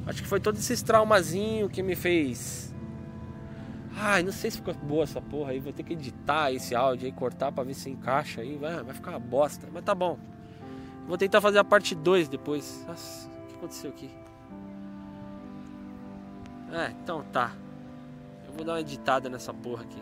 Acho 0.05 0.21
que 0.21 0.27
foi 0.27 0.39
todos 0.39 0.59
esses 0.61 0.81
traumazinhos 0.81 1.69
que 1.69 1.83
me 1.83 1.95
fez. 1.95 2.73
Ai, 3.99 4.23
não 4.23 4.31
sei 4.31 4.51
se 4.51 4.57
ficou 4.57 4.73
boa 4.73 5.03
essa 5.03 5.19
porra 5.19 5.51
aí. 5.51 5.59
Vou 5.59 5.73
ter 5.73 5.83
que 5.83 5.93
editar 5.93 6.51
esse 6.51 6.75
áudio 6.75 7.07
aí, 7.07 7.11
cortar 7.11 7.51
pra 7.51 7.63
ver 7.63 7.73
se 7.73 7.89
encaixa 7.89 8.41
aí. 8.41 8.55
Vai, 8.55 8.83
vai 8.83 8.93
ficar 8.93 9.11
uma 9.11 9.19
bosta. 9.19 9.67
Mas 9.73 9.83
tá 9.83 9.93
bom. 9.93 10.17
Vou 11.07 11.17
tentar 11.17 11.41
fazer 11.41 11.57
a 11.59 11.63
parte 11.63 11.93
2 11.93 12.29
depois. 12.29 12.85
Nossa, 12.87 13.27
o 13.27 13.47
que 13.47 13.55
aconteceu 13.55 13.89
aqui? 13.89 14.09
É, 16.71 16.91
então 17.03 17.23
tá. 17.33 17.51
Eu 18.47 18.53
vou 18.53 18.63
dar 18.63 18.73
uma 18.73 18.81
editada 18.81 19.29
nessa 19.29 19.53
porra 19.53 19.83
aqui. 19.83 20.01